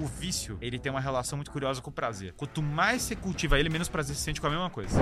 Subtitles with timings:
[0.00, 2.32] o vício, ele tem uma relação muito curiosa com o prazer.
[2.36, 4.96] Quanto mais você cultiva ele, menos prazer você sente com a mesma coisa.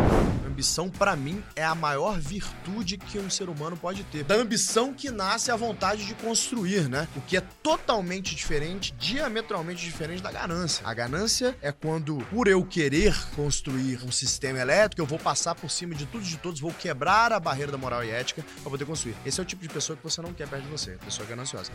[0.46, 4.24] Ambição, pra mim, é a maior virtude que um ser humano pode ter.
[4.24, 7.06] Da ambição que nasce a vontade de construir, né?
[7.14, 10.86] O que é totalmente diferente, diametralmente diferente da ganância.
[10.86, 15.70] A ganância é quando, por eu querer construir um sistema elétrico, eu vou passar por
[15.70, 18.70] cima de tudo e de todos, vou quebrar a barreira da moral e ética pra
[18.70, 19.14] poder construir.
[19.26, 21.70] Esse é o tipo de pessoa que você não quer perto de você, pessoa gananciosa.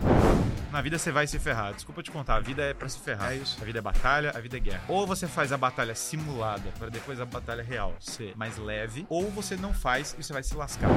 [0.72, 1.72] Na vida você vai se ferrar.
[1.76, 3.34] Desculpa te contar, a vida é pra se ferrar.
[3.34, 3.58] É isso.
[3.62, 4.84] A vida é batalha, a vida é guerra.
[4.88, 9.30] Ou você faz a batalha simulada pra depois a batalha real ser mais leve, ou
[9.30, 10.90] você não faz e você vai se lascar.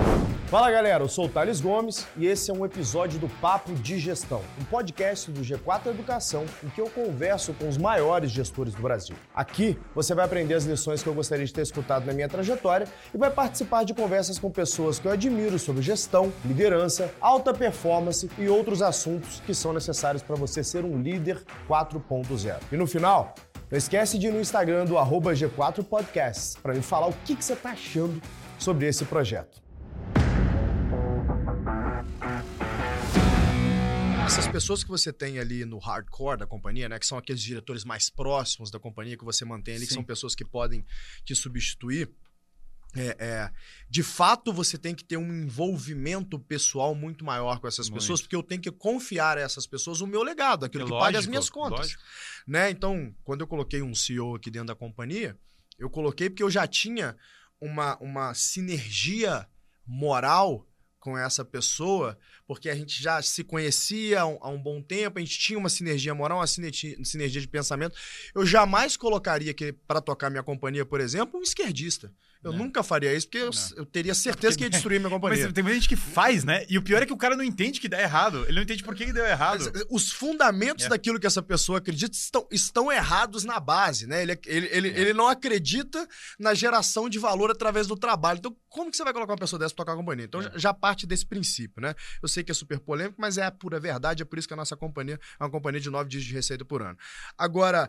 [0.47, 3.99] Fala galera, eu sou o Thales Gomes e esse é um episódio do Papo de
[3.99, 8.81] Gestão, um podcast do G4 Educação em que eu converso com os maiores gestores do
[8.81, 9.17] Brasil.
[9.35, 12.87] Aqui você vai aprender as lições que eu gostaria de ter escutado na minha trajetória
[13.13, 18.31] e vai participar de conversas com pessoas que eu admiro sobre gestão, liderança, alta performance
[18.39, 22.36] e outros assuntos que são necessários para você ser um líder 4.0.
[22.71, 23.35] E no final,
[23.71, 27.35] não esquece de ir no Instagram do arroba G4 Podcasts para me falar o que,
[27.35, 28.21] que você está achando
[28.59, 29.61] sobre esse projeto.
[34.25, 36.99] Essas pessoas que você tem ali no hardcore da companhia, né?
[36.99, 39.97] Que são aqueles diretores mais próximos da companhia que você mantém ali, que Sim.
[39.97, 40.85] são pessoas que podem
[41.25, 42.11] te substituir.
[42.97, 43.51] É, é,
[43.91, 48.01] de fato, você tem que ter um envolvimento pessoal muito maior com essas Muito.
[48.01, 50.93] pessoas, porque eu tenho que confiar a essas pessoas o meu legado, aquilo É que
[50.93, 51.79] paga as lógico, minhas contas.
[51.81, 52.03] lógico.
[52.47, 52.71] né?
[52.71, 55.39] Então, quando eu coloquei um CEO aqui dentro da companhia,
[55.79, 57.17] eu coloquei porque eu já tinha
[57.61, 59.47] uma, uma sinergia
[59.87, 60.67] moral
[60.99, 65.19] com essa pessoa, porque a gente já se conhecia há um, há um bom tempo,
[65.19, 67.97] a gente tinha uma sinergia moral, uma sinergia, sinergia de pensamento.
[68.35, 72.13] Eu jamais colocaria que para tocar minha companhia, por exemplo, um esquerdista.
[72.45, 72.59] Eu Não.
[72.61, 75.45] nunca faria isso, porque eu, eu teria certeza que ia destruir minha companhia.
[75.45, 76.65] Mas tem muita gente que faz, né?
[76.69, 78.45] E o pior é que o cara não entende que dá errado.
[78.45, 79.65] Ele não entende por que que deu errado.
[79.73, 80.89] Mas, eh, Os fundamentos É.
[80.89, 84.23] daquilo que essa pessoa acredita estão, estão errados na base, né?
[84.23, 84.99] Ele, ele, ele, É.
[85.01, 86.07] ele não acredita
[86.39, 88.39] na geração de valor através do trabalho.
[88.39, 90.25] Então, como que você vai colocar uma pessoa dessa pra tocar a companhia?
[90.27, 90.45] Então, É.
[90.45, 91.95] já, já parte desse princípio, né?
[92.23, 94.23] Eu sei que é super polêmico, mas é a pura verdade.
[94.23, 96.65] É por isso que a nossa companhia é uma companhia de nove dias de receita
[96.65, 96.97] por ano.
[97.37, 97.89] Agora,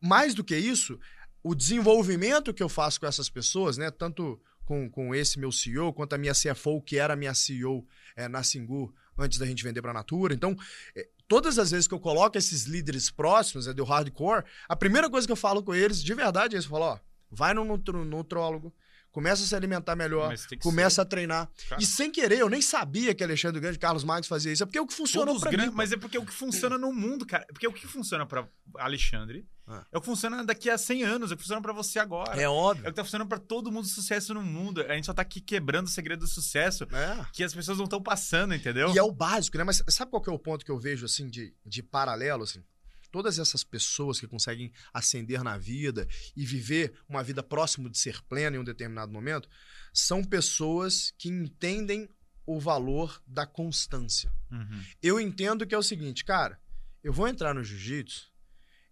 [0.00, 0.98] mais do que isso,
[1.42, 3.90] o desenvolvimento que eu faço com essas pessoas, né?
[3.90, 7.86] Tanto com, com esse meu CEO, quanto a minha CFO, que era a minha CEO
[8.16, 10.34] é, na Singu, antes da gente vender para a Natura.
[10.34, 10.54] Então,
[10.94, 15.08] é, todas as vezes que eu coloco esses líderes próximos, é, do hardcore, a primeira
[15.08, 16.66] coisa que eu falo com eles, de verdade, é isso.
[16.68, 16.98] Eu falo, ó,
[17.30, 18.74] vai no nutro- nutrólogo,
[19.10, 20.28] começa a se alimentar melhor,
[20.62, 21.50] começa a treinar.
[21.68, 21.80] Cara.
[21.82, 24.62] E sem querer, eu nem sabia que Alexandre Grande Carlos Marques fazia isso.
[24.62, 25.76] É porque é o que funcionou grandes, mim.
[25.76, 27.46] mas é porque é o que funciona no mundo, cara.
[27.48, 29.46] Porque é o que funciona pra Alexandre.
[29.92, 32.38] É o que funciona daqui a 100 anos, é o que funciona pra você agora.
[32.40, 32.84] É É o óbvio.
[32.86, 34.80] que tá funcionando pra todo mundo sucesso no mundo.
[34.82, 37.26] A gente só tá aqui quebrando o segredo do sucesso É.
[37.32, 38.92] que as pessoas não estão passando, entendeu?
[38.94, 39.64] E é o básico, né?
[39.64, 42.62] Mas sabe qual que é o ponto que eu vejo, assim, de, de paralelo, assim?
[43.10, 46.06] Todas essas pessoas que conseguem ascender na vida
[46.36, 49.48] e viver uma vida próximo de ser plena em um determinado momento,
[49.94, 52.08] são pessoas que entendem
[52.46, 54.32] o valor da constância.
[54.50, 54.82] Uhum.
[55.02, 56.58] Eu entendo que é o seguinte, cara,
[57.02, 58.30] eu vou entrar no jiu-jitsu,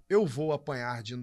[0.08, 1.16] eu vou apanhar de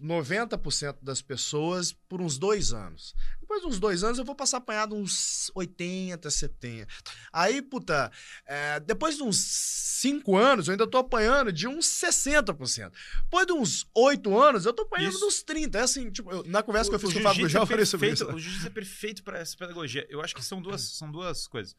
[0.00, 3.14] 90% das pessoas por uns dois anos.
[3.40, 6.86] Depois de uns dois anos, eu vou passar apanhado uns 80, 70.
[7.32, 8.12] Aí, puta,
[8.46, 12.92] é, depois de uns cinco anos, eu ainda tô apanhando de uns 60%.
[13.24, 15.18] Depois de uns oito anos, eu tô apanhando Isso.
[15.20, 15.78] de uns 30.
[15.78, 17.66] É assim, tipo, eu- na conversa que eu fiz com o Fábio Gugel, eu é
[17.66, 18.26] falei sobre isso.
[18.26, 20.06] O jiu-jitsu é perfeito pra essa pedagogia.
[20.08, 21.74] Eu acho que são duas, são duas coisas.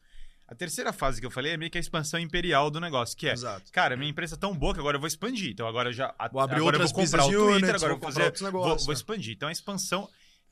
[0.50, 3.28] A terceira fase que eu falei é meio que a expansão imperial do negócio, que
[3.28, 3.70] é Exato.
[3.70, 5.52] Cara, minha empresa é tão boa que agora eu vou expandir.
[5.52, 6.12] Então agora eu já.
[6.32, 8.22] Vou abrir agora eu vou comprar o Twitter, units, agora vou fazer.
[8.24, 8.96] outros Vou, negócios, vou é.
[8.96, 9.34] expandir.
[9.34, 10.08] Então a expansão.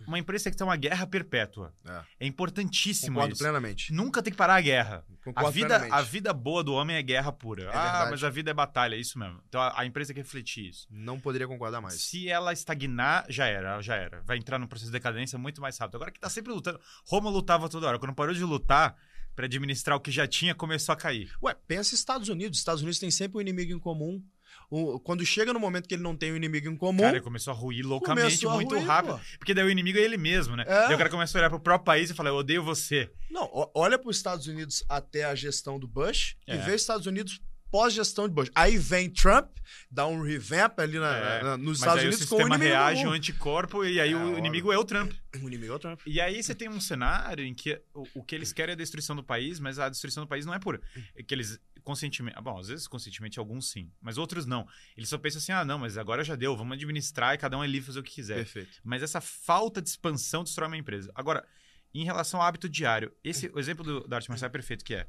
[0.07, 1.75] Uma empresa que tem uma guerra perpétua.
[1.85, 2.01] É.
[2.21, 3.43] É importantíssimo Concordo isso.
[3.43, 3.93] plenamente.
[3.93, 5.05] Nunca tem que parar a guerra.
[5.25, 5.93] Concordo A vida, plenamente.
[5.93, 7.69] a vida boa do homem é guerra pura.
[7.71, 8.11] ah, verdade.
[8.13, 9.43] mas a vida é batalha, é isso mesmo.
[9.49, 10.87] Então a, a empresa tem que refletir isso.
[10.89, 12.01] Não poderia concordar mais.
[12.01, 14.23] Se ela estagnar, já era, já era.
[14.25, 15.97] Vai entrar num processo de decadência muito mais rápido.
[15.97, 16.79] Agora que tá sempre lutando.
[17.05, 17.99] Roma lutava toda hora.
[17.99, 18.97] Quando parou de lutar
[19.39, 21.31] pra administrar o que já tinha, começou a cair.
[21.41, 22.59] Ué, pensa Estados Unidos.
[22.59, 24.21] Estados Unidos tem sempre um inimigo em comum.
[24.69, 27.25] O- quando chega no momento que ele não tem um inimigo em comum, Cara, ele
[27.25, 29.15] começou a ruir loucamente, a muito ruir, rápido.
[29.17, 29.21] pô.
[29.39, 30.65] Porque daí o inimigo é ele mesmo, né?
[30.67, 30.87] É.
[30.89, 33.09] Daí o cara começa a olhar pro próprio país e fala: Eu odeio você.
[33.31, 36.57] Não, olha para os Estados Unidos até a gestão do Bush É.
[36.57, 38.51] e vê os Estados Unidos pós-gestão de Bush.
[38.55, 39.51] Aí vem Trump,
[39.91, 43.05] dá um revamp ali na- É, na- nos Estados o Unidos com o inimigo reage
[43.05, 45.13] ao anticorpo e aí É, o inimigo é o Trump.
[45.43, 46.01] O inimigo é o Trump.
[46.07, 48.77] E aí você tem um cenário em que o, o que eles querem é a
[48.77, 50.81] destruição do país, mas a destruição do país não é por
[51.15, 54.67] é que eles conscientemente, ah, bom, às vezes conscientemente alguns sim, mas outros não.
[54.97, 57.65] Eles só pensam assim: "Ah, não, mas agora já deu, vamos administrar e cada um
[57.65, 58.37] é livre fazer o que quiser".
[58.37, 58.79] Perfeito.
[58.85, 61.11] Mas essa falta de expansão destrói uma empresa.
[61.15, 61.47] Agora,
[61.95, 64.95] em relação ao hábito diário, esse o exemplo do, da arte marcial é perfeito que
[64.95, 65.07] é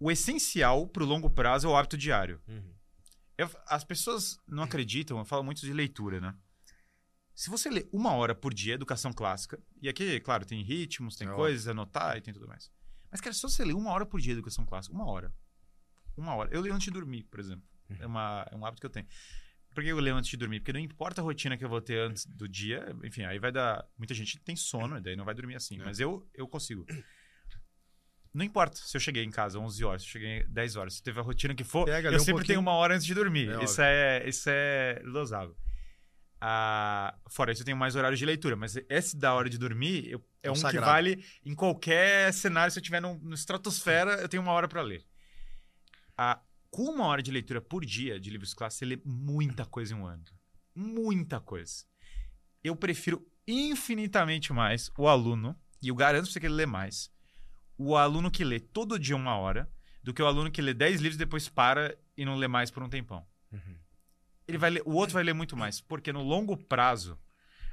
[0.00, 2.40] o essencial para o longo prazo é o hábito diário.
[2.48, 2.74] Uhum.
[3.36, 6.34] Eu- as pessoas não acreditam, eu falo muito de leitura, né?
[7.34, 11.28] Se você lê uma hora por dia, educação clássica, e aqui, claro, tem ritmos, tem
[11.28, 12.70] É coisas, anotar e tem tudo mais.
[13.10, 15.32] Mas, cara, se você lê uma hora por dia, educação clássica, uma hora.
[16.16, 16.50] Uma hora.
[16.52, 17.62] Eu leio antes de dormir, por exemplo.
[18.00, 19.06] É, uma, é um hábito que eu tenho.
[19.72, 20.58] Por que eu leio antes de dormir?
[20.60, 23.52] Porque não importa a rotina que eu vou ter antes do dia, enfim, aí vai
[23.52, 23.86] dar.
[23.96, 25.80] Muita gente tem sono, e daí não vai dormir assim.
[25.80, 25.84] É.
[25.84, 26.84] Mas eu, eu consigo.
[28.34, 31.02] Não importa se eu cheguei em casa 11 horas, se eu cheguei 10 horas, se
[31.02, 32.46] teve a rotina que for, Pega, eu um sempre pouquinho.
[32.46, 33.48] tenho uma hora antes de dormir.
[33.50, 35.56] É isso, é, isso é dosável.
[36.40, 40.08] Ah, fora isso, eu tenho mais horários de leitura, mas esse da hora de dormir
[40.08, 42.70] eu- é É um um que vale em qualquer cenário.
[42.70, 45.04] Se eu estiver no, no estratosfera, eu tenho uma hora para ler.
[46.16, 46.40] Ah,
[46.70, 49.96] com uma hora de leitura por dia de livros clássicos, você lê muita coisa em
[49.96, 50.22] um ano.
[50.74, 51.84] Muita coisa.
[52.62, 57.10] Eu prefiro infinitamente mais o aluno, e eu garanto pra você que ele lê mais,
[57.78, 59.70] o aluno que lê todo dia uma hora,
[60.02, 62.70] do que o aluno que lê 10 livros e depois para e não lê mais
[62.70, 63.24] por um tempão.
[64.46, 67.18] Ele vai ler, o outro vai ler muito mais, porque no longo prazo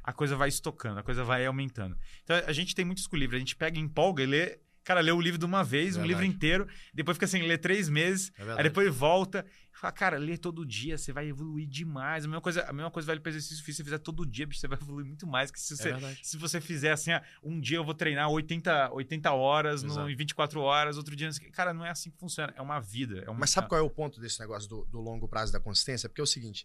[0.04, 1.98] a coisa vai estocando, a coisa vai aumentando.
[2.24, 5.12] Então a gente tem muitos com livro, a gente pega, empolga e lê, cara, lê
[5.12, 6.08] o livro de uma vez, um Verdade.
[6.08, 10.18] livro inteiro, depois fica sem ler três meses, É Aí depois volta e fala, cara,
[10.18, 12.24] lê todo dia, você vai evoluir demais.
[12.24, 13.72] A mesma coisa, a mesma coisa vale para exercício físico.
[13.74, 15.52] Se você fizer todo dia, bicho, você vai evoluir muito mais.
[15.52, 16.20] Que se É você, verdade.
[16.24, 20.10] se você fizer assim, ah, um dia eu vou treinar 80, 80 horas, no, Exato.
[20.10, 21.30] em 24 horas, outro dia.
[21.52, 22.54] Cara, não é assim que funciona.
[22.56, 23.24] É uma vida.
[23.26, 25.60] É uma, Mas sabe qual é o ponto desse negócio do, do longo prazo da
[25.60, 26.08] consistência?
[26.08, 26.64] Porque é o seguinte: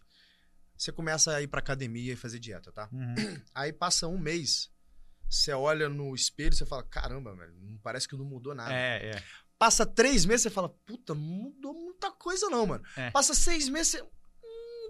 [0.77, 2.87] você começa a ir pra academia e fazer dieta, tá?
[2.93, 3.13] Uhum.
[3.53, 4.69] Aí passa um mês,
[5.31, 8.73] você olha no espelho e você fala: caramba, velho, não- parece que não mudou nada.
[8.73, 9.23] É, é.
[9.57, 12.83] Passa três meses, você fala: puta, não mudou muita coisa, não, mano.
[12.97, 13.11] É.
[13.11, 14.05] Passa seis meses, você.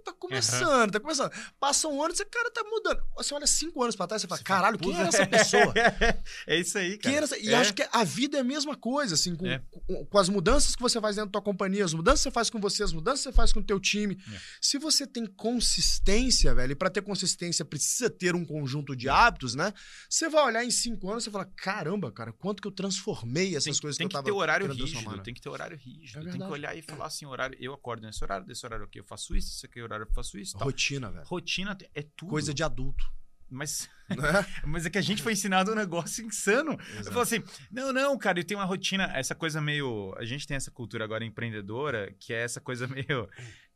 [0.03, 1.31] Tá começando, tá começando.
[1.59, 3.03] Passa um ano, você, cara, tá mudando.
[3.17, 5.27] Você olha cinco anos pra trás, você fala: Você fala, caralho, quem "Puta, era essa
[5.27, 5.73] pessoa?
[6.47, 7.15] é isso aí, Quem cara.
[7.17, 7.55] era essa- E É.
[7.55, 9.61] acho que a vida é a mesma coisa, assim, com, É.
[9.69, 12.31] com, com as mudanças que você faz dentro da tua companhia, as mudanças que você
[12.31, 14.17] faz com você, as mudanças que você faz com o teu time.
[14.33, 14.37] É.
[14.61, 19.55] Se você tem consistência, velho, e pra ter consistência precisa ter um conjunto de hábitos,
[19.55, 19.73] né?
[20.09, 23.63] Você vai olhar em cinco anos e fala: caramba, cara, quanto que eu transformei essas
[23.75, 25.21] Tem, coisas tem que que eu tava ter horário rígido, né?
[25.23, 26.27] tem que ter horário rígido.
[26.27, 28.99] É tem que olhar e falar assim, horário, eu acordo nesse horário, desse horário aqui
[28.99, 30.67] eu faço isso, esse aqui horário eu faço isso, tal.
[30.67, 31.25] Rotina, velho.
[31.25, 32.29] Rotina é tudo.
[32.29, 33.05] Coisa de adulto.
[33.49, 34.17] Mas, Né?
[34.65, 36.71] mas é que a gente foi ensinado um negócio insano.
[36.71, 37.09] Eu Exato.
[37.09, 40.13] falo assim, não, não, cara, eu tenho uma rotina, essa coisa meio...
[40.17, 43.29] A gente tem essa cultura agora empreendedora, que é essa coisa meio...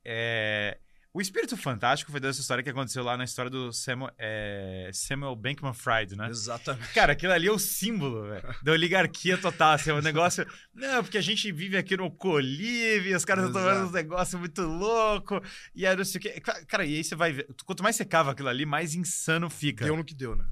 [0.03, 0.79] é,
[1.15, 5.33] O Espírito Fantástico foi dessa história que aconteceu lá na história do Samuel, é, Samuel
[5.33, 6.27] Bankman Fried, né?
[6.29, 6.91] Exatamente.
[6.93, 9.75] Cara, aquilo ali é o símbolo velho, da oligarquia total.
[9.75, 10.45] Assim, é um negócio.
[10.75, 13.87] Não, porque a gente vive aqui no Colive, os caras estão tomando Exato.
[13.87, 15.39] uns negócios muito loucos.
[15.73, 16.41] E aí não sei o quê.
[16.41, 17.47] Ca- Cara, e aí você vai ver.
[17.65, 19.85] Quanto mais você cava aquilo ali, mais insano fica.
[19.85, 20.43] Deu no que deu, né?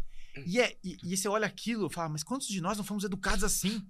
[0.48, 3.04] E, é, e, e você olha aquilo e fala, mas quantos de nós não fomos
[3.04, 3.86] educados assim?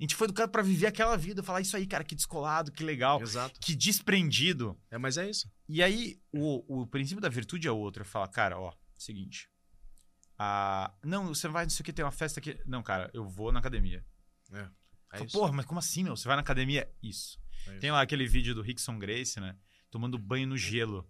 [0.00, 1.42] A gente foi educado pra viver aquela vida.
[1.42, 3.60] Falar isso aí, cara, que descolado, que legal, Exato.
[3.60, 4.80] que desprendido.
[4.90, 5.46] É, mas é isso.
[5.68, 8.00] E aí, o, o princípio da virtude é outro.
[8.02, 9.50] É falar, cara, ó, seguinte.
[10.38, 12.58] Ah, não, você vai, não sei o que, tem uma festa aqui.
[12.64, 14.02] Não, cara, eu vou na academia.
[14.50, 14.66] É
[15.10, 15.38] Fala, isso.
[15.38, 16.16] Porra, mas como assim, meu?
[16.16, 16.90] Você vai na academia?
[17.02, 17.38] Isso.
[17.66, 17.80] É isso.
[17.80, 19.54] Tem lá aquele vídeo do Rickson Grace, né?
[19.90, 21.06] Tomando banho no gelo.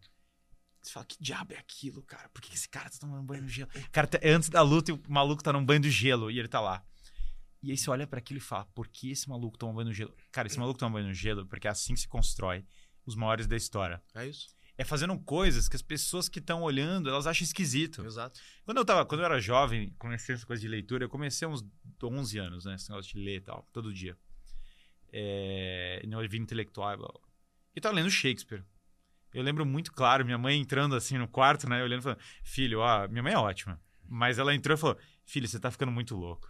[0.83, 2.29] Você fala, que diabo é aquilo, cara?
[2.31, 3.71] Por que esse cara tá tomando banho no gelo?
[3.93, 6.49] Cara, é antes da luta e o maluco tá num banho do gelo e ele
[6.49, 6.85] tá lá.
[7.63, 9.95] E aí você olha pra aquilo e fala, por que esse maluco toma banho no
[9.95, 10.15] gelo?
[10.33, 12.65] Cara, esse maluco toma banho no gelo porque é assim que se constrói
[13.05, 14.03] os maiores da história.
[14.15, 14.49] É isso.
[14.79, 18.03] É fazendo coisas que as pessoas que estão olhando, elas acham esquisito.
[18.05, 18.41] Exato.
[18.65, 21.63] Quando eu, tava, quando eu era jovem, comecei essa coisa de leitura, eu comecei uns
[22.03, 22.77] 11 anos, né?
[22.77, 24.17] Esse negócio de ler e tal, todo dia.
[25.13, 26.97] É, no vida intelectual.
[26.97, 27.21] blá, blá.
[27.77, 28.65] E tava lendo Shakespeare.
[29.35, 31.83] Eu lembro muito claro, minha mãe entrando assim no quarto, né?
[31.83, 33.79] Olhando e falando, filho, ó, minha mãe é ótima.
[34.13, 36.45] Mas ela entrou e falou, filho, você tá ficando muito louco.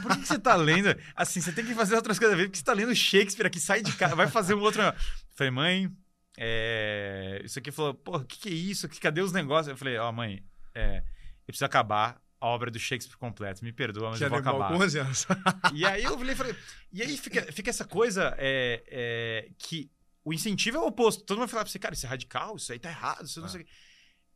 [0.00, 0.88] Por que, que você tá lendo?
[1.14, 3.92] Assim, você tem que fazer outras coisas porque você tá lendo Shakespeare aqui, sai de
[3.96, 4.80] casa, vai fazer um outro.
[4.82, 4.94] Eu
[5.34, 5.92] falei, mãe,
[6.38, 7.40] é...
[7.44, 8.88] isso aqui falou, pô, o que, que é isso?
[8.88, 9.68] Que- Cadê os negócios?
[9.68, 10.42] Eu falei, ó, mãe,
[10.74, 13.60] é, eu preciso acabar a obra do Shakespeare completa.
[13.62, 14.68] Me perdoa, mas Que eu vou acabar.
[14.68, 15.26] com 11 anos.
[15.74, 16.56] E aí eu falei, falei
[16.92, 19.90] e aí fica, fica essa coisa é, é, que
[20.24, 21.22] o incentivo é o oposto.
[21.24, 23.38] Todo mundo vai falar pra você, cara, isso é radical, isso aí tá errado, isso
[23.40, 23.50] não É.
[23.50, 23.70] sei o quê.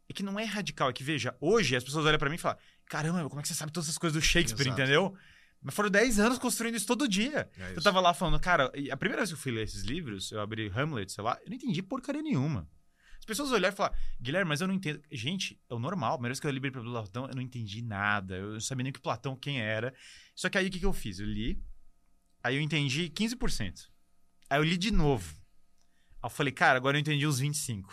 [0.09, 2.39] É que não é radical, é que veja, hoje as pessoas olham pra mim e
[2.39, 4.81] falam, caramba, como é que você sabe todas essas coisas do Shakespeare, Exato.
[4.81, 5.17] entendeu?
[5.61, 7.51] Mas foram 10 anos construindo isso todo dia.
[7.59, 7.83] É Eu isso.
[7.83, 10.69] tava lá falando, cara, a primeira vez que eu fui ler esses livros, eu abri
[10.75, 12.69] Hamlet, sei lá, eu não entendi porcaria nenhuma.
[13.19, 15.03] As pessoas olharam e falaram, Guilherme, mas eu não entendo.
[15.11, 16.11] Gente, é o normal.
[16.13, 18.37] A primeira vez que eu li para Platão, eu não entendi nada.
[18.37, 19.93] Eu não sabia nem que Platão quem era.
[20.35, 21.19] Só que aí o que, que eu fiz?
[21.19, 21.61] Eu li,
[22.45, 23.89] aí eu entendi 15%.
[24.49, 25.35] Aí eu li de novo.
[26.23, 27.85] Aí eu falei, cara, agora eu entendi os 25%.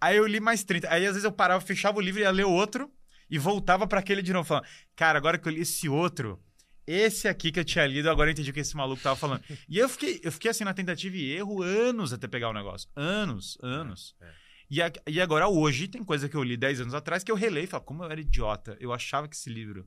[0.00, 0.86] Aí eu li mais 30%.
[0.88, 2.90] Aí às vezes eu parava, fechava o livro e ia ler outro
[3.28, 4.66] e voltava para aquele de novo, falando,
[4.96, 6.42] cara, agora que eu li esse outro,
[6.86, 9.42] Esse aqui que eu tinha lido, agora eu entendi o que esse maluco tava falando.
[9.68, 12.88] E eu fiquei, eu fiquei assim na tentativa e erro anos até pegar o negócio.
[12.96, 14.16] Anos, anos.
[14.20, 14.32] É, é.
[14.70, 17.36] E, a- e agora, hoje, tem coisa que eu li 10 anos atrás que eu
[17.36, 18.76] releio e falo, como eu era idiota.
[18.80, 19.86] Eu achava que esse livro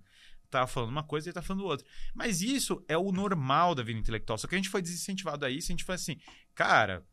[0.50, 1.86] tava falando uma coisa e ele tá falando outra.
[2.14, 4.38] Mas isso é o normal da vida intelectual.
[4.38, 6.18] Só que a gente foi desincentivado a isso, a gente foi assim,
[6.56, 7.04] cara,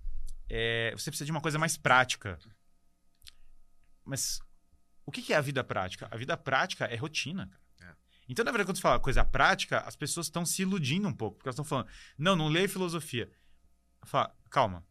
[0.48, 2.38] é, você precisa de uma coisa mais prática.
[4.04, 4.40] Mas
[5.06, 6.08] o que é a vida prática?
[6.10, 7.92] A vida prática é rotina, cara.
[7.92, 7.96] É.
[8.28, 11.36] Então, na verdade, quando você fala coisa prática, as pessoas estão se iludindo um pouco.
[11.38, 11.88] Porque elas estão falando,
[12.18, 13.30] não, não leia filosofia.
[14.04, 14.84] Fala, calma.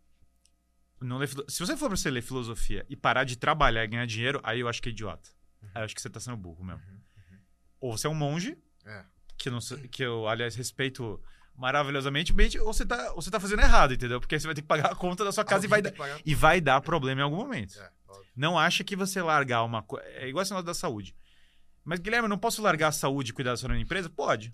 [1.02, 3.88] Não lê filo- Se você for pra você ler filosofia e parar de trabalhar e
[3.88, 5.30] ganhar dinheiro, aí eu acho que é idiota.
[5.74, 6.82] Aí eu acho que você tá sendo burro mesmo.
[7.80, 9.06] Ou você é um monge, É.
[9.38, 11.22] que, eu não que eu, aliás, respeito
[11.56, 14.20] maravilhosamente, ou você, tá, ou você tá fazendo errado, entendeu?
[14.20, 15.94] Porque aí você vai ter que pagar a conta da sua casa e vai, dar,
[16.26, 17.80] e vai dar problema em algum momento.
[17.80, 17.92] É.
[18.36, 20.08] Não acha que você largar uma coisa.
[20.10, 21.16] É igual esse negócio da saúde.
[21.84, 24.10] Mas, Guilherme, eu não posso largar a saúde e cuidar da sua empresa?
[24.10, 24.54] Pode.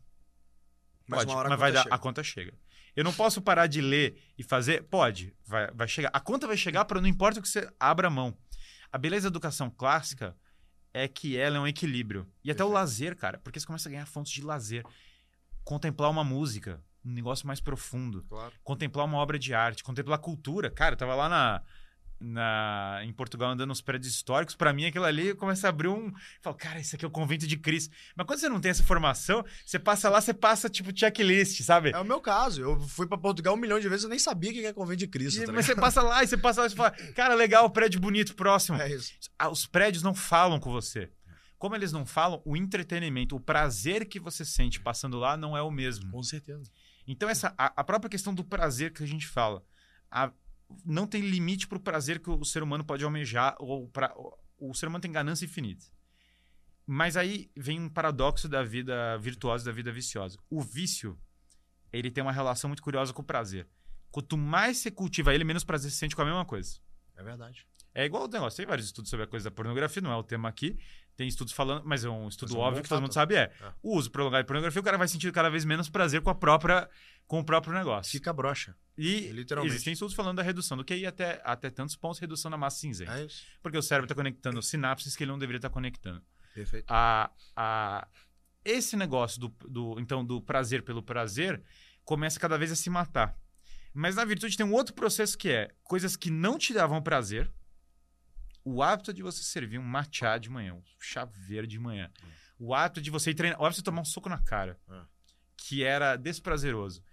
[1.08, 1.96] Mas Pode, mas vai dar, chega.
[1.96, 2.54] a conta chega.
[2.96, 4.84] Eu não posso parar de ler e fazer?
[4.84, 6.10] Pode, vai, vai chegar.
[6.14, 8.36] A conta vai chegar para não importa o que você abra a mão.
[8.92, 10.36] A beleza da educação clássica
[10.94, 12.26] é que ela é um equilíbrio.
[12.44, 12.74] E até o Perfeito.
[12.74, 14.86] lazer, cara, porque você começa a ganhar fontes de lazer.
[15.64, 18.24] Contemplar uma música, um negócio mais profundo.
[18.30, 18.54] Claro.
[18.64, 20.72] Contemplar uma obra de arte, contemplar cultura.
[20.72, 21.62] Cara, eu tava lá na,
[22.20, 24.56] na, em Portugal andando nos prédios históricos.
[24.56, 26.08] Pra mim, aquilo ali começa a abrir um.
[26.08, 27.94] Eu falo, cara, isso aqui é o convento de Cristo.
[28.16, 31.92] Mas quando você não tem essa formação, você passa lá, você passa tipo checklist, sabe?
[31.92, 32.62] É o meu caso.
[32.62, 35.00] Eu fui pra Portugal um milhão de vezes, eu nem sabia o que é convento
[35.00, 35.42] de Cristo.
[35.42, 35.76] E- tá mas ligado?
[35.76, 38.78] você passa lá e você passa lá e você fala, cara, legal, prédio bonito, próximo.
[38.82, 39.12] É isso.
[39.38, 41.12] Ah, Os prédios não falam com você.
[41.58, 45.62] Como eles não falam, o entretenimento, o prazer que você sente passando lá não é
[45.62, 46.12] o mesmo.
[46.12, 46.70] Com certeza.
[47.08, 49.64] Então, essa, a, a própria questão do prazer que a gente fala.
[50.12, 50.32] a-
[50.86, 54.14] não tem limite para o prazer que o ser humano pode almejar, ou pra,
[54.58, 55.86] o, ser humano tem ganância infinita.
[56.86, 60.38] Mas aí vem um paradoxo da vida virtuosa e da vida viciosa.
[60.50, 61.20] O vício,
[61.92, 63.68] ele tem uma relação muito curiosa com o prazer.
[64.12, 66.80] Quanto mais você cultiva ele, menos prazer você sente com a mesma coisa.
[67.16, 67.66] É verdade.
[67.94, 68.58] É igual o negócio.
[68.58, 70.78] Tem vários estudos sobre a coisa da pornografia, não é o tema aqui.
[71.16, 73.36] Tem estudos falando, mas é um estudo Mas é um óbvio que todo mundo sabe
[73.36, 73.54] é.
[73.62, 73.74] É.
[73.82, 76.36] O uso prolongado de pornografia, o cara vai sentir cada vez menos prazer com a
[76.36, 76.90] própria
[77.28, 78.12] com o próprio negócio.
[78.12, 78.76] Fica broxa.
[78.98, 79.74] E Literalmente.
[79.74, 83.20] existem estudos falando da redução do QI até, até tantos pontos, redução da massa cinzenta.
[83.20, 83.44] É isso.
[83.62, 86.24] Porque o cérebro está conectando sinapses que ele não deveria estar conectando.
[86.54, 86.86] Perfeito.
[86.90, 88.08] A, a,
[88.64, 91.62] esse negócio do, do, então, do prazer pelo prazer
[92.06, 93.38] começa cada vez a se matar.
[93.94, 97.52] Mas na virtude tem um outro processo que é coisas que não te davam prazer.
[98.64, 102.10] O hábito de você servir um matcha de manhã, um chá verde de manhã.
[102.58, 105.02] O hábito de você ir treinar, o hábito de tomar um soco na cara, É.
[105.58, 107.04] que era desprazeroso.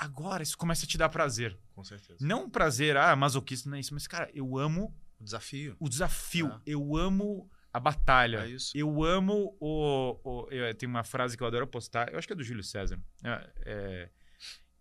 [0.00, 1.58] Agora isso começa a te dar prazer.
[1.74, 2.18] Com certeza.
[2.26, 5.76] Não um prazer, ah, masoquista, não é isso, mas cara, eu amo O desafio.
[5.78, 6.60] o desafio, É.
[6.64, 8.38] eu amo a batalha.
[8.46, 8.72] É isso.
[8.74, 10.18] Eu amo o.
[10.24, 12.64] o eu, tem uma frase que eu adoro postar, eu acho que é do Júlio
[12.64, 14.10] César, é, é,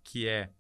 [0.06, 0.52] que é: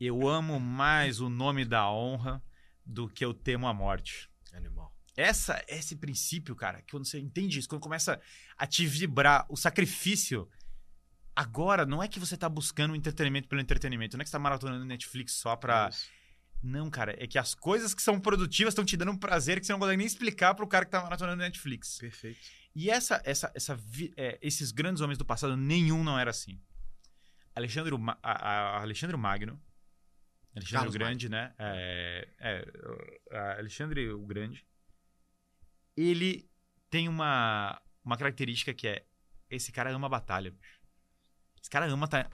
[0.00, 2.42] Eu amo mais o nome da honra
[2.86, 4.30] do que eu temo a morte.
[4.52, 4.90] Animal.
[5.14, 8.18] Essa, esse princípio, cara, que quando você entende isso, quando começa
[8.56, 10.48] a te vibrar o sacrifício.
[11.34, 14.38] Agora, não é que você tá buscando entretenimento pelo entretenimento, não é que você tá
[14.38, 15.88] maratonando Netflix só pra.
[15.90, 16.10] Isso.
[16.62, 19.66] Não, cara, é que as coisas que são produtivas estão te dando um prazer que
[19.66, 21.98] você não consegue nem explicar pro cara que tá maratonando Netflix.
[21.98, 22.38] Perfeito.
[22.74, 23.76] E essa, essa, essa,
[24.16, 26.60] é, esses grandes homens do passado, nenhum não era assim.
[27.54, 29.60] Alexandre, Ma- a- a- Alexandre Magno,
[30.54, 31.52] Alexandre Carlos o Grande, né?
[31.58, 34.64] É, é, Alexandre o Grande,
[35.96, 36.48] ele
[36.88, 39.04] tem uma, uma característica que é:
[39.50, 40.50] esse cara ama batalha.
[40.50, 40.80] bicho.
[41.62, 42.06] Esse cara ama.
[42.08, 42.28] tá-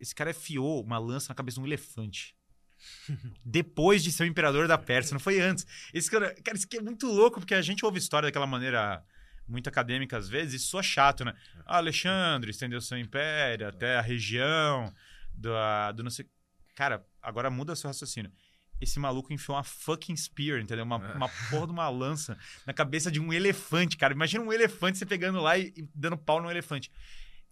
[0.00, 2.34] Esse cara fiou uma lança na cabeça de um elefante.
[3.44, 5.66] Depois de ser o imperador da Pérsia, não foi antes.
[5.94, 9.04] Esse cara, cara, isso aqui é muito louco, porque a gente ouve história daquela maneira
[9.46, 11.34] muito acadêmica às vezes, e soa chato, né?
[11.66, 14.92] Ah, Alexandre estendeu seu império até a região
[15.34, 15.50] do,
[15.94, 16.26] do não sei.
[16.74, 18.32] Cara, agora muda seu raciocínio.
[18.80, 20.84] Esse maluco enfiou uma fucking spear, entendeu?
[20.84, 21.12] Uma, É.
[21.14, 22.36] uma porra de uma lança
[22.66, 24.12] na cabeça de um elefante, cara.
[24.12, 26.90] Imagina um elefante você pegando lá e, e dando pau num elefante.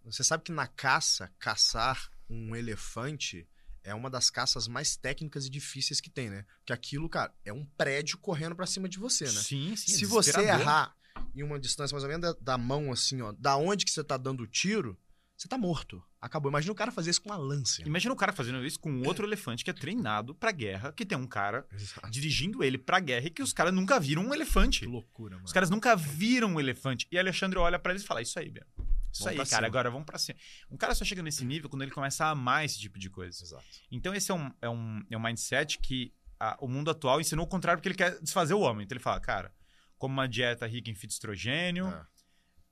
[0.04, 3.47] Você sabe que na caça, caçar um elefante
[3.83, 6.45] é uma das caças mais técnicas e difíceis que tem, né?
[6.59, 9.30] Porque aquilo, cara, é um prédio correndo pra cima de você, né?
[9.30, 9.92] Sim, sim.
[9.92, 10.95] Se é você errar
[11.35, 14.04] em uma distância mais ou menos da, da mão, assim, ó, da onde que você
[14.04, 14.99] tá dando o tiro,
[15.37, 16.02] você tá morto.
[16.21, 16.50] Acabou.
[16.50, 17.80] Imagina o cara fazer isso com uma lança.
[17.83, 21.16] Imagina o cara fazendo isso com outro elefante que é treinado pra guerra, que tem
[21.16, 22.11] um cara Exato.
[22.11, 24.80] dirigindo ele pra guerra e que os caras nunca viram um elefante.
[24.80, 25.47] Que loucura, mano.
[25.47, 27.07] Os caras nunca viram um elefante.
[27.11, 28.66] E Alexandre olha pra eles e fala: Isso aí, Bia.
[29.12, 29.47] Isso Vamos aí, cara.
[29.47, 30.38] cima." Agora vamos pra cima.
[30.71, 33.43] Um cara só chega nesse nível quando ele começa a amar esse tipo de coisa.
[33.45, 33.64] Exato.
[33.90, 37.45] Então, esse é um, é um, é um mindset que a- o mundo atual ensinou
[37.45, 38.85] o contrário, porque ele quer desfazer o homem.
[38.85, 39.52] Então, ele fala: Cara,
[39.99, 42.07] como uma dieta rica em fitoestrogênio, É.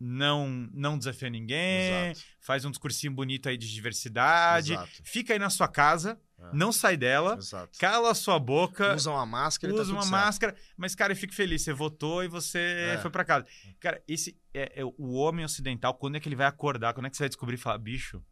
[0.00, 2.26] não não desafia ninguém, Exato.
[2.40, 4.90] faz um discursinho bonito aí de diversidade, Exato.
[5.04, 6.50] fica aí na sua casa, É.
[6.52, 7.76] não sai dela, Exato.
[7.80, 10.12] cala a sua boca, Usa uma máscara tá usa tudo uma certo.
[10.12, 11.62] máscara, mas, cara, eu fico feliz.
[11.62, 12.58] Você votou e você
[12.94, 12.98] É.
[12.98, 13.44] foi pra casa.
[13.80, 16.94] Cara, esse é, é o homem ocidental, quando é que ele vai acordar?
[16.94, 18.22] Quando é que você vai descobrir e falar, bicho,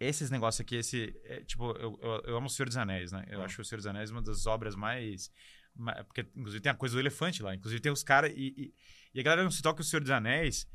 [0.00, 1.12] esses negócios aqui, esse.
[1.24, 3.24] é, tipo, eu, eu, eu amo o Senhor dos Anéis, né?
[3.28, 3.46] Eu Ah.
[3.46, 5.30] acho o Senhor dos Anéis uma das obras mais.
[5.74, 7.54] ma- Porque, inclusive, tem a coisa do elefante lá.
[7.54, 8.32] Inclusive, tem os caras.
[8.36, 8.74] E, e,
[9.14, 10.66] e a galera não se toca o Senhor dos Anéis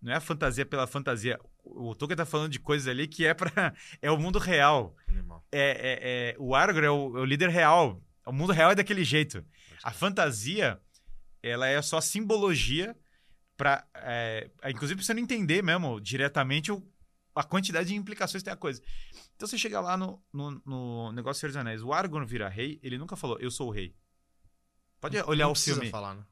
[0.00, 1.38] não é a fantasia pela fantasia.
[1.64, 4.94] O Tolkien tá falando de coisas ali que é para É o mundo real
[5.52, 5.98] é, é-
[6.32, 8.02] é- o Aragorn é o, é o líder real.
[8.26, 9.44] O mundo real é daquele jeito.
[9.82, 10.80] A fantasia,
[11.42, 12.96] ela é só simbologia
[13.56, 13.84] para,
[14.68, 16.86] inclusive pra você não entender mesmo diretamente o-
[17.34, 18.82] a quantidade de implicações que tem a coisa.
[19.36, 22.48] Então você chega lá no, no, no negócio do Senhor dos Anéis, o Aragorn vira
[22.48, 23.94] rei, ele nunca falou, eu sou o rei.
[25.00, 25.90] Pode olhar Não o filme.
[25.90, 26.24] falar, né?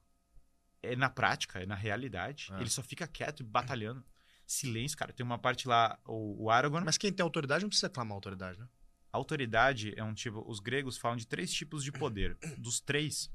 [0.82, 2.48] É na prática, é na realidade.
[2.52, 2.60] É.
[2.60, 4.04] Ele só fica quieto, batalhando.
[4.46, 5.12] Silêncio, cara.
[5.12, 6.84] Tem uma parte lá, o, o Aragorn.
[6.84, 8.68] Mas quem tem autoridade não precisa clamar autoridade, né?
[9.12, 10.44] Autoridade é um tipo.
[10.46, 12.36] Os gregos falam de três tipos de poder.
[12.58, 13.30] Dos três,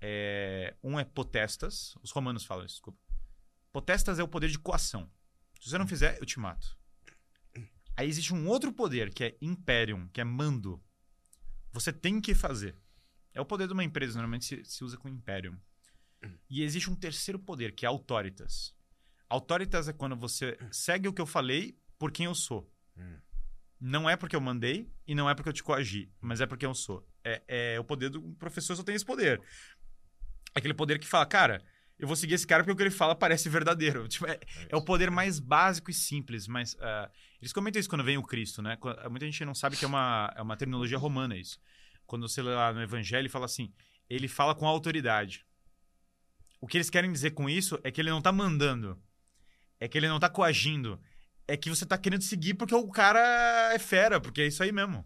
[0.00, 1.94] é, um é potestas.
[2.02, 2.98] Os romanos falam isso, desculpa.
[3.72, 5.10] Potestas é o poder de coação.
[5.60, 6.76] Se você não fizer, eu te mato.
[7.96, 10.82] Aí existe um outro poder, que é imperium, que é mando.
[11.72, 12.76] Você tem que fazer.
[13.32, 15.56] É o poder de uma empresa, normalmente se, se usa com imperium.
[16.48, 18.74] E existe um terceiro poder, que é autoritas.
[19.28, 22.70] Autoritas é quando você segue o que eu falei por quem eu sou.
[22.96, 23.18] Hum.
[23.80, 26.64] Não é porque eu mandei e não é porque eu te coagi, mas é porque
[26.64, 27.06] eu sou.
[27.24, 29.40] É, é o poder do professor só tem esse poder.
[30.54, 31.64] Aquele poder que fala, cara,
[31.98, 34.06] eu vou seguir esse cara porque o que ele fala parece verdadeiro.
[34.08, 34.38] Tipo, é,
[34.68, 37.10] é o poder mais básico e simples, mas ah,
[37.40, 38.76] eles comentam isso quando vem o Cristo, né?
[39.08, 41.58] Muita gente não sabe que é uma, é uma terminologia romana isso.
[42.06, 43.72] Quando você lê lá no Evangelho, fala assim,
[44.08, 45.46] ele fala com autoridade.
[46.62, 48.96] O que eles querem dizer com isso é que ele não tá mandando,
[49.80, 50.98] é que ele não tá coagindo,
[51.48, 54.70] é que você tá querendo seguir porque o cara é fera, porque é isso aí
[54.70, 55.04] mesmo.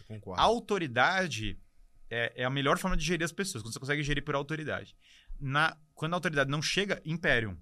[0.00, 0.40] A concorda.
[0.40, 1.60] autoridade
[2.08, 4.94] é, é a melhor forma de gerir as pessoas, quando você consegue gerir por autoridade.
[5.40, 7.58] Na, quando a autoridade não chega, imperium.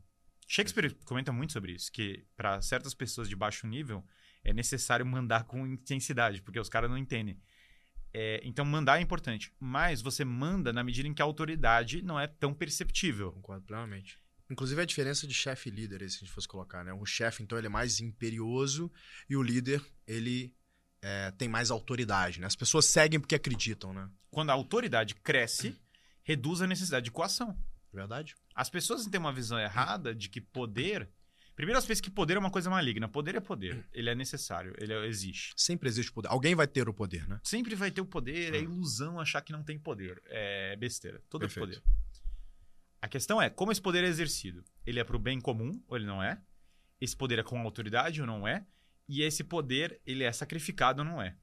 [0.46, 4.04] Shakespeare comenta muito sobre isso, que para certas pessoas de baixo nível
[4.44, 7.40] é necessário mandar com intensidade, porque os caras não entendem.
[8.12, 9.52] É, então, mandar é importante.
[9.58, 13.32] Mas você manda na medida em que a autoridade não é tão perceptível.
[13.32, 14.18] Concordo plenamente.
[14.50, 16.92] Inclusive a diferença de chefe e líder, se a gente fosse colocar, né?
[16.92, 18.90] O chefe, então, ele é mais imperioso
[19.28, 20.52] e o líder, ele
[21.00, 22.46] é, tem mais autoridade, né?
[22.46, 24.10] As pessoas seguem porque acreditam, né?
[24.28, 25.80] Quando a autoridade cresce,
[26.22, 27.56] reduz a necessidade de coação.
[27.92, 28.34] Verdade?
[28.54, 31.08] As pessoas têm uma visão errada de que poder.
[31.60, 33.06] Primeiro, elas pensam que poder é uma coisa maligna.
[33.06, 33.84] Poder é poder.
[33.92, 35.52] Ele é necessário, ele é- existe.
[35.58, 36.28] Sempre existe poder.
[36.28, 37.38] Alguém vai ter o poder, né?
[37.44, 38.62] Sempre vai ter o poder, é Hum.
[38.62, 40.22] ilusão achar que não tem poder.
[40.24, 41.20] É besteira.
[41.28, 41.82] Todo é Perfeito.
[41.82, 41.82] poder.
[43.02, 44.64] A questão é como esse poder é exercido.
[44.86, 46.40] Ele é pro bem comum ou ele não é?
[46.98, 48.66] Esse poder é com autoridade ou não é?
[49.06, 51.36] E esse poder, ele é sacrificado ou não é?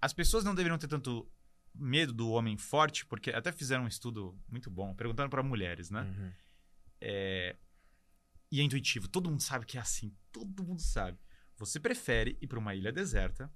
[0.00, 1.28] As pessoas não deveriam ter tanto
[1.74, 6.02] medo do homem forte, porque até fizeram um estudo muito bom, perguntando para mulheres, né?
[6.02, 6.32] Uhum.
[7.00, 7.56] É,
[8.50, 9.08] E é intuitivo.
[9.08, 10.14] Todo mundo sabe que é assim.
[10.32, 11.18] Todo mundo sabe.
[11.56, 13.52] Você prefere ir para uma ilha deserta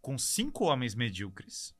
[0.00, 1.74] com cinco homens medíocres.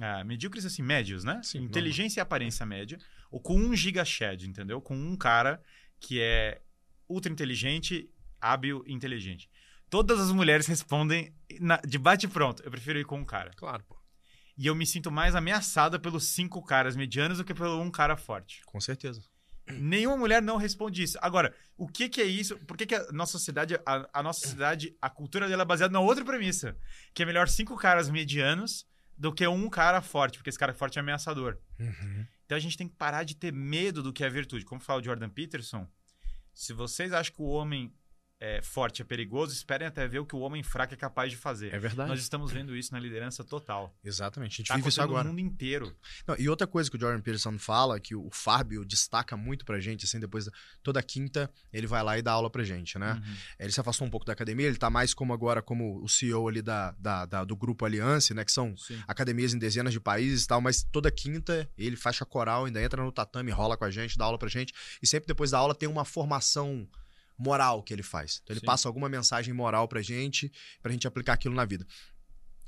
[0.00, 1.40] Ah, medíocres assim, médios, né?
[1.42, 2.98] Sim, Inteligência e aparência média.
[3.30, 4.80] Ou com um gigashed, entendeu?
[4.80, 5.62] Com um cara
[6.00, 6.62] que é
[7.08, 9.48] ultra inteligente, hábil e inteligente.
[9.90, 12.62] Todas as mulheres respondem na- de bate pronto.
[12.64, 13.50] Eu prefiro ir com um cara.
[13.56, 13.96] Claro, pô.
[14.56, 18.16] E eu me sinto mais ameaçada pelos cinco caras medianos do que pelo um cara
[18.16, 18.62] forte.
[18.64, 19.22] Com certeza.
[19.66, 21.18] Nenhuma mulher não responde isso.
[21.22, 22.56] Agora, o que, que é isso?
[22.58, 25.92] Por que, que a nossa sociedade, a, a nossa sociedade, a cultura dela é baseada
[25.92, 26.76] na outra premissa?
[27.14, 30.98] Que é melhor cinco caras medianos do que um cara forte, porque esse cara forte
[30.98, 31.58] é ameaçador.
[32.44, 34.64] Então a gente tem que parar de ter medo do que é virtude.
[34.64, 35.88] Como fala o Jordan Peterson,
[36.52, 37.92] se vocês acham que o homem
[38.40, 41.36] é, forte é perigoso, esperem até ver o que o homem fraco é capaz de
[41.36, 41.72] fazer.
[41.72, 42.10] É verdade.
[42.10, 43.96] Nós estamos vendo isso na liderança total.
[44.04, 44.54] Exatamente.
[44.54, 45.24] A gente Tá vive isso agora.
[45.24, 45.96] no mundo inteiro.
[46.26, 49.80] Não, e outra coisa que o Jordan Peterson fala, que o Fábio destaca muito pra
[49.80, 53.14] gente, assim, depois da, toda quinta ele vai lá e dá aula pra gente, né?
[53.14, 53.34] Uhum.
[53.58, 56.46] Ele se afastou um pouco da academia, ele tá mais como agora como o CEO
[56.48, 58.44] ali da, da- da- do grupo Aliança, né?
[58.44, 59.00] Que são Sim.
[59.06, 63.02] academias em dezenas de países e tal, mas toda quinta ele faixa coral, ainda entra
[63.02, 65.74] no tatame, rola com a gente, dá aula pra gente, e sempre depois da aula
[65.74, 66.86] tem uma formação
[67.38, 68.40] moral que ele faz.
[68.42, 68.66] Então ele Sim.
[68.66, 71.86] passa alguma mensagem moral pra gente, pra gente aplicar aquilo na vida.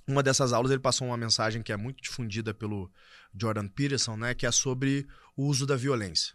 [0.07, 2.91] Uma dessas aulas ele passou uma mensagem que é muito difundida pelo
[3.35, 6.35] Jordan Peterson, né, que é sobre o uso da violência.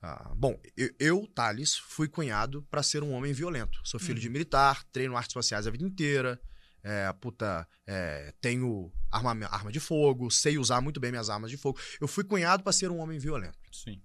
[0.00, 3.80] Ah, bom, eu, eu, Thales, fui cunhado pra ser um homem violento.
[3.84, 6.40] Sou filho de militar, treino artes marciais a vida inteira,
[6.82, 11.56] é, puta, é, tenho arma, arma de fogo, sei usar muito bem minhas armas de
[11.56, 11.78] fogo.
[12.00, 13.58] Eu fui cunhado pra ser um homem violento.
[13.70, 14.02] Sim.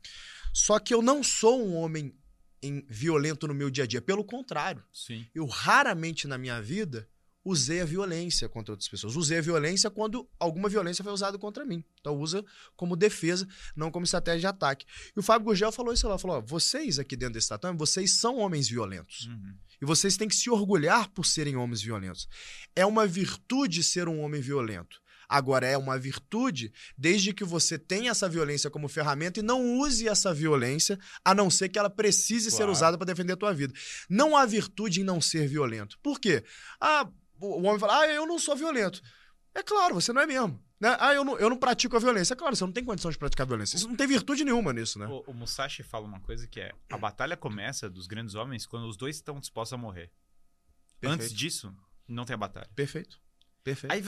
[0.54, 2.16] Só que eu não sou um homem
[2.62, 4.02] em violento no meu dia a dia.
[4.02, 5.26] Pelo contrário, Sim.
[5.34, 7.08] eu raramente na minha vida
[7.50, 9.16] usei a violência contra outras pessoas.
[9.16, 11.84] Usei a violência quando alguma violência foi usada contra mim.
[12.00, 12.44] Então usa
[12.76, 14.86] como defesa, não como estratégia de ataque.
[15.16, 18.20] E o Fábio Gurgel falou isso lá, falou: ó, vocês aqui dentro desse tatame, vocês
[18.20, 19.28] são homens violentos.
[19.28, 19.56] Uhum.
[19.82, 22.28] E vocês têm que se orgulhar por serem homens violentos.
[22.76, 25.00] É uma virtude ser um homem violento.
[25.30, 30.08] Agora, é uma virtude desde que você tenha essa violência como ferramenta e não use
[30.08, 32.72] essa violência, a não ser que ela precise ser Claro.
[32.72, 33.74] usada para defender a tua vida.
[34.10, 36.00] Não há virtude em não ser violento.
[36.02, 36.44] Por quê?
[36.80, 37.10] Ah,
[37.40, 39.02] o homem fala, ah, eu não sou violento.
[39.54, 40.64] É claro, você não é mesmo.
[40.80, 40.96] Né?
[41.00, 42.34] Ah, eu não, eu não pratico a violência.
[42.34, 43.76] É claro, você não tem condição de praticar violência.
[43.76, 45.08] Isso não tem virtude nenhuma nisso, né?
[45.08, 48.88] O, o Musashi fala uma coisa que é: a batalha começa dos grandes homens quando
[48.88, 50.12] os dois estão dispostos a morrer.
[51.04, 51.74] Antes disso,
[52.08, 52.70] não tem a batalha.
[52.76, 53.20] Perfeito.
[53.64, 53.92] Perfeito.
[53.92, 54.04] Aí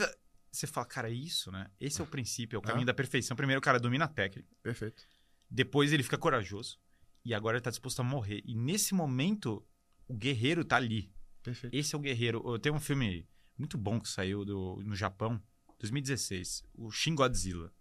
[0.52, 1.66] você fala, cara, é isso, né?
[1.80, 2.66] Esse é o princípio, é o É.
[2.66, 3.36] caminho da perfeição.
[3.36, 5.02] Primeiro o cara domina a técnica, Perfeito.
[5.50, 6.78] depois ele fica corajoso
[7.24, 8.42] e agora ele tá disposto a morrer.
[8.44, 9.64] E nesse momento,
[10.08, 11.12] o guerreiro tá ali.
[11.42, 11.74] Perfeito.
[11.74, 12.42] Esse é o guerreiro.
[12.46, 15.40] Eu tenho um filme muito bom que saiu do, no Japão,
[15.78, 17.72] 2016, o Shin Godzilla.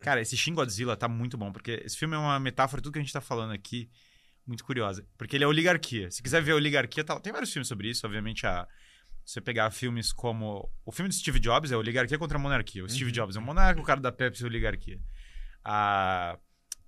[0.00, 2.92] Cara, esse Shin Godzilla tá muito bom, porque esse filme é uma metáfora de tudo
[2.94, 3.88] que a gente tá falando aqui,
[4.46, 5.06] muito curiosa.
[5.16, 6.10] Porque ele é oligarquia.
[6.10, 8.66] Se quiser ver a oligarquia, tá- tem vários filmes sobre isso, obviamente a
[9.24, 12.84] você pegar filmes como o filme do Steve Jobs é oligarquia contra a monarquia.
[12.84, 13.12] O Steve Uhum.
[13.12, 15.00] Jobs é um monarca, o cara da Pepsi é oligarquia.
[15.64, 16.38] A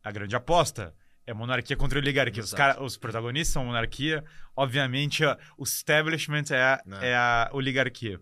[0.02, 0.94] a grande aposta
[1.26, 2.42] é monarquia contra oligarquia.
[2.42, 4.22] Os, cara, os protagonistas são monarquia.
[4.54, 7.08] Obviamente, a- o establishment é a, Né.
[7.08, 8.20] é a oligarquia.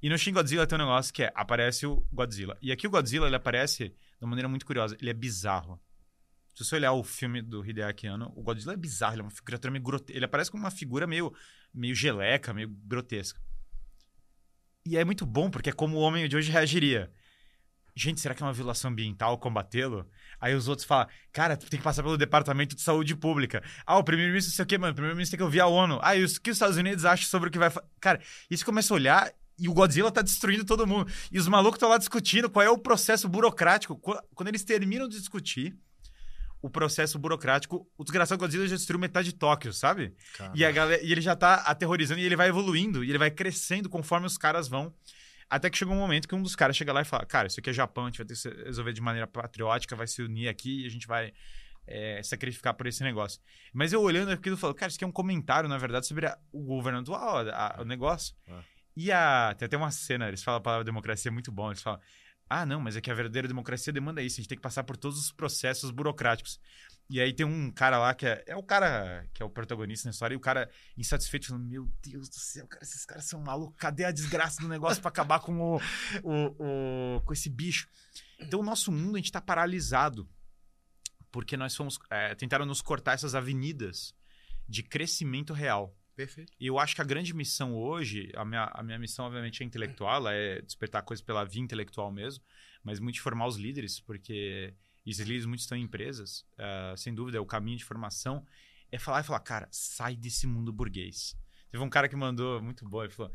[0.00, 2.56] E no Shin Godzilla tem um negócio que é, aparece o Godzilla.
[2.62, 4.96] E aqui o Godzilla, ele aparece de uma maneira muito curiosa.
[4.98, 5.78] Ele é bizarro.
[6.54, 9.14] Se você olhar o filme do Hideaki Anno, o Godzilla é bizarro.
[9.16, 10.16] Ele é uma criatura meio grotesca.
[10.16, 11.30] Ele aparece como uma figura meio,
[11.74, 13.38] meio geleca, meio grotesca.
[14.88, 17.10] E é muito bom, porque é como o homem de hoje reagiria.
[17.94, 20.08] Gente, será que é uma violação ambiental combatê-lo?
[20.40, 23.62] Aí os outros falam, cara, tu tem que passar pelo Departamento de Saúde Pública.
[23.84, 24.92] Ah, o primeiro-ministro não sei o quê, mano.
[24.92, 25.98] O primeiro-ministro tem que ouvir a ONU.
[26.00, 27.68] Ah, e o que os Estados Unidos acham sobre o que vai...
[27.70, 28.20] fa-" Cara,
[28.50, 31.10] isso começa a olhar e o Godzilla tá destruindo todo mundo.
[31.30, 33.98] E os malucos estão lá discutindo qual é o processo burocrático.
[33.98, 35.76] Qu- Quando eles terminam de discutir
[36.60, 40.14] o processo burocrático, o desgraçado Godzilla já destruiu metade de Tóquio, sabe?
[40.54, 43.30] E, a galera, e ele já tá aterrorizando e ele vai evoluindo e ele vai
[43.30, 44.92] crescendo conforme os caras vão.
[45.50, 47.58] Até que chega um momento que um dos caras chega lá e fala: Cara, isso
[47.60, 50.48] aqui é Japão, a gente vai ter que resolver de maneira patriótica, vai se unir
[50.48, 51.32] aqui e a gente vai
[51.86, 53.40] é, sacrificar por esse negócio.
[53.72, 56.26] Mas eu olhando aquilo, eu falo: Cara, isso aqui é um comentário, na verdade, sobre
[56.26, 58.34] a- o governo atual, a- a- o negócio.
[58.46, 58.60] Ah.
[58.94, 61.68] E a, tem até uma cena, eles falam a palavra democracia, é muito bom.
[61.70, 61.98] Eles falam:
[62.50, 64.82] Ah, não, mas é que a verdadeira democracia demanda isso, a gente tem que passar
[64.84, 66.58] por todos os processos burocráticos.
[67.10, 70.08] E aí tem um cara lá que é, é o cara que é o protagonista
[70.08, 73.40] na história, e o cara insatisfeito falando: Meu Deus do céu, cara, esses caras são
[73.42, 75.76] malucos, cadê a desgraça do negócio pra acabar com o,
[76.22, 77.86] o, o- com esse bicho?
[78.38, 80.28] Então, o nosso mundo, a gente tá paralisado.
[81.30, 81.98] Porque nós fomos.
[82.10, 84.14] é, tentaram nos cortar essas avenidas
[84.66, 85.94] de crescimento real.
[86.18, 86.52] Perfeito.
[86.58, 89.64] E eu acho que a grande missão hoje, a minha, a minha missão, obviamente, é
[89.66, 92.42] intelectual, é despertar coisas pela via intelectual mesmo,
[92.82, 94.74] mas muito de formar os líderes, porque
[95.06, 98.44] esses líderes muitos estão em empresas, ah, sem dúvida, é o caminho de formação,
[98.90, 101.36] é falar e falar, cara, sai desse mundo burguês.
[101.70, 103.32] Teve um cara que mandou, muito bom, ele falou,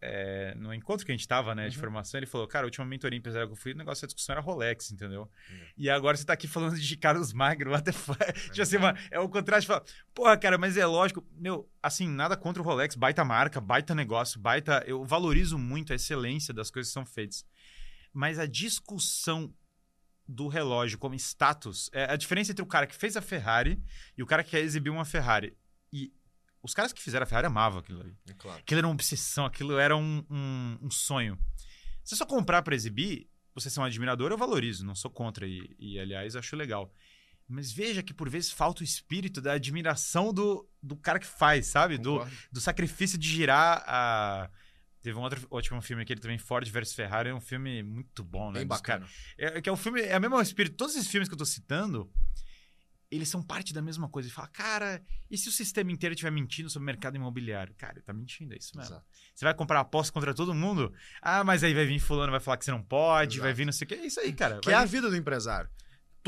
[0.00, 1.80] é, no encontro que a gente tava, né, de Uhum.
[1.80, 4.34] formação, ele falou, cara, a última mentoria empresarial que eu fui, o negócio da discussão
[4.34, 5.22] era Rolex, entendeu?
[5.22, 5.58] Uhum.
[5.76, 9.28] E agora você tá aqui falando de Carlos Magno, até tipo assim, mano, é o
[9.28, 9.82] contraste, fala,
[10.14, 14.38] porra, cara, mas é lógico, meu, assim, nada contra o Rolex, baita marca, baita negócio,
[14.38, 17.44] baita, eu valorizo muito a excelência das coisas que são feitas.
[18.12, 19.52] Mas a discussão
[20.26, 23.82] do relógio como status, é a diferença entre o cara que fez a Ferrari
[24.16, 25.56] e o cara que quer exibir uma Ferrari.
[26.62, 28.16] Os caras que fizeram a Ferrari amavam aquilo ali.
[28.28, 28.58] É claro.
[28.58, 31.38] Aquilo era uma obsessão, aquilo era um, um, um sonho.
[32.04, 35.46] Se só comprar pra exibir, você ser um admirador, eu valorizo, não sou contra.
[35.46, 36.92] E, e, aliás, acho legal.
[37.46, 41.66] Mas veja que por vezes falta o espírito da admiração do, do cara que faz,
[41.66, 41.96] sabe?
[41.96, 44.50] Do, do sacrifício de girar a.
[45.00, 48.50] Teve um outro ótimo filme aquele também, Ford vs Ferrari, é um filme muito bom,
[48.50, 48.58] né?
[48.58, 49.06] Bem bacana.
[49.38, 50.76] é, que é o filme, é o mesmo espírito.
[50.76, 52.12] Todos esses filmes que eu tô citando,
[53.10, 54.28] eles são parte da mesma coisa.
[54.28, 57.74] E fala, cara, e se o sistema inteiro estiver mentindo sobre o mercado imobiliário?
[57.76, 58.94] Cara, ele tá mentindo, é isso mesmo.
[58.94, 59.06] Exato.
[59.34, 60.92] Você vai comprar aposta contra todo mundo?
[61.22, 63.42] Ah, mas aí vai vir fulano, vai falar que você não pode, Exato.
[63.44, 63.94] vai vir não sei o que.
[63.94, 64.60] É isso aí, cara.
[64.60, 65.70] Que é Vai a vir- vida do empresário.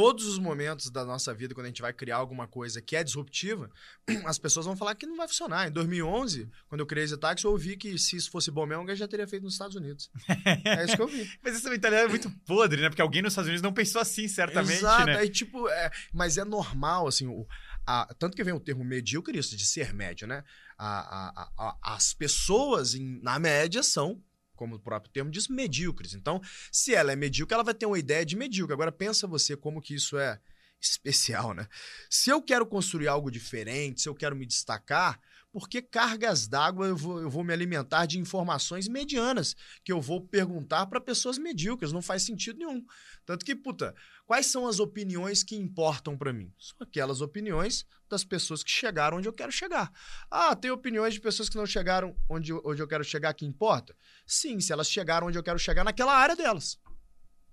[0.01, 3.05] Todos os momentos da nossa vida, quando a gente vai criar alguma coisa que é
[3.05, 3.71] disruptiva,
[4.25, 5.69] as pessoas vão falar que não vai funcionar.
[5.69, 8.81] Em 2011, quando eu criei esse táxi, eu ouvi que se isso fosse bom mesmo,
[8.81, 10.11] alguém já teria feito nos Estados Unidos.
[10.65, 11.31] é isso que eu vi.
[11.43, 12.89] Mas essa mentalidade é muito podre, né?
[12.89, 15.05] Porque alguém nos Estados Unidos não pensou assim, certamente, Exato.
[15.05, 15.19] né?
[15.19, 17.47] Aí, tipo, é, mas é normal, assim, o,
[17.87, 20.43] a- tanto que vem o termo medíocre, isso, de ser médio, né?
[20.79, 24.19] A- a- as pessoas, em- na média, são,
[24.61, 26.12] como o próprio termo diz, medíocres.
[26.12, 26.38] Então,
[26.70, 28.75] se ela é medíocre, ela vai ter uma ideia de medíocre.
[28.75, 30.38] Agora, pensa você como que isso é
[30.79, 31.66] especial, né?
[32.11, 35.18] Se eu quero construir algo diferente, se eu quero me destacar,
[35.53, 40.01] por que cargas d'água eu vou, eu vou me alimentar de informações medianas que eu
[40.01, 41.93] vou perguntar para pessoas medíocres?
[41.93, 42.85] Não faz sentido nenhum.
[43.27, 43.95] Tanto que, puta,
[44.27, 46.53] quais são as opiniões que importam para mim?
[46.59, 49.93] São aquelas opiniões das pessoas que chegaram onde eu quero chegar.
[50.31, 53.97] Ah, tem opiniões de pessoas que não chegaram onde, onde eu quero chegar que importa?
[54.27, 56.79] Sim, se elas chegaram onde eu quero chegar naquela área delas.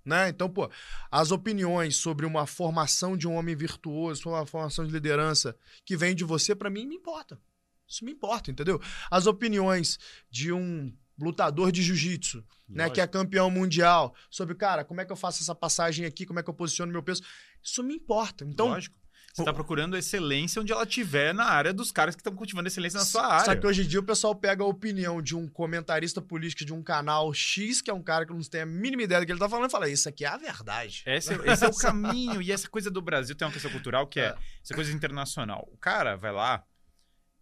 [0.04, 0.30] Né?
[0.30, 0.70] Então, pô,
[1.10, 5.96] as opiniões sobre uma formação de um homem virtuoso, sobre uma formação de liderança que
[5.96, 7.38] vem de você, para mim, me importa.
[7.88, 8.80] Isso me importa, entendeu?
[9.10, 9.98] As opiniões
[10.30, 15.10] de um lutador de jiu-jitsu, né, que é campeão mundial, sobre, cara, como é que
[15.10, 17.22] eu faço essa passagem aqui, como é que eu posiciono meu peso,
[17.62, 18.44] isso me importa.
[18.44, 18.96] Então, Lógico.
[19.34, 22.98] Você está procurando excelência onde ela tiver na área dos caras que estão cultivando excelência
[22.98, 23.44] na sua área.
[23.44, 26.72] Só que hoje em dia o pessoal pega a opinião de um comentarista político de
[26.72, 29.30] um canal X, que é um cara que não tem a mínima ideia do que
[29.30, 31.04] ele está falando, e fala: Isso aqui é a verdade.
[31.06, 32.42] Esse, é, esse é o caminho.
[32.42, 35.68] E essa coisa do Brasil tem uma questão cultural que é, é essa coisa internacional.
[35.72, 36.64] O cara vai lá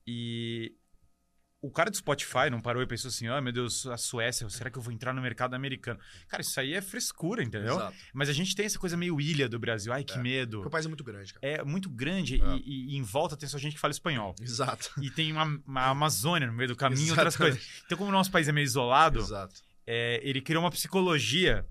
[0.07, 0.73] e
[1.67, 4.49] o cara do Spotify não parou e pensou assim: ah, oh, meu Deus, a Suécia,
[4.49, 5.99] será que eu vou entrar no mercado americano?
[6.29, 7.75] Cara, isso aí é frescura, entendeu?
[7.75, 7.97] Exato.
[8.15, 9.93] Mas a gente tem essa coisa meio ilha do Brasil.
[9.93, 10.23] Ai, que é.
[10.23, 10.59] medo.
[10.59, 11.47] Porque o país é muito grande, cara.
[11.47, 12.57] É muito grande é.
[12.65, 14.35] E, e, em volta tem só gente que fala espanhol.
[14.41, 14.91] Exato.
[15.03, 17.61] E tem uma, uma Amazônia no meio do caminho e outras coisas.
[17.85, 19.61] Então, como o nosso país é meio isolado, Exato.
[19.87, 21.65] É, ele criou uma psicologia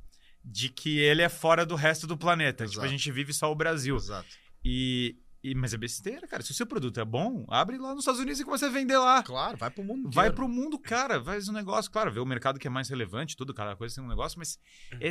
[0.43, 2.63] de que ele é fora do resto do planeta.
[2.63, 2.74] Exato.
[2.74, 3.95] Tipo, a gente vive só o Brasil.
[3.95, 4.28] Exato.
[4.63, 6.41] E, e, mas é besteira, cara.
[6.41, 8.97] Se o seu produto é bom, abre lá nos Estados Unidos e começa a vender
[8.97, 9.21] lá.
[9.21, 10.15] Claro, vai pro mundo inteiro.
[10.15, 11.23] Vai pro mundo, cara.
[11.23, 14.03] Faz um negócio, claro, vê o mercado que é mais relevante, tudo, cada coisa tem
[14.03, 14.60] um negócio, mas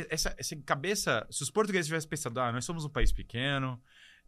[0.09, 3.81] essa, essa cabeça, se os portugueses tivessem pensado, ah, nós somos um país pequeno,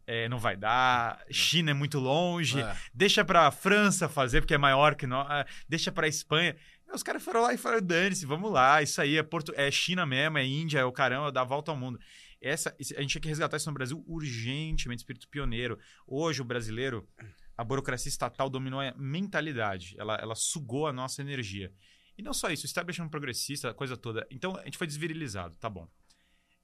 [0.06, 2.76] é, não vai dar, China é muito longe, é.
[2.94, 6.56] deixa pra França fazer, porque é maior que nós, ah, deixa pra Espanha.
[6.90, 10.06] Os caras foram lá e falaram, dane-se, vamos lá, isso aí é, Porto, é China
[10.06, 12.00] mesmo, é Índia, é o caramba, dá a volta ao mundo.
[12.40, 15.78] Essa, a gente tinha que resgatar isso no Brasil urgentemente, espírito pioneiro.
[16.06, 17.08] Hoje, o brasileiro,
[17.56, 19.96] a burocracia estatal dominou a mentalidade.
[19.98, 21.72] Ela, ela sugou a nossa energia.
[22.16, 24.26] E não só isso, o establishment progressista, a coisa toda.
[24.30, 25.88] Então, a gente foi desvirilizado, tá bom.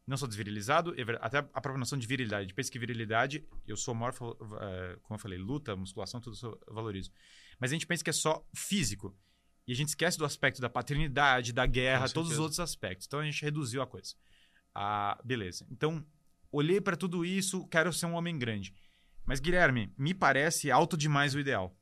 [0.06, 2.40] Não sou desvirilizado, até a própria noção de virilidade.
[2.40, 6.34] A gente pensa que virilidade, eu sou maior, eh, como eu falei, luta, musculação, tudo
[6.34, 7.10] isso eu valorizo.
[7.58, 9.16] Mas a gente pensa que é só físico.
[9.66, 13.06] E a gente esquece do aspecto da paternidade, da guerra, todos os outros aspectos.
[13.06, 14.14] Então a gente reduziu a coisa.
[14.74, 15.66] Ah, beleza.
[15.70, 16.04] Então,
[16.50, 18.74] olhei para tudo isso, quero ser um homem grande.
[19.24, 21.76] Mas, Guilherme, me parece alto demais o ideal.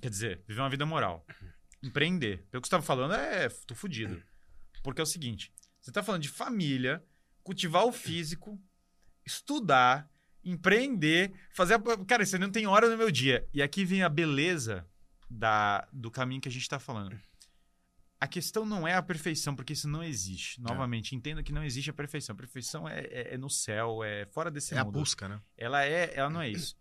[0.00, 1.24] Quer dizer, viver uma vida moral.
[1.82, 2.46] Empreender.
[2.50, 3.48] Pelo que você estava falando, é.
[3.66, 4.22] tô fudido.
[4.82, 7.04] Porque é o seguinte: você está falando de família,
[7.42, 8.60] cultivar o físico,
[9.24, 10.10] estudar,
[10.42, 11.74] empreender, fazer.
[11.74, 12.04] A...
[12.06, 13.48] Cara, você não tem hora no meu dia.
[13.52, 14.86] E aqui vem a beleza
[15.30, 17.16] da, do caminho que a gente está falando
[18.20, 20.60] a questão não é a perfeição, porque isso não existe.
[20.60, 20.62] É.
[20.62, 21.18] Novamente, é.
[21.18, 22.34] entenda que não existe a perfeição.
[22.34, 24.86] A perfeição é, é, é no céu, é fora desse é mundo.
[24.86, 25.40] É a busca, né?
[25.56, 26.76] Ela, é, ela não é isso.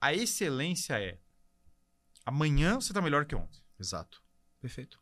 [0.00, 1.18] A excelência é
[2.24, 3.60] amanhã você está melhor que ontem.
[3.78, 4.22] Exato.
[4.60, 4.98] Perfeito.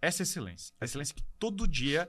[0.00, 0.74] Essa é a excelência.
[0.80, 2.08] A excelência é que todo dia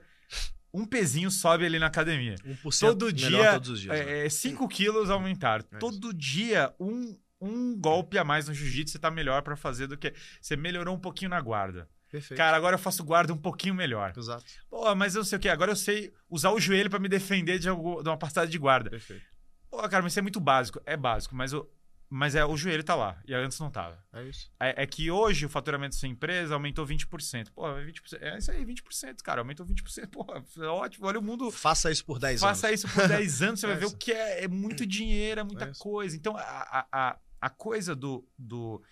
[0.72, 2.36] um pezinho sobe ali na academia.
[2.36, 3.98] 1% todo dia, todos os dias.
[3.98, 4.68] É, 5 né?
[4.72, 5.60] quilos aumentar.
[5.72, 9.88] É todo dia, um, um golpe a mais no jiu-jitsu você está melhor para fazer
[9.88, 10.14] do que.
[10.40, 11.88] Você melhorou um pouquinho na guarda.
[12.10, 12.36] Perfeito.
[12.36, 14.12] Cara, agora eu faço guarda um pouquinho melhor.
[14.16, 14.44] Exato.
[14.68, 15.48] Pô, mas eu não sei o que.
[15.48, 18.90] Agora eu sei usar o joelho para me defender de, de uma passada de guarda.
[18.90, 19.24] Perfeito.
[19.70, 20.80] Pô, cara, mas isso é muito básico.
[20.84, 21.68] É básico, mas o,
[22.12, 23.22] mas é, o joelho tá lá.
[23.24, 23.96] E antes não tava.
[24.12, 24.50] É isso.
[24.58, 27.52] É, é que hoje o faturamento da sua empresa aumentou 20%.
[27.54, 28.18] Pô, 20%.
[28.20, 29.40] É isso aí, 20%, cara.
[29.40, 30.08] Aumentou 20%.
[30.10, 30.26] Pô,
[30.60, 31.06] é ótimo.
[31.06, 31.48] Olha o mundo.
[31.52, 32.82] Faça isso por 10 Faça anos.
[32.82, 33.60] Faça isso por 10 anos.
[33.60, 34.42] Você vai ver o que é.
[34.42, 36.16] É muito dinheiro, é muita é coisa.
[36.16, 38.82] Então, a, a, a coisa do, do,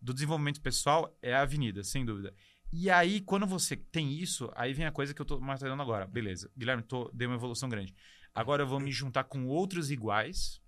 [0.00, 2.34] do desenvolvimento pessoal é a avenida, sem dúvida.
[2.72, 6.06] E aí, quando você tem isso, aí vem a coisa que eu tô martelando agora.
[6.06, 7.94] Beleza, Guilherme, tô, dei uma evolução grande.
[8.34, 10.60] Agora eu vou me juntar com outros iguais.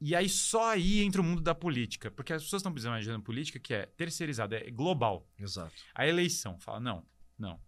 [0.00, 2.10] E aí só aí entra o mundo da política.
[2.10, 5.28] Porque as pessoas estão pensando imaginando política que é terceirizada, é global.
[5.38, 5.72] Exato.
[5.94, 7.04] A eleição fala: não,
[7.38, 7.60] não.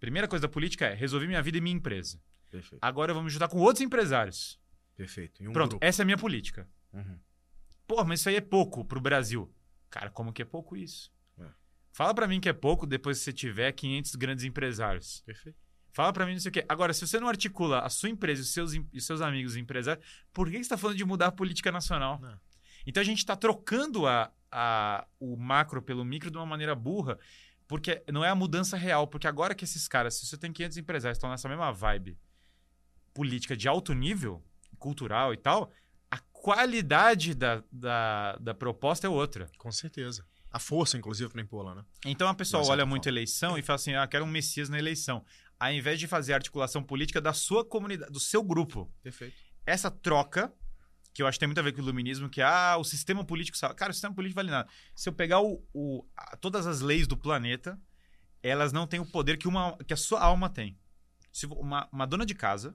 [0.00, 2.20] Primeira coisa da política é resolver minha vida e minha empresa.
[2.50, 2.82] Perfeito.
[2.82, 4.60] Agora eu vou me juntar com outros empresários.
[4.96, 5.42] Perfeito.
[5.42, 5.84] Um Pronto, grupo.
[5.84, 6.68] essa é a minha política.
[6.92, 7.18] Uhum.
[7.86, 9.50] Pô, mas isso aí é pouco pro Brasil.
[9.88, 11.10] Cara, como que é pouco isso?
[11.92, 15.22] Fala para mim que é pouco depois que você tiver 500 grandes empresários.
[15.26, 15.58] Perfeito.
[15.92, 16.64] Fala para mim não sei o quê.
[16.68, 20.04] Agora, se você não articula a sua empresa e os seus, e seus amigos empresários,
[20.32, 22.18] por que você está falando de mudar a política nacional?
[22.18, 22.40] Não.
[22.86, 27.18] Então a gente está trocando a, a, o macro pelo micro de uma maneira burra,
[27.68, 29.06] porque não é a mudança real.
[29.06, 32.18] Porque agora que esses caras, se você tem 500 empresários estão nessa mesma vibe
[33.12, 34.42] política de alto nível,
[34.78, 35.70] cultural e tal,
[36.10, 39.46] a qualidade da, da, da proposta é outra.
[39.58, 40.24] Com certeza.
[40.52, 41.84] A força, inclusive, para impor lá, né?
[42.04, 45.24] Então a pessoa olha muito eleição e fala assim: ah, quero um Messias na eleição.
[45.58, 48.92] Ao invés de fazer a articulação política da sua comunidade, do seu grupo.
[49.02, 49.34] Perfeito.
[49.64, 50.52] Essa troca
[51.14, 53.24] que eu acho que tem muito a ver com o iluminismo, que ah, o sistema
[53.24, 53.74] político salva.
[53.74, 54.68] Cara, o sistema político vale nada.
[54.94, 57.78] Se eu pegar o, o- a- todas as leis do planeta,
[58.42, 60.78] elas não têm o poder que, uma, que a sua alma tem.
[61.30, 62.74] Se uma, uma dona de casa,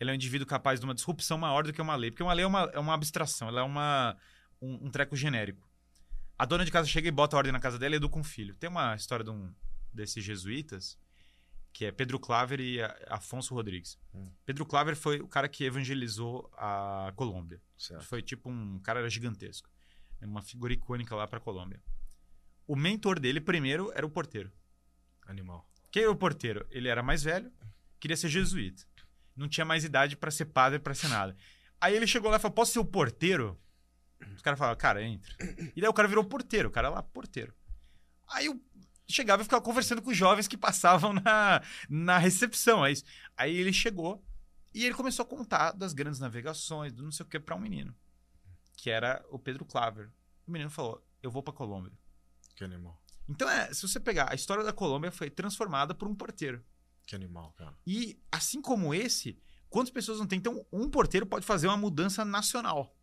[0.00, 2.10] ela é um indivíduo capaz de uma disrupção maior do que uma lei.
[2.10, 4.16] Porque uma lei é uma, é uma abstração, ela é uma,
[4.62, 5.63] um, um treco genérico.
[6.38, 8.24] A dona de casa chega e bota a ordem na casa dela e educa um
[8.24, 8.54] filho.
[8.56, 9.54] Tem uma história de um
[9.92, 10.98] desses jesuítas,
[11.72, 13.98] que é Pedro Claver e Afonso Rodrigues.
[14.12, 14.30] Hum.
[14.44, 17.60] Pedro Claver foi o cara que evangelizou a Colômbia.
[17.78, 18.04] Certo.
[18.04, 19.68] Foi tipo um cara era gigantesco.
[20.20, 21.82] É uma figura icônica lá pra Colômbia.
[22.66, 24.50] O mentor dele primeiro era o porteiro.
[25.26, 25.68] Animal.
[25.90, 26.66] Quem era o porteiro?
[26.70, 27.52] Ele era mais velho,
[28.00, 28.84] queria ser jesuíta.
[29.36, 31.36] Não tinha mais idade pra ser padre, pra ser nada.
[31.80, 33.60] Aí ele chegou lá e falou: Posso ser o porteiro?
[34.34, 35.34] Os caras falaram: Cara, entra.
[35.74, 37.54] E daí o cara virou porteiro, o cara lá, porteiro.
[38.28, 38.60] Aí eu
[39.08, 42.84] chegava e ficava conversando com os jovens que passavam na, na recepção.
[42.84, 43.04] É isso.
[43.36, 44.24] Aí ele chegou
[44.72, 47.60] e ele começou a contar das grandes navegações, do não sei o que, pra um
[47.60, 47.94] menino,
[48.76, 50.10] que era o Pedro Claver.
[50.46, 51.92] O menino falou: Eu vou pra Colômbia.
[52.54, 53.00] Que animal.
[53.28, 56.62] Então, é, se você pegar, a história da Colômbia foi transformada por um porteiro.
[57.06, 57.74] Que animal, cara.
[57.86, 60.38] E assim como esse, quantas pessoas não tem?
[60.38, 62.94] Então, um porteiro pode fazer uma mudança nacional.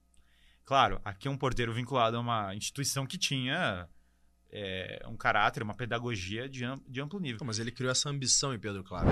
[0.65, 3.87] Claro, aqui é um porteiro vinculado a uma instituição que tinha
[4.51, 7.39] é, um caráter, uma pedagogia de, am- de amplo nível.
[7.45, 9.07] Mas ele criou essa ambição em Pedro Claro.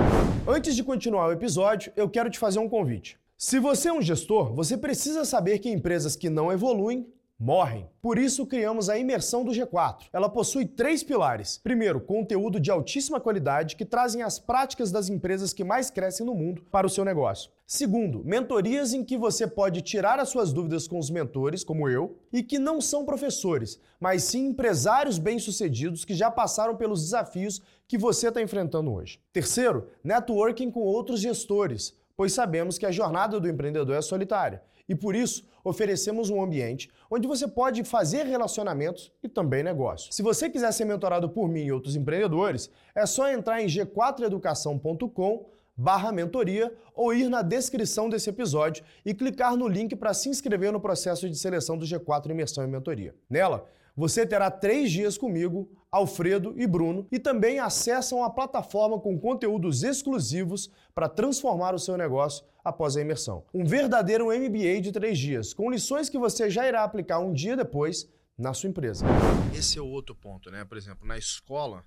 [0.47, 3.17] Antes de continuar o episódio, eu quero te fazer um convite.
[3.38, 7.07] Se você é um gestor, você precisa saber que empresas que não evoluem
[7.39, 7.89] morrem.
[8.02, 10.08] Por isso criamos a imersão do G4.
[10.12, 11.58] Ela possui três pilares.
[11.58, 16.36] Primeiro, conteúdo de altíssima qualidade que trazem as práticas das empresas que mais crescem no
[16.36, 17.49] mundo para o seu negócio.
[17.65, 22.17] Segundo, mentorias em que você pode tirar as suas dúvidas com os mentores, como eu,
[22.34, 27.97] e que não são professores, mas sim empresários bem-sucedidos que já passaram pelos desafios que
[27.97, 29.19] você está enfrentando hoje.
[29.32, 34.62] Terceiro, networking com outros gestores, pois sabemos que a jornada do empreendedor é solitária.
[34.89, 40.15] E por isso, oferecemos um ambiente onde você pode fazer relacionamentos e também negócios.
[40.15, 45.45] Se você quiser ser mentorado por mim e outros empreendedores, é só entrar em g4educação.com
[45.80, 50.73] barra mentoria ou ir na descrição desse episódio e clicar no link para se inscrever
[50.73, 53.15] no processo de seleção do G4 Imersão e Mentoria.
[53.30, 53.65] Nela,
[53.99, 59.83] você terá três dias comigo, Alfredo e Bruno, e também acesso a plataforma com conteúdos
[59.83, 63.43] exclusivos para transformar o seu negócio após a imersão.
[63.53, 67.57] Um verdadeiro MBA de três dias, com lições que você já irá aplicar um dia
[67.57, 68.07] depois
[68.38, 69.05] na sua empresa.
[69.53, 70.63] Esse é o outro ponto, né?
[70.63, 71.83] Por exemplo, na escola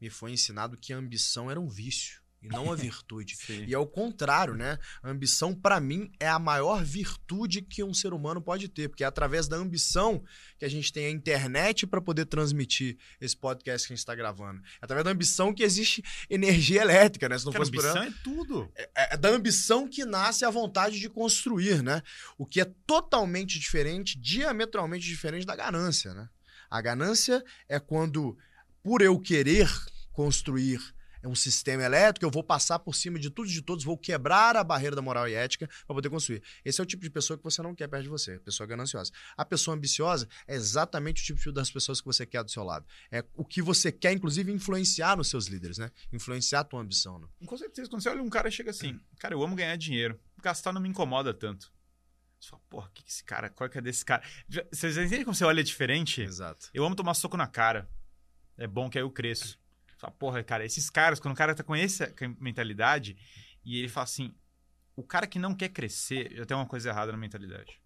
[0.00, 3.36] me foi ensinado que a ambição era um vício e não a virtude.
[3.66, 4.78] E ao contrário, né?
[5.02, 9.04] A ambição, pra mim, é a maior virtude que um ser humano pode ter, porque
[9.04, 10.22] é através da ambição
[10.58, 14.14] que a gente tem a internet para poder transmitir esse podcast que a gente está
[14.14, 14.60] gravando.
[14.60, 17.38] É através da ambição que existe energia elétrica, né?
[17.38, 18.72] Se não Cara, fosse por ambição é tudo.
[18.76, 22.02] é é da ambição que nasce a vontade de construir, né?
[22.38, 26.28] O que é totalmente diferente, diametralmente diferente da ganância, né?
[26.70, 28.36] A ganância é quando,
[28.82, 29.68] por eu querer
[30.12, 30.80] construir
[31.28, 34.56] um sistema elétrico, eu vou passar por cima de tudo e de todos, vou quebrar
[34.56, 36.42] a barreira da moral e ética para poder construir.
[36.64, 39.12] Esse é o tipo de pessoa que você não quer perto de você, pessoa gananciosa.
[39.36, 42.86] A pessoa ambiciosa é exatamente o tipo das pessoas que você quer do seu lado.
[43.10, 45.90] É o que você quer, inclusive, influenciar nos seus líderes, né?
[46.12, 47.26] Influenciar a tua ambição, né?
[47.46, 50.18] Com certeza, quando você olha um cara e chega assim, cara, eu amo ganhar dinheiro.
[50.42, 51.72] Gastar não me incomoda tanto.
[52.40, 54.22] Você fala, porra, o que, que esse cara, qual que é desse cara?
[54.72, 56.20] Vocês entendem como você olha diferente?
[56.20, 56.70] Exato.
[56.74, 57.88] Eu amo tomar soco na cara.
[58.58, 59.61] É bom que aí eu cresço.
[60.02, 63.16] Fala, porra, cara, esses caras, quando o cara tá com essa mentalidade,
[63.64, 64.34] e ele fala assim:
[64.96, 67.80] o cara que não quer crescer já tem uma coisa errada na mentalidade.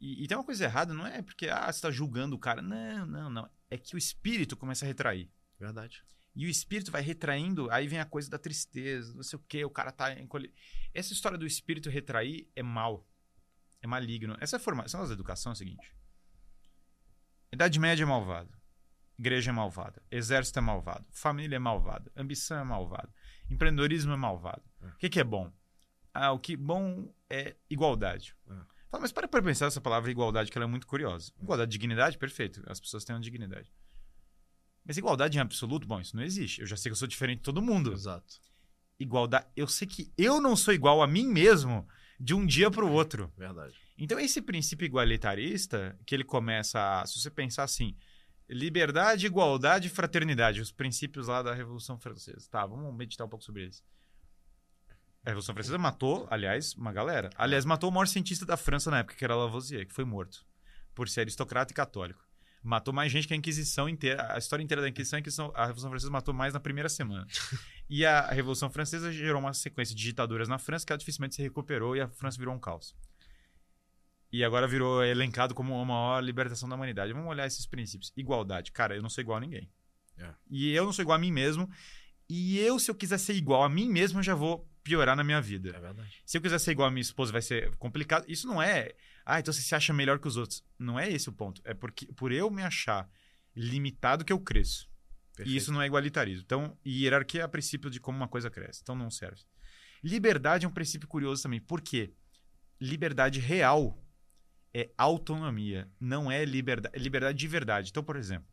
[0.00, 2.62] E, e tem uma coisa errada, não é porque ah, você tá julgando o cara.
[2.62, 3.50] Não, não, não.
[3.68, 5.28] É que o espírito começa a retrair.
[5.58, 6.04] Verdade.
[6.36, 9.64] E o espírito vai retraindo, aí vem a coisa da tristeza, não sei o quê,
[9.64, 10.54] o cara tá encolhido.
[10.94, 13.04] Essa história do espírito retrair é mal.
[13.82, 14.36] É maligno.
[14.38, 15.92] Essa é a formação da educação é o seguinte:
[17.52, 18.57] Idade média é malvada.
[19.18, 20.00] Igreja é malvada.
[20.10, 21.04] Exército é malvado.
[21.10, 22.10] Família é malvada.
[22.16, 23.12] Ambição é malvada.
[23.50, 24.62] Empreendedorismo é malvado.
[24.80, 25.52] O que, que é bom?
[26.14, 28.34] Ah, o que bom é igualdade.
[28.48, 28.54] É.
[28.90, 31.32] Fala, mas para pra pensar essa palavra igualdade, que ela é muito curiosa.
[31.42, 32.62] Igualdade, dignidade, perfeito.
[32.66, 33.70] As pessoas têm uma dignidade.
[34.84, 36.60] Mas igualdade em absoluto, bom, isso não existe.
[36.60, 37.92] Eu já sei que eu sou diferente de todo mundo.
[37.92, 38.40] Exato.
[38.98, 41.86] Igualdade, eu sei que eu não sou igual a mim mesmo
[42.18, 43.32] de um dia para o outro.
[43.36, 43.74] Verdade.
[43.98, 47.06] Então, esse princípio igualitarista, que ele começa a.
[47.06, 47.96] Se você pensar assim,
[48.48, 52.48] liberdade, igualdade e fraternidade, os princípios lá da Revolução Francesa.
[52.50, 53.82] Tá, vamos meditar um pouco sobre eles.
[55.24, 57.28] A Revolução Francesa matou, aliás, uma galera.
[57.36, 60.46] Aliás, matou o maior cientista da França na época, que era Lavoisier, que foi morto
[60.94, 62.26] por ser aristocrata e católico.
[62.62, 64.32] Matou mais gente que a Inquisição inteira.
[64.32, 67.26] A história inteira da Inquisição, a, Inquisição- a Revolução Francesa matou mais na primeira semana.
[67.88, 71.42] e a Revolução Francesa gerou uma sequência de ditaduras na França que ela dificilmente se
[71.42, 72.96] recuperou e a França virou um caos.
[74.30, 77.12] E agora virou elencado como a maior libertação da humanidade.
[77.12, 78.12] Vamos olhar esses princípios.
[78.16, 78.72] Igualdade.
[78.72, 79.70] Cara, eu não sou igual a ninguém.
[80.18, 80.34] É.
[80.50, 81.68] E eu não sou igual a mim mesmo.
[82.28, 85.24] E eu, se eu quiser ser igual a mim mesmo, eu já vou piorar na
[85.24, 85.70] minha vida.
[85.70, 86.22] É verdade.
[86.26, 88.24] Se eu quiser ser igual a minha esposa, vai ser complicado.
[88.28, 88.94] Isso não é.
[89.24, 90.62] Ah, então você se acha melhor que os outros.
[90.78, 91.62] Não é esse o ponto.
[91.64, 93.08] É porque por eu me achar
[93.56, 94.88] limitado que eu cresço.
[95.44, 96.42] E isso não é igualitarismo.
[96.44, 98.80] Então, hierarquia é a princípio de como uma coisa cresce.
[98.82, 99.42] Então não serve.
[100.02, 101.60] Liberdade é um princípio curioso também.
[101.60, 102.12] Por quê?
[102.80, 103.96] Liberdade real
[104.74, 107.90] é autonomia, não é liberdade, é liberdade de verdade.
[107.90, 108.48] Então, por exemplo,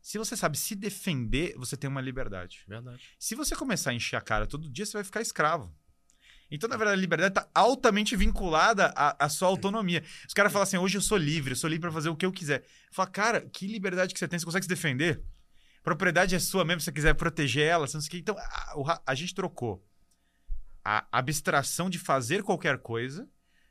[0.00, 2.64] se você sabe se defender, você tem uma liberdade.
[2.66, 3.02] Verdade.
[3.18, 5.74] Se você começar a encher a cara todo dia, você vai ficar escravo.
[6.50, 10.02] Então, na verdade, a liberdade está altamente vinculada à, à, sua autonomia.
[10.26, 12.26] Os caras falam assim: hoje eu sou livre, eu sou livre para fazer o que
[12.26, 12.64] eu quiser.
[12.90, 14.38] Fala, cara, que liberdade que você tem?
[14.38, 15.22] Você consegue se defender?
[15.82, 17.82] Propriedade é sua mesmo, se você quiser proteger ela.
[17.82, 18.18] Não sei o que.
[18.18, 19.86] Então, a, a gente trocou
[20.84, 23.28] a abstração de fazer qualquer coisa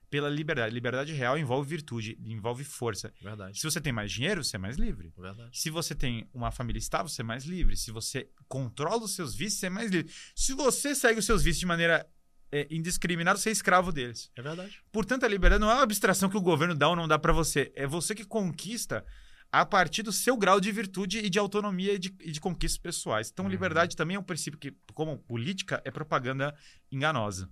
[0.10, 0.74] pela liberdade.
[0.74, 3.14] Liberdade real envolve virtude, envolve força.
[3.22, 3.60] Verdade.
[3.60, 5.14] Se você tem mais dinheiro, você é mais livre.
[5.18, 5.50] Verdade.
[5.58, 7.78] Se você tem uma família estável, você é mais livre.
[7.78, 10.12] Se você controla os seus vícios, você é mais livre.
[10.36, 12.08] Se você segue os seus vícios de maneira
[12.52, 14.32] é, indiscriminada, você é escravo deles.
[14.36, 14.82] É verdade.
[14.92, 17.34] Portanto, a liberdade não é uma abstração que o governo dá ou não dá para
[17.34, 17.72] você.
[17.76, 19.06] É você que conquista
[19.52, 22.78] a partir do seu grau de virtude e de autonomia e de, e de conquistas
[22.78, 23.30] pessoais.
[23.32, 23.52] Então, uhum.
[23.52, 26.56] liberdade também é um princípio que, como política, é propaganda
[26.92, 27.50] enganosa.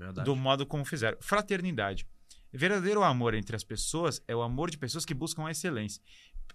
[0.00, 0.24] Verdade.
[0.24, 1.18] do modo como fizeram.
[1.20, 2.08] Fraternidade.
[2.50, 6.02] Verdadeiro amor entre as pessoas é o amor de pessoas que buscam a excelência.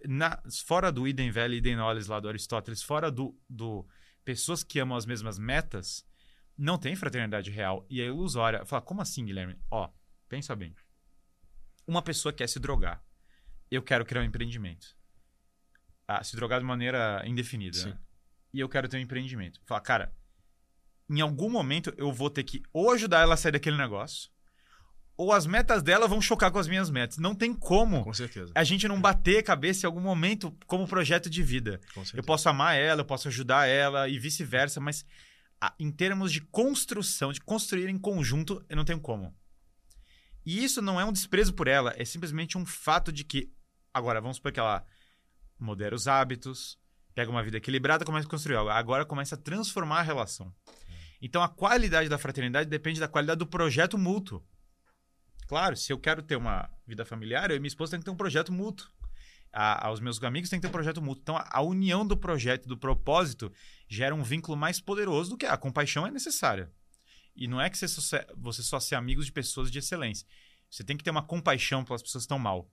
[0.03, 3.87] Na, fora do idem velho e idem nolis lá do Aristóteles, fora do, do
[4.25, 6.03] pessoas que amam as mesmas metas,
[6.57, 8.65] não tem fraternidade real e é ilusória.
[8.65, 9.57] Fala, como assim, Guilherme?
[9.69, 9.89] Ó,
[10.27, 10.75] pensa bem.
[11.87, 13.03] Uma pessoa quer se drogar.
[13.69, 14.97] Eu quero criar um empreendimento.
[16.07, 17.85] Ah, se drogar de maneira indefinida.
[17.85, 17.97] Né?
[18.53, 19.61] E eu quero ter um empreendimento.
[19.65, 20.15] Fala, cara,
[21.09, 24.29] em algum momento eu vou ter que ou ajudar ela a sair daquele negócio,
[25.17, 27.17] ou as metas dela vão chocar com as minhas metas.
[27.17, 28.51] Não tem como com certeza.
[28.53, 31.79] a gente não bater a cabeça em algum momento como projeto de vida.
[32.13, 35.05] Eu posso amar ela, eu posso ajudar ela e vice-versa, mas
[35.79, 39.33] em termos de construção, de construir em conjunto, eu não tenho como.
[40.45, 43.51] E isso não é um desprezo por ela, é simplesmente um fato de que,
[43.93, 44.85] agora, vamos supor que ela
[45.57, 46.77] modera os hábitos,
[47.15, 48.69] pega uma vida equilibrada, começa a construir algo.
[48.69, 50.53] Agora começa a transformar a relação.
[51.21, 54.43] Então a qualidade da fraternidade depende da qualidade do projeto mútuo.
[55.47, 58.11] Claro, se eu quero ter uma vida familiar, eu e minha esposa tem que ter
[58.11, 58.89] um projeto mútuo.
[59.53, 61.21] A, aos meus amigos tem que ter um projeto mútuo.
[61.21, 63.51] Então a, a união do projeto e do propósito
[63.87, 66.71] gera um vínculo mais poderoso do que a compaixão é necessária.
[67.35, 70.27] E não é que você só, você só ser amigos de pessoas de excelência.
[70.69, 72.69] Você tem que ter uma compaixão pelas pessoas que estão mal.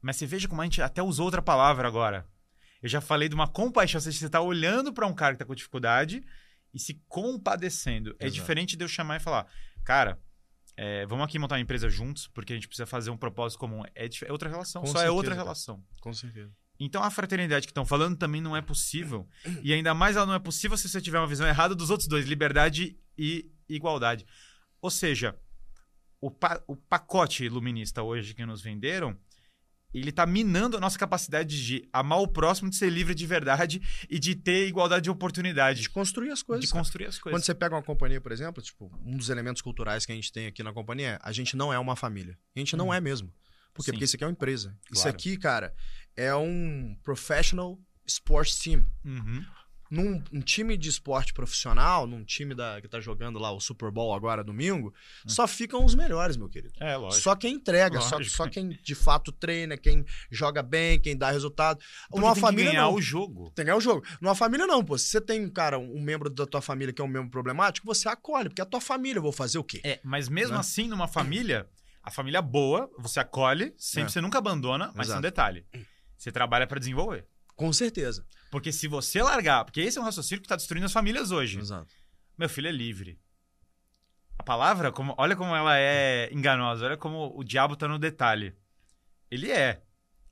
[0.00, 2.26] Mas você veja como a gente até usou outra palavra agora.
[2.82, 4.00] Eu já falei de uma compaixão.
[4.00, 6.24] Você está olhando para um cara que está com dificuldade
[6.72, 8.10] e se compadecendo.
[8.10, 8.26] É Exato.
[8.26, 9.46] É diferente de eu chamar e falar,
[9.84, 10.20] cara,
[10.76, 13.82] é, vamos aqui montar uma empresa juntos, porque a gente precisa fazer um propósito comum.
[13.94, 15.84] É, é outra relação, Com só é certeza, é outra relação.
[16.00, 16.52] Com certeza.
[16.78, 19.28] Então a fraternidade que estão falando também não é possível.
[19.62, 22.08] E ainda mais ela não é possível se você tiver uma visão errada dos outros
[22.08, 24.24] dois, liberdade e igualdade.
[24.80, 25.38] Ou seja,
[26.18, 29.14] o, pa o pacote iluminista hoje que nos venderam
[29.92, 33.80] ele está minando a nossa capacidade de amar o próximo, de ser livre de verdade
[34.08, 35.82] e de ter igualdade de oportunidade.
[35.82, 36.64] De construir as coisas.
[36.64, 37.38] De construir as coisas.
[37.38, 40.32] Quando você pega uma companhia, por exemplo, tipo, um dos elementos culturais que a gente
[40.32, 42.38] tem aqui na companhia é a gente não é uma família.
[42.54, 42.94] A gente não hum.
[42.94, 43.32] é mesmo.
[43.74, 43.92] Por quê?
[43.92, 44.68] Porque isso aqui é uma empresa.
[44.68, 44.92] Claro.
[44.92, 45.74] Isso aqui, cara,
[46.16, 48.84] é um professional sports team.
[49.04, 49.44] Uhum
[49.90, 53.90] num um time de esporte profissional, num time da, que tá jogando lá o Super
[53.90, 54.94] Bowl agora domingo,
[55.26, 55.28] hum.
[55.28, 56.72] só ficam os melhores, meu querido.
[56.80, 57.22] É, lógico.
[57.22, 61.80] Só quem entrega, só, só, quem de fato treina, quem joga bem, quem dá resultado.
[62.08, 62.94] Porque Numa tem família que ganhar não.
[62.94, 63.50] o jogo.
[63.50, 64.06] Tem que ganhar o jogo.
[64.20, 64.96] Numa família não, pô.
[64.96, 68.08] Se você tem, cara, um membro da tua família que é um membro problemático, você
[68.08, 69.80] acolhe, porque é a tua família, eu vou fazer o quê?
[69.82, 70.60] É, mas mesmo né?
[70.60, 71.68] assim, numa família,
[72.00, 74.12] a família boa, você acolhe, sempre é.
[74.12, 75.66] você nunca abandona, mas tem um detalhe.
[76.16, 77.26] Você trabalha para desenvolver.
[77.56, 78.24] Com certeza.
[78.50, 81.58] Porque se você largar, porque esse é um raciocínio que está destruindo as famílias hoje.
[81.58, 81.94] Exato.
[82.36, 83.18] Meu filho é livre.
[84.38, 88.56] A palavra, como, olha como ela é enganosa, olha como o diabo está no detalhe.
[89.30, 89.82] Ele é.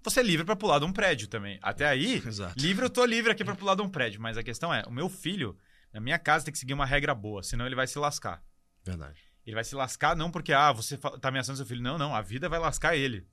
[0.03, 1.59] Você é livre para pular de um prédio também.
[1.63, 2.55] Até aí, Exato.
[2.59, 4.91] livre eu tô livre aqui para pular de um prédio, mas a questão é, o
[4.91, 5.57] meu filho,
[5.93, 8.43] na minha casa tem que seguir uma regra boa, senão ele vai se lascar.
[8.83, 9.21] Verdade.
[9.47, 12.23] Ele vai se lascar não porque ah, você tá ameaçando seu filho, não, não, a
[12.23, 13.27] vida vai lascar ele.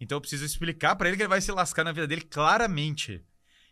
[0.00, 3.24] Então eu preciso explicar para ele que ele vai se lascar na vida dele claramente.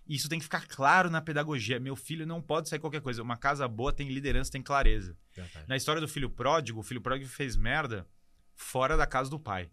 [0.09, 1.81] Isso tem que ficar claro na pedagogia.
[1.81, 3.23] Meu filho não pode sair qualquer coisa.
[3.23, 5.17] Uma casa boa tem liderança, tem clareza.
[5.35, 5.67] Verdade.
[5.69, 8.07] Na história do filho pródigo, o filho pródigo fez merda
[8.55, 9.71] fora da casa do pai.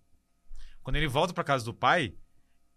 [0.81, 2.15] Quando ele volta para casa do pai,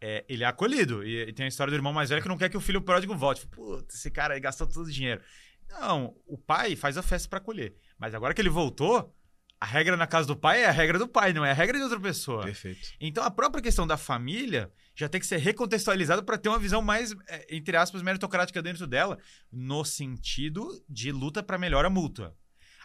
[0.01, 1.05] é, ele é acolhido.
[1.05, 2.83] E, e, tem a história do irmão mais velho que não quer que o filho
[2.83, 3.47] pródigo volte.
[3.47, 5.23] Putz, esse cara aí gastou todo o dinheiro.
[5.69, 7.75] Não, o pai faz a festa para acolher.
[7.99, 9.16] Mas agora que ele voltou,
[9.59, 11.79] A regra na casa do pai é a regra do pai, não é a regra
[11.79, 12.45] de outra pessoa.
[12.45, 12.89] Perfeito.
[13.01, 16.83] Então a própria questão da família já tem que ser recontextualizada para ter uma visão
[16.83, 19.19] mais, é, entre aspas, meritocrática dentro dela,
[19.51, 22.37] no sentido de luta para melhora mútua.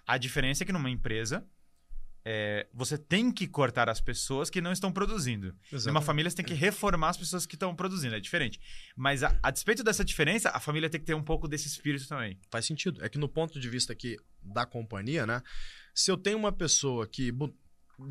[0.07, 1.45] A diferença é que numa empresa
[2.23, 5.55] é, você tem que cortar as pessoas que não estão produzindo.
[5.85, 8.15] Numa família, você tem que reformar as pessoas que estão produzindo.
[8.15, 8.59] É diferente.
[8.95, 12.07] Mas, a, a, despeito dessa diferença, a família tem que ter um pouco desse espírito
[12.07, 12.39] também.
[12.51, 13.03] Faz sentido.
[13.03, 15.41] É que no ponto de vista aqui da companhia, né?
[15.93, 17.31] Se eu tenho uma pessoa que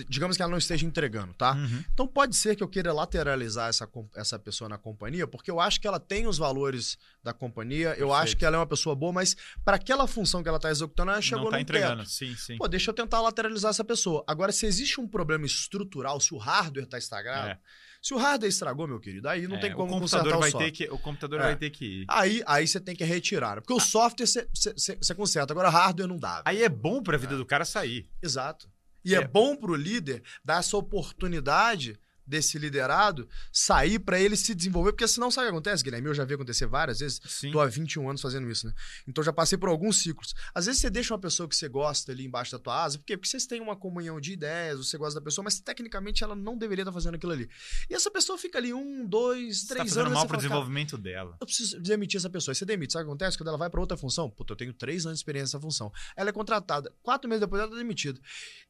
[0.09, 1.53] digamos que ela não esteja entregando, tá?
[1.53, 1.85] Uhum.
[1.93, 5.81] Então pode ser que eu queira lateralizar essa, essa pessoa na companhia, porque eu acho
[5.81, 8.03] que ela tem os valores da companhia, Perfeito.
[8.03, 10.71] eu acho que ela é uma pessoa boa, mas para aquela função que ela está
[10.71, 12.03] executando, ela chegou não tá entregando.
[12.03, 12.11] Teto.
[12.11, 12.57] Sim, sim.
[12.57, 14.25] Pô, deixa eu tentar lateralizar essa pessoa.
[14.27, 17.59] Agora, se existe um problema estrutural, se o hardware está estragado, é.
[18.01, 20.71] Se o hardware estragou, meu querido, aí não é, tem como o computador vai ter
[20.71, 21.43] que O computador é.
[21.43, 22.07] vai ter que ir.
[22.09, 23.61] Aí, aí você tem que retirar.
[23.61, 23.77] Porque ah.
[23.77, 26.43] o software você conserta, agora hardware não dá.
[26.45, 27.37] Aí é bom para a vida é.
[27.37, 28.09] do cara sair.
[28.23, 28.71] Exato.
[29.05, 34.37] E é, é bom para o líder dar essa oportunidade desse liderado sair para ele
[34.37, 36.09] se desenvolver, porque senão sabe o que acontece, Guilherme?
[36.09, 37.21] Eu já vi acontecer várias vezes.
[37.27, 37.51] Sim.
[37.51, 38.75] Tô há 21 anos fazendo isso, né?
[39.07, 40.35] Então já passei por alguns ciclos.
[40.55, 43.17] Às vezes você deixa uma pessoa que você gosta ali embaixo da tua asa, porque,
[43.17, 46.57] porque vocês têm uma comunhão de ideias, você gosta da pessoa, mas tecnicamente ela não
[46.57, 47.49] deveria estar tá fazendo aquilo ali.
[47.89, 50.13] E essa pessoa fica ali um, dois, você tá três tá anos.
[50.13, 51.37] mal pro desenvolvimento dela.
[51.41, 52.53] Eu preciso demitir essa pessoa.
[52.53, 52.93] Aí você demite.
[52.93, 53.37] Sabe o que acontece?
[53.37, 55.93] Quando ela vai para outra função, puta, eu tenho três anos de experiência nessa função.
[56.17, 56.93] Ela é contratada.
[57.03, 58.21] Quatro meses depois ela é demitida.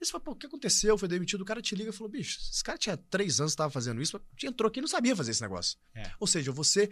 [0.01, 0.97] E você fala, pô, o que aconteceu?
[0.97, 1.41] Foi demitido.
[1.43, 4.01] O cara te liga e falou, bicho, esse cara tinha três anos que estava fazendo
[4.01, 5.79] isso, entrou aqui e não sabia fazer esse negócio.
[5.95, 6.11] É.
[6.19, 6.91] Ou seja, você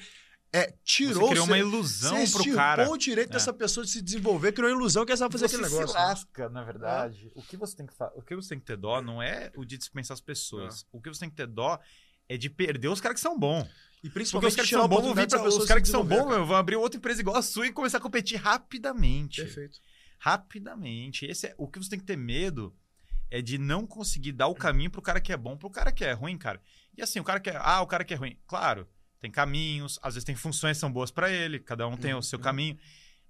[0.53, 1.29] é, tirou.
[1.29, 2.91] Você criou uma ilusão você pro cara.
[2.91, 3.33] o direito é.
[3.35, 5.89] dessa pessoa de se desenvolver, criou uma ilusão que ela sabe fazer você aquele negócio.
[5.89, 7.31] Se lasca, na verdade.
[7.35, 7.39] É.
[7.39, 9.65] O que você tem que o que você tem que ter dó não é o
[9.65, 10.83] de dispensar as pessoas.
[10.83, 10.87] É.
[10.93, 11.79] O que você tem que ter dó
[12.29, 13.69] é de perder os caras que são bons.
[14.03, 16.47] E principalmente os caras que são bons vão vir pra, os caras que são bons
[16.47, 19.43] vão abrir outra empresa igual a sua e começar a competir rapidamente.
[19.43, 19.79] Perfeito.
[20.19, 21.27] Rapidamente.
[21.27, 22.75] Esse é o que você tem que ter medo
[23.31, 26.05] é de não conseguir dar o caminho pro cara que é bom, pro cara que
[26.05, 26.61] é ruim, cara.
[26.97, 27.57] E assim, o cara que é.
[27.57, 28.39] Ah, o cara que é ruim.
[28.47, 28.89] Claro,
[29.21, 32.21] tem caminhos, às vezes tem funções que são boas para ele, cada um tem uhum.
[32.21, 32.79] o seu caminho.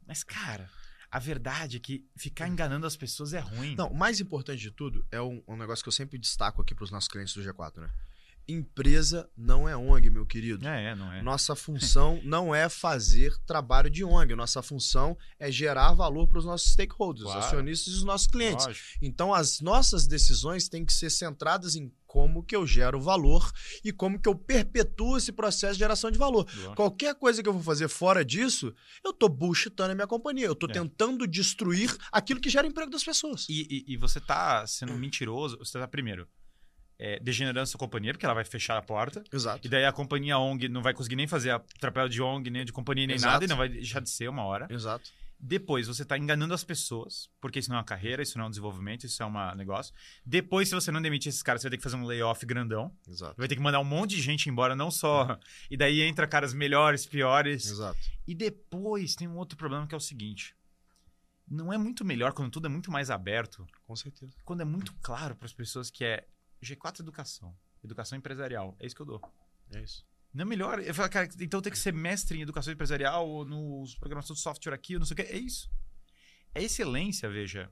[0.07, 0.71] Mas, cara,
[1.11, 3.75] a verdade é que ficar enganando as pessoas é ruim.
[3.75, 6.75] Não, o mais importante de tudo é um, um negócio que eu sempre destaco aqui
[6.75, 7.91] para os nossos clientes do G4, né?
[8.49, 10.67] Empresa não é ONG, meu querido.
[10.67, 11.23] É, é, não é.
[11.23, 14.35] Nossa função não é fazer trabalho de ONG.
[14.35, 17.41] Nossa função é gerar valor para os nossos stakeholders, claro.
[17.41, 18.67] acionistas e os nossos clientes.
[18.67, 18.87] Lógico.
[19.03, 23.53] Então, as nossas decisões têm que ser centradas em como que eu gero valor
[23.85, 26.47] e como que eu perpetuo esse processo de geração de valor.
[26.49, 26.75] Lógico.
[26.75, 28.75] Qualquer coisa que eu vou fazer fora disso,
[29.05, 30.47] eu estou bullshitando a minha companhia.
[30.47, 30.73] Eu estou é.
[30.73, 33.47] tentando destruir aquilo que gera emprego das pessoas.
[33.49, 35.59] E, e, e você está sendo mentiroso.
[35.59, 36.27] Você está, primeiro,
[36.99, 39.23] é, degenerando sua companhia, porque ela vai fechar a porta.
[39.33, 39.67] Exato.
[39.67, 42.65] E daí a companhia ONG não vai conseguir nem fazer a trapéu de ONG, nem
[42.65, 43.33] de companhia, nem Exato.
[43.33, 44.67] nada, e não vai deixar de ser uma hora.
[44.71, 45.11] Exato.
[45.41, 48.49] Depois, você está enganando as pessoas, porque isso não é uma carreira, isso não é
[48.49, 49.95] um desenvolvimento, isso é um negócio.
[50.27, 52.93] Depois, se você não demitir esses caras, você vai ter que fazer um layoff grandão.
[53.09, 53.37] Exato.
[53.39, 55.39] Vai ter que mandar um monte de gente embora, não só.
[55.71, 57.71] E daí entra caras melhores, piores.
[57.71, 58.01] Exato.
[58.27, 60.57] E depois tem um outro problema que é o seguinte:
[61.49, 63.65] não é muito melhor quando tudo é muito mais aberto?
[63.87, 64.33] Com certeza.
[64.45, 66.27] Quando é muito claro para as pessoas que é
[66.63, 67.57] G4 Educação.
[67.83, 68.77] Educação empresarial.
[68.79, 69.21] É isso que eu dou.
[69.75, 70.07] É isso.
[70.33, 70.81] Não é melhor.
[70.81, 74.41] Eu falo, cara, então tem que ser mestre em educação empresarial ou nos programação de
[74.41, 75.23] software aqui, ou não sei o que.
[75.23, 75.71] É isso.
[76.55, 77.71] É excelência, veja.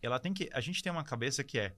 [0.00, 0.48] Ela tem que.
[0.52, 1.76] A gente tem uma cabeça que é.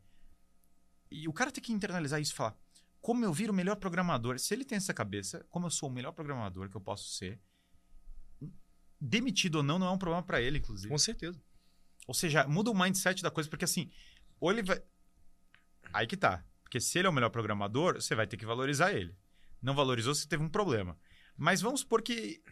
[1.11, 2.57] E o cara tem que internalizar isso e falar:
[3.01, 4.39] como eu viro o melhor programador?
[4.39, 7.41] Se ele tem essa cabeça, como eu sou o melhor programador que eu posso ser,
[9.01, 10.89] demitido ou não, não é um problema para ele, inclusive.
[10.89, 11.43] Com certeza.
[12.07, 13.91] Ou seja, muda o mindset da coisa, porque assim,
[14.39, 14.83] ou ele vai.
[15.93, 16.45] Aí que tá.
[16.63, 19.17] Porque se ele é o melhor programador, você vai ter que valorizar ele.
[19.61, 20.97] Não valorizou, você teve um problema.
[21.37, 22.43] Mas vamos supor que,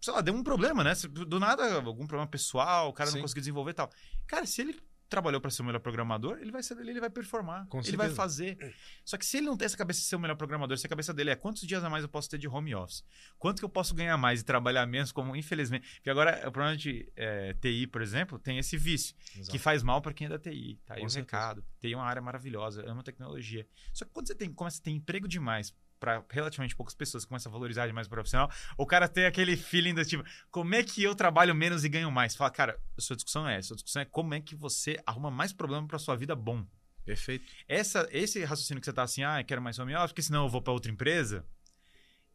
[0.00, 0.92] sei lá, deu um problema, né?
[1.26, 3.16] Do nada, algum problema pessoal, o cara Sim.
[3.16, 3.90] não conseguiu desenvolver e tal.
[4.26, 7.66] Cara, se ele trabalhou para ser o melhor programador, ele vai ser ele vai performar,
[7.66, 8.08] Com ele certeza.
[8.08, 8.74] vai fazer.
[9.04, 10.88] Só que se ele não tem essa cabeça de ser o melhor programador, se a
[10.88, 13.04] cabeça dele é quantos dias a mais eu posso ter de home office,
[13.38, 16.76] quanto que eu posso ganhar mais e trabalhar menos, como infelizmente, porque agora o problema
[16.76, 19.50] de é, TI, por exemplo, tem esse vício Exato.
[19.50, 20.78] que faz mal para quem é da TI.
[20.86, 21.64] Tá aí o recado.
[21.80, 23.66] TI é uma área maravilhosa, amo tecnologia.
[23.92, 27.48] Só que quando você tem começa a ter emprego demais para relativamente poucas pessoas, começa
[27.48, 31.02] a valorizar demais o profissional, o cara tem aquele feeling do tipo, como é que
[31.02, 32.36] eu trabalho menos e ganho mais?
[32.36, 33.68] Fala, cara, sua discussão é essa.
[33.68, 36.64] Sua discussão é como é que você arruma mais problema para sua vida bom.
[37.04, 37.44] Perfeito.
[37.66, 40.48] Essa, esse raciocínio que você tá assim, ah, quero mais home office, porque senão eu
[40.48, 41.44] vou para outra empresa,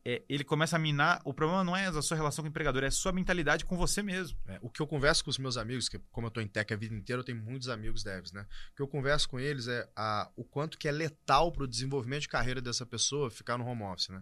[0.05, 1.21] é, ele começa a minar.
[1.23, 3.77] O problema não é a sua relação com o empregador, é a sua mentalidade com
[3.77, 4.37] você mesmo.
[4.47, 6.73] É, o que eu converso com os meus amigos, que como eu estou em tech
[6.73, 8.45] a vida inteira, eu tenho muitos amigos devs, né?
[8.71, 11.67] O que eu converso com eles é a, o quanto que é letal para o
[11.67, 14.21] desenvolvimento de carreira dessa pessoa ficar no home office, né?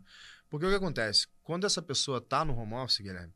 [0.50, 1.28] Porque o que acontece?
[1.44, 3.34] Quando essa pessoa está no home office, Guilherme,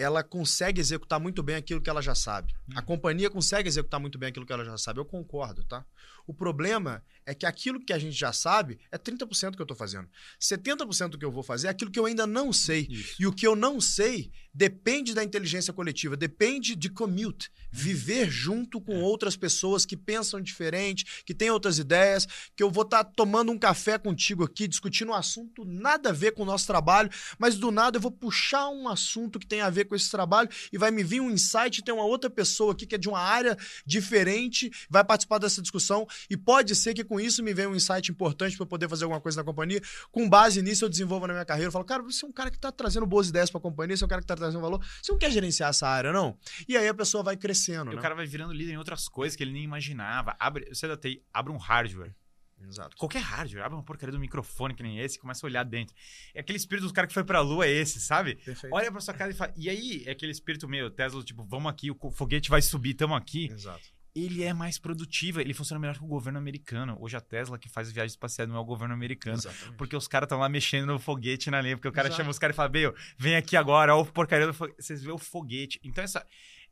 [0.00, 2.54] ela consegue executar muito bem aquilo que ela já sabe.
[2.74, 4.98] A companhia consegue executar muito bem aquilo que ela já sabe.
[4.98, 5.84] Eu concordo, tá?
[6.30, 9.74] O problema é que aquilo que a gente já sabe é 30% que eu tô
[9.74, 10.08] fazendo.
[10.40, 12.86] 70% do que eu vou fazer é aquilo que eu ainda não sei.
[12.88, 13.16] Isso.
[13.18, 18.80] E o que eu não sei depende da inteligência coletiva, depende de commute, viver junto
[18.80, 22.26] com outras pessoas que pensam diferente, que têm outras ideias,
[22.56, 26.32] que eu vou estar tomando um café contigo aqui, discutindo um assunto nada a ver
[26.32, 29.70] com o nosso trabalho, mas do nada eu vou puxar um assunto que tem a
[29.70, 32.86] ver com esse trabalho e vai me vir um insight, tem uma outra pessoa aqui
[32.86, 33.56] que é de uma área
[33.86, 38.10] diferente, vai participar dessa discussão e pode ser que com isso me venha um insight
[38.10, 39.80] importante para poder fazer alguma coisa na companhia.
[40.10, 42.50] Com base nisso eu desenvolvo na minha carreira, eu falo, cara, você é um cara
[42.50, 44.60] que está trazendo boas ideias para a companhia, você é um cara que está trazendo
[44.60, 46.36] valor, você não quer gerenciar essa área, não?
[46.68, 47.98] E aí a pessoa vai crescendo, E né?
[48.00, 50.34] o cara vai virando líder em outras coisas que ele nem imaginava.
[50.38, 52.14] Abre, você da TI, abre um hardware.
[52.62, 52.94] Exato.
[52.96, 55.94] Qualquer hardware, abre uma porcaria do microfone que nem esse, começa a olhar dentro.
[56.34, 58.34] É aquele espírito do cara que foi pra lua, é esse, sabe?
[58.34, 58.74] Perfeito.
[58.74, 59.52] Olha pra sua casa e fala.
[59.56, 63.14] E aí, é aquele espírito meio Tesla, tipo, vamos aqui, o foguete vai subir, tamo
[63.14, 63.48] aqui.
[63.50, 63.80] Exato.
[64.20, 66.96] Ele é mais produtivo, ele funciona melhor que o governo americano.
[67.00, 69.38] Hoje a Tesla que faz viagens espaciais não é o governo americano.
[69.38, 69.76] Exatamente.
[69.76, 71.76] Porque os caras estão lá mexendo no foguete na linha.
[71.76, 72.22] Porque o cara Exato.
[72.22, 72.70] chama os caras e fala,
[73.16, 74.82] vem aqui agora, ó, o porcaria do foguete.
[74.82, 75.80] Vocês vê o foguete.
[75.82, 76.26] Então, essa,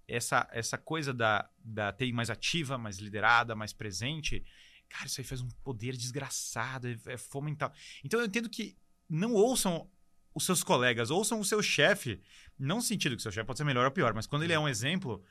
[0.07, 4.45] essa, essa coisa da, da TI mais ativa, mais liderada, mais presente,
[4.89, 7.73] cara, isso aí faz um poder desgraçado, é, é fomental.
[8.05, 8.77] Então, eu entendo que
[9.09, 9.89] não ouçam
[10.35, 12.21] os seus colegas, ouçam o seu chefe.
[12.59, 14.53] Não no sentido que o seu chefe pode ser melhor ou pior, mas quando ele
[14.53, 15.23] é um exemplo.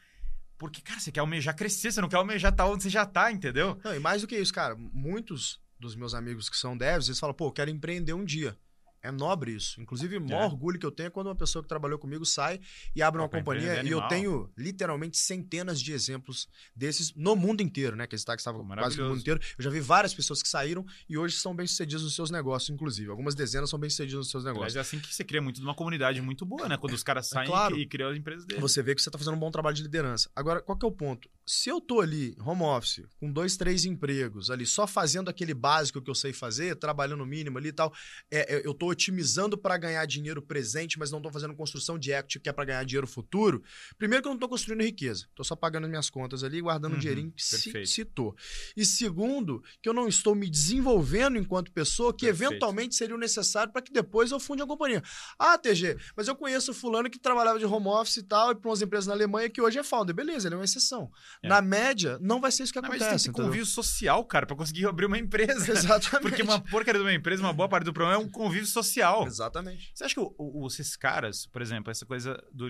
[0.58, 3.32] Porque, cara, você quer almejar crescer, você não quer almejar estar onde você já tá,
[3.32, 3.80] entendeu?
[3.84, 7.20] Não, e mais do que isso, cara, muitos dos meus amigos que são devs, eles
[7.20, 8.58] falam, pô, quero empreender um dia.
[9.02, 9.80] É nobre isso.
[9.80, 10.46] Inclusive, o maior É.
[10.46, 12.60] orgulho que eu tenho é quando uma pessoa que trabalhou comigo sai
[12.96, 13.84] e abre uma companhia.
[13.84, 18.08] E eu tenho literalmente centenas de exemplos desses no mundo inteiro, né?
[18.08, 19.40] Que esse destaque estava quase no mundo inteiro.
[19.58, 23.10] Eu já vi várias pessoas que saíram e hoje são bem-sucedidas nos seus negócios, inclusive.
[23.10, 24.76] Algumas dezenas são bem-sucedidas nos seus Mas negócios.
[24.76, 26.78] é assim que você cria muito de uma comunidade muito boa, né?
[26.78, 27.78] Quando os caras saem claro.
[27.78, 28.62] e, e criam as empresas deles.
[28.62, 30.30] Você vê que você está fazendo um bom trabalho de liderança.
[30.36, 31.30] Agora, qual que é o ponto?
[31.50, 36.02] Se eu tô ali, home office, com dois, três empregos, ali, só fazendo aquele básico
[36.02, 37.94] que eu sei fazer, trabalhando o mínimo ali e tal,
[38.30, 42.42] é, eu tô otimizando para ganhar dinheiro presente, mas não tô fazendo construção de equity
[42.42, 43.64] que é para ganhar dinheiro futuro.
[43.98, 45.26] Primeiro que eu não tô construindo riqueza.
[45.34, 47.90] Tô só pagando as minhas contas ali, guardando um Uhum, dinheirinho se, perfeito.
[47.92, 48.36] se tô.
[48.76, 52.44] E segundo, que eu não estou me desenvolvendo enquanto pessoa, que Perfeito.
[52.52, 55.02] eventualmente seria o necessário para que depois eu funde a companhia.
[55.40, 58.70] Ah, TG, mas eu conheço fulano que trabalhava de home office e tal, e para
[58.70, 60.14] umas empresas na Alemanha que hoje é founder.
[60.14, 61.10] Beleza, ele é uma exceção.
[61.44, 61.48] É.
[61.48, 63.26] Na média, não vai ser isso que mas acontece.
[63.26, 65.72] tem que ter convívio social, cara, pra conseguir abrir uma empresa.
[65.72, 66.22] Exatamente.
[66.30, 69.26] Porque uma porcaria de uma empresa, uma boa parte do problema é um convívio social.
[69.28, 69.92] Exatamente.
[69.94, 72.68] Você acha que o- o- esses caras, por exemplo, essa coisa do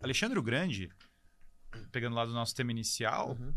[0.00, 0.88] Alexandre o Grande,
[1.92, 3.54] pegando lá do nosso tema inicial, Uhum.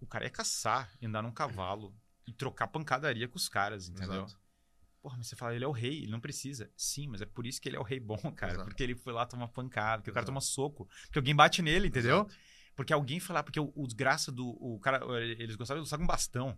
[0.00, 1.94] o cara ia caçar, andar num cavalo
[2.26, 4.24] e trocar pancadaria com os caras, entendeu?
[4.24, 4.38] Exato.
[5.02, 6.70] Porra, mas você fala, ele é o rei, ele não precisa.
[6.76, 8.52] Sim, mas é por isso que ele é o rei bom, cara.
[8.54, 8.68] Exato.
[8.68, 10.32] Porque ele foi lá tomar pancada, porque o cara Exato.
[10.32, 12.20] toma soco, porque alguém bate nele, entendeu?
[12.26, 12.34] Exato.
[12.76, 14.46] Porque alguém lá, porque o, o desgraça do.
[14.60, 16.56] O cara, eles gostavam de lutar com bastão.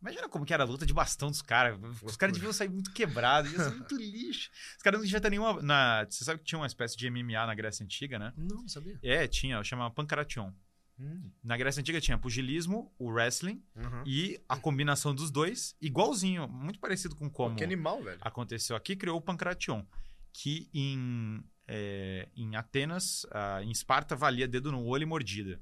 [0.00, 1.76] Imagina como que era a luta de bastão dos caras.
[2.04, 4.48] Os caras deviam sair muito quebrados, ia ser muito lixo.
[4.76, 5.60] Os caras não deviam ter nenhuma.
[5.60, 8.32] Na, você sabe que tinha uma espécie de MMA na Grécia Antiga, né?
[8.36, 8.96] Não, não sabia.
[9.02, 10.54] É, tinha, chamava Pancration.
[11.00, 11.30] Hum.
[11.42, 14.02] Na Grécia Antiga tinha pugilismo, o wrestling Uhum.
[14.06, 18.18] e a combinação dos dois, igualzinho, muito parecido com como Que animal, velho.
[18.20, 19.84] aconteceu aqui, criou o Pancration,
[20.32, 23.26] que em, é, em Atenas,
[23.62, 25.60] em Esparta, valia dedo no olho e mordida.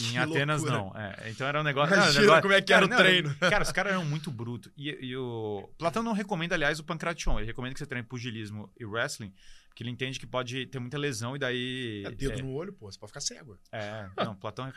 [0.00, 0.78] E em Que Atenas, loucura.
[0.78, 0.96] não.
[0.96, 1.90] É, então era um negócio.
[1.96, 3.34] não, Imagina um negócio- como é que era o não, treino.
[3.40, 4.70] Cara, os caras eram muito brutos.
[4.76, 5.68] E, e o.
[5.76, 7.36] Platão não recomenda, aliás, o Pancration.
[7.38, 9.34] Ele recomenda que você treine pugilismo e wrestling,
[9.68, 12.04] porque ele entende que pode ter muita lesão e daí.
[12.06, 13.58] É dedo é, no olho, pô, você pode ficar cego.
[13.72, 14.70] é, não, Platão,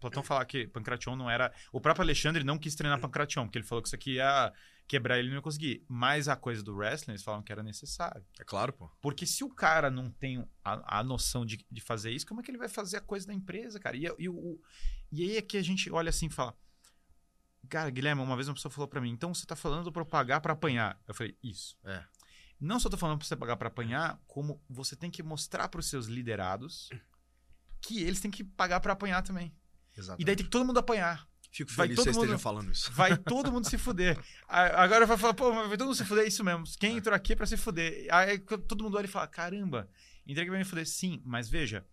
[0.00, 1.52] Platão fala que Pancration não era.
[1.72, 4.52] O próprio Alexandre não quis treinar Pancration, porque ele falou que isso aqui ia
[4.88, 5.84] quebrar ele e não ia conseguir.
[5.86, 8.24] Mas a coisa do wrestling, eles falam que era necessário.
[8.40, 8.90] É claro, pô.
[9.00, 12.42] Porque se o cara não tem a, a noção de, de fazer isso, como é
[12.42, 13.96] que ele vai fazer a coisa da empresa, cara?
[13.96, 14.58] E, e, o,
[15.12, 16.56] e aí é que a gente olha assim e fala.
[17.68, 20.06] Cara, Guilherme, uma vez uma pessoa falou pra mim, então você tá falando pra eu
[20.06, 20.98] pagar pra apanhar.
[21.06, 21.76] Eu falei, isso.
[21.84, 22.02] É.
[22.58, 25.86] Não só tô falando pra você pagar pra apanhar, como você tem que mostrar pros
[25.86, 26.88] seus liderados
[27.80, 29.54] que eles têm que pagar pra apanhar também.
[29.96, 30.22] Exatamente.
[30.22, 31.27] E daí tem que todo mundo apanhar.
[31.50, 32.92] Fico vai feliz que todo você esteja mundo- falando isso.
[32.92, 34.18] Vai todo mundo se fuder.
[34.46, 36.64] Agora vai falar, pô, mas vai todo mundo se fuder, é isso mesmo.
[36.78, 38.06] Quem entrou aqui é pra se fuder.
[38.10, 39.88] Aí todo mundo olha e fala, caramba,
[40.26, 40.86] entrei aqui pra me fuder.
[40.86, 41.84] Sim, mas veja,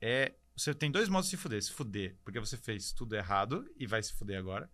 [0.00, 1.62] é, você tem dois modos de se fuder.
[1.62, 4.70] Se fuder porque você fez tudo errado e vai se fuder agora.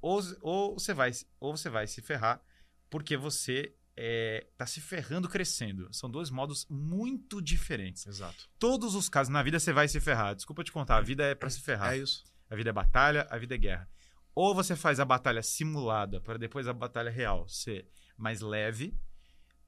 [0.00, 2.42] Ou, ou, você, vai, ou você vai se ferrar
[2.90, 5.88] porque você é, tá se ferrando crescendo.
[5.92, 8.06] São dois modos muito diferentes.
[8.06, 8.48] Exato.
[8.58, 10.34] Todos os casos, na vida você vai se ferrar.
[10.34, 11.94] Desculpa te contar, a vida é pra se ferrar.
[11.94, 12.24] É isso.
[12.50, 13.88] A vida é batalha, a vida é guerra.
[14.34, 18.96] Ou você faz a batalha simulada para depois a batalha real ser mais leve,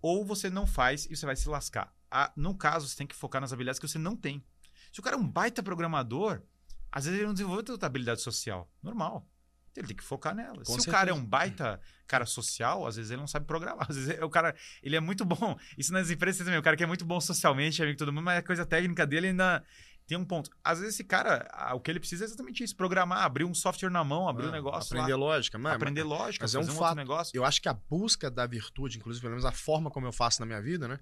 [0.03, 1.95] ou você não faz e você vai se lascar.
[2.37, 4.45] no caso, você tem que focar nas habilidades que você não tem.
[4.93, 6.43] Se o cara é um baita programador,
[6.91, 8.71] às vezes ele não desenvolveu tanta habilidade social.
[8.83, 9.29] Normal.
[9.77, 10.65] Ele tem que focar nela.
[10.65, 11.15] Se Com o cara é certeza.
[11.15, 13.85] um baita cara social, às vezes ele não sabe programar.
[13.91, 15.59] Às vezes é- o cara, ele é muito bom.
[15.77, 16.59] Isso nas empresas também.
[16.59, 18.65] O cara que é muito bom socialmente, é amigo de todo mundo, mas a coisa
[18.65, 19.63] técnica dele ainda
[20.07, 20.51] tem um ponto.
[20.63, 23.91] Às vezes esse cara, o que ele precisa é exatamente isso: programar, abrir um software
[23.91, 26.63] na mão, abrir um Ah, negócio Aprender lá, lógica, mas, aprender lógica, mas é um
[26.63, 26.89] fazer um fato.
[26.91, 27.37] outro negócio.
[27.37, 30.41] Eu acho que a busca da virtude, inclusive, pelo menos a forma como eu faço
[30.41, 30.99] na minha vida, né?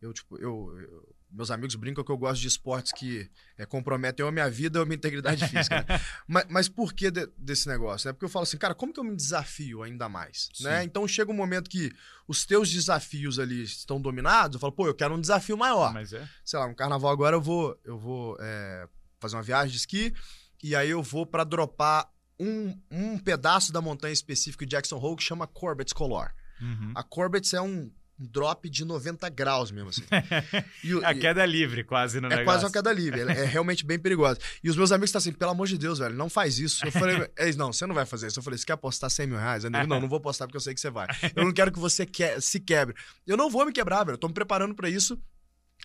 [0.00, 3.28] Eu, tipo, eu, eu- meus amigos brincam que eu gosto de esportes que
[3.58, 5.84] é, comprometem ou a minha vida ou a minha integridade física.
[5.86, 6.00] né?
[6.26, 8.08] mas, mas por que de- desse negócio?
[8.08, 8.12] Né?
[8.14, 10.48] Porque eu falo assim, cara, como que eu me desafio ainda mais?
[10.54, 10.64] Sim.
[10.64, 10.84] Né?
[10.84, 11.92] Então chega um momento que
[12.26, 15.92] os teus desafios ali estão dominados, eu falo, pô, eu quero um desafio maior.
[15.92, 16.26] Mas é.
[16.44, 18.88] sei lá, um carnaval agora eu vou, eu vou é,
[19.20, 20.14] fazer uma viagem de esqui
[20.62, 25.16] e aí eu vou pra dropar um, um pedaço da montanha específica de Jackson Hole
[25.16, 26.30] que chama Corbett's Color.
[26.60, 26.92] Uhum.
[26.94, 30.02] A Corbett's é um drop de 90 graus mesmo assim.
[30.82, 32.44] E A e- queda livre, quase no é negócio.
[32.44, 34.38] quase uma queda livre, ela é realmente bem perigosa.
[34.62, 36.84] E os meus amigos estão assim, pelo amor de Deus, velho, não faz isso.
[36.86, 38.38] Eu falei, eles, não, você não vai fazer isso.
[38.38, 39.64] Eu falei, você quer apostar 100 mil reais?
[39.64, 41.06] Eu digo, não, não vou apostar porque eu sei que você vai.
[41.36, 42.94] Eu não quero que você que- se quebre.
[43.26, 44.14] Eu não vou me quebrar, velho.
[44.14, 45.18] Eu tô me preparando pra isso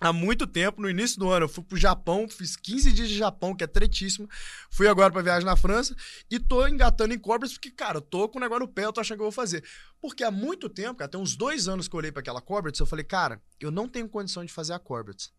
[0.08, 0.82] há muito tempo.
[0.82, 3.68] No início do ano, eu fui pro Japão, fiz 15 dias de Japão, que é
[3.68, 4.28] tretíssimo.
[4.70, 5.95] Fui agora pra viagem na França
[6.30, 8.93] e tô engatando em Corbett's porque, cara, eu tô com o negócio no pé, eu
[8.93, 9.64] tô achando que eu vou fazer.
[10.01, 12.80] Porque há muito tempo, cara, tem uns dois anos que eu olhei pra aquela Corbett's,
[12.80, 15.32] eu falei, cara, eu não tenho condição de fazer a Corbett's.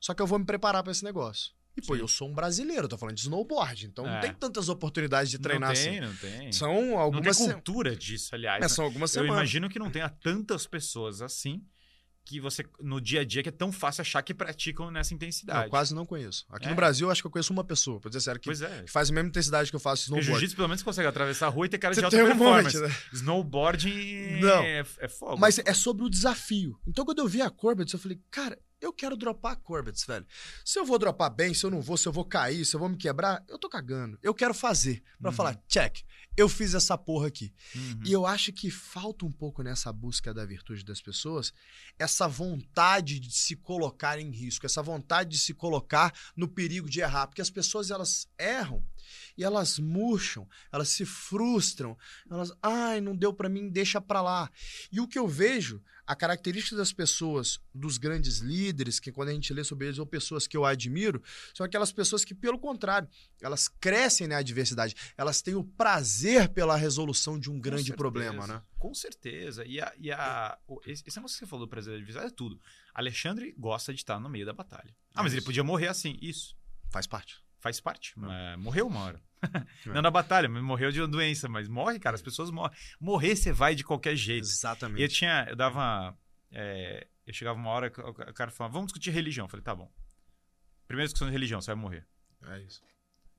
[0.00, 1.52] Só que eu vou me preparar pra esse negócio.
[1.76, 2.00] E, pô, Sim.
[2.00, 4.20] eu sou um brasileiro, tô falando de snowboard, então não É.
[4.20, 6.00] tem tantas oportunidades de treinar não tem, assim.
[6.00, 6.52] não tem.
[6.52, 8.64] São Não tem algumas, se- cultura disso, aliás.
[8.64, 9.40] é, são algumas Eu semanas.
[9.42, 11.62] imagino que não tenha tantas pessoas assim
[12.24, 15.62] que você, no dia a dia, que é tão fácil achar que praticam nessa intensidade.
[15.64, 16.46] Não, quase não conheço.
[16.50, 16.70] Aqui É.
[16.70, 18.82] no Brasil, eu acho que eu conheço uma pessoa, pra dizer sério, que, é.
[18.84, 20.30] que faz a mesma intensidade que eu faço Porque snowboard.
[20.32, 22.28] jiu-jitsu, pelo menos, consegue atravessar a rua e ter cara Você de alta tem um
[22.28, 22.78] performance.
[22.78, 22.96] monte, né?
[23.12, 24.62] Snowboarding Não.
[24.62, 25.36] é, é fogo.
[25.38, 26.78] Mas é sobre o desafio.
[26.86, 30.26] Então, quando eu vi a Corbett's, eu falei, cara, eu quero dropar a Corbett's, velho.
[30.64, 32.80] Se eu vou dropar bem, se eu não vou, se eu vou cair, se eu
[32.80, 34.18] vou me quebrar, eu tô cagando.
[34.22, 35.02] Eu quero fazer.
[35.20, 35.36] Pra Uhum.
[35.36, 35.98] falar, check,
[36.36, 37.52] eu fiz essa porra aqui.
[37.74, 38.02] Uhum.
[38.04, 41.52] E eu acho que falta um pouco nessa busca da virtude das pessoas
[41.98, 47.00] essa vontade de se colocar em risco, essa vontade de se colocar no perigo de
[47.00, 48.82] errar, porque as pessoas elas erram
[49.36, 51.96] e elas murcham, elas se frustram,
[52.30, 54.50] elas, ai, não deu pra mim, deixa pra lá.
[54.90, 59.32] E o que eu vejo, a característica das pessoas, dos grandes líderes, que quando a
[59.32, 61.22] gente lê sobre eles, ou pessoas que eu admiro,
[61.54, 63.08] são aquelas pessoas que, pelo contrário,
[63.40, 67.96] elas crescem na adversidade, elas têm o prazer pela resolução de um Com grande certeza,
[67.96, 68.62] problema, né?
[68.76, 69.64] Com certeza.
[69.64, 72.32] E, a, e a, o- esse, esse negócio que você falou do prazer da adversidade
[72.32, 72.60] é tudo.
[72.92, 74.96] Alexandre gosta de estar no meio da batalha.
[75.14, 75.46] Ah, mas ele Isso.
[75.46, 76.18] podia morrer assim.
[76.20, 76.56] Isso.
[76.90, 77.40] Faz parte.
[77.60, 78.14] Faz parte.
[78.58, 79.22] Morreu uma hora.
[79.86, 79.88] É.
[79.88, 81.48] Não na batalha, mas morreu de uma doença.
[81.48, 82.14] Mas morre, cara.
[82.14, 82.76] As pessoas morrem.
[83.00, 84.44] Morrer você vai de qualquer jeito.
[84.44, 85.14] E eu Exatamente.
[85.14, 85.46] tinha.
[85.48, 86.14] Eu dava.
[86.52, 89.46] é, eu chegava uma hora o cara falava, vamos discutir religião.
[89.46, 89.90] Eu falei, tá bom.
[90.86, 92.06] Primeira discussão de religião, você vai morrer.
[92.48, 92.82] É isso.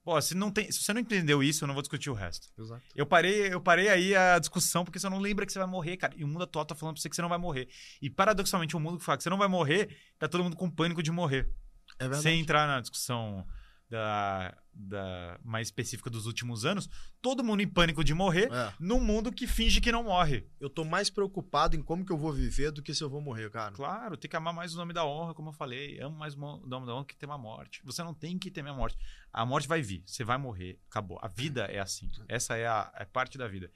[0.04, 2.48] Pô, se, não tem, se você não entendeu isso, eu não vou discutir o resto.
[2.58, 2.82] Exato.
[2.96, 5.98] Eu parei, eu parei aí a discussão porque você não lembra que você vai morrer,
[5.98, 6.16] cara.
[6.16, 7.70] E o mundo atual tá falando pra você que você não vai morrer.
[8.02, 10.72] E paradoxalmente, o mundo que fala que você não vai morrer, tá todo mundo com
[10.72, 11.54] pânico de morrer.
[12.00, 12.24] É verdade.
[12.24, 13.46] Sem entrar na discussão
[13.92, 16.90] da, da mais específica dos últimos anos,
[17.22, 18.74] todo mundo em pânico de morrer É.
[18.80, 20.48] num mundo que finge que não morre.
[20.62, 23.20] Eu tô mais preocupado em como que eu vou viver do que se eu vou
[23.20, 23.74] morrer, cara.
[23.76, 26.00] Claro, tem que amar mais o nome da honra, como eu falei.
[26.00, 27.82] Amo mais o nome da honra que temer a morte.
[27.84, 28.98] Você não tem que temer a morte.
[29.34, 31.20] A morte vai vir, você vai morrer, acabou.
[31.22, 32.10] A vida é assim.
[32.30, 33.70] Essa é a é parte da vida.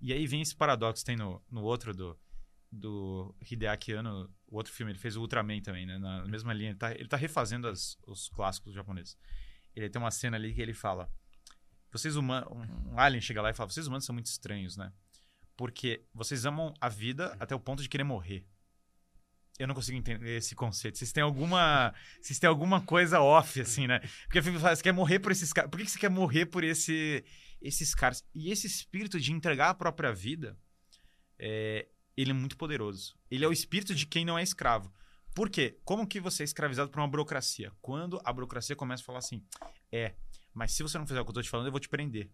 [0.00, 2.18] E aí vem esse paradoxo, tem no, no outro do,
[2.72, 5.96] do Hideaki Anno, o outro filme, ele fez o Ultraman também, né?
[5.98, 6.70] Na mesma linha.
[6.70, 9.16] Ele tá, ele tá refazendo as- os clássicos japoneses.
[9.74, 11.10] Ele tem uma cena ali que ele fala:
[11.90, 12.48] Vocês humanos.
[12.86, 14.92] Um alien chega lá e fala: Vocês humanos são muito estranhos, né?
[15.56, 18.46] Porque vocês amam a vida até o ponto de querer morrer.
[19.58, 20.96] Eu não consigo entender esse conceito.
[20.96, 21.94] Vocês têm alguma.
[22.20, 24.00] Vocês têm alguma coisa off, assim, né?
[24.24, 25.70] Porque eu você quer morrer por esses caras.
[25.70, 27.22] Por que que você quer morrer por esse,
[27.60, 28.24] esses caras?
[28.34, 30.58] E esse espírito de entregar a própria vida,
[31.38, 33.14] é, ele é muito poderoso.
[33.30, 34.90] Ele é o espírito de quem não é escravo.
[35.34, 35.78] Por quê?
[35.84, 37.72] Como que você é escravizado por uma burocracia?
[37.80, 39.44] Quando a burocracia começa a falar assim:
[39.92, 40.14] é,
[40.52, 42.30] mas se você não fizer o que eu tô te falando, eu vou te prender.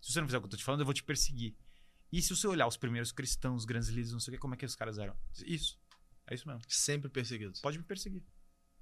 [0.00, 1.54] Se você não fizer o que eu tô te falando, eu vou te perseguir.
[2.10, 4.54] E se você olhar os primeiros cristãos, os grandes líderes, não sei o que, como
[4.54, 5.14] é que os caras eram?
[5.44, 5.78] Isso.
[6.26, 6.62] É isso mesmo.
[6.68, 7.60] Sempre perseguidos.
[7.60, 8.24] Pode me perseguir.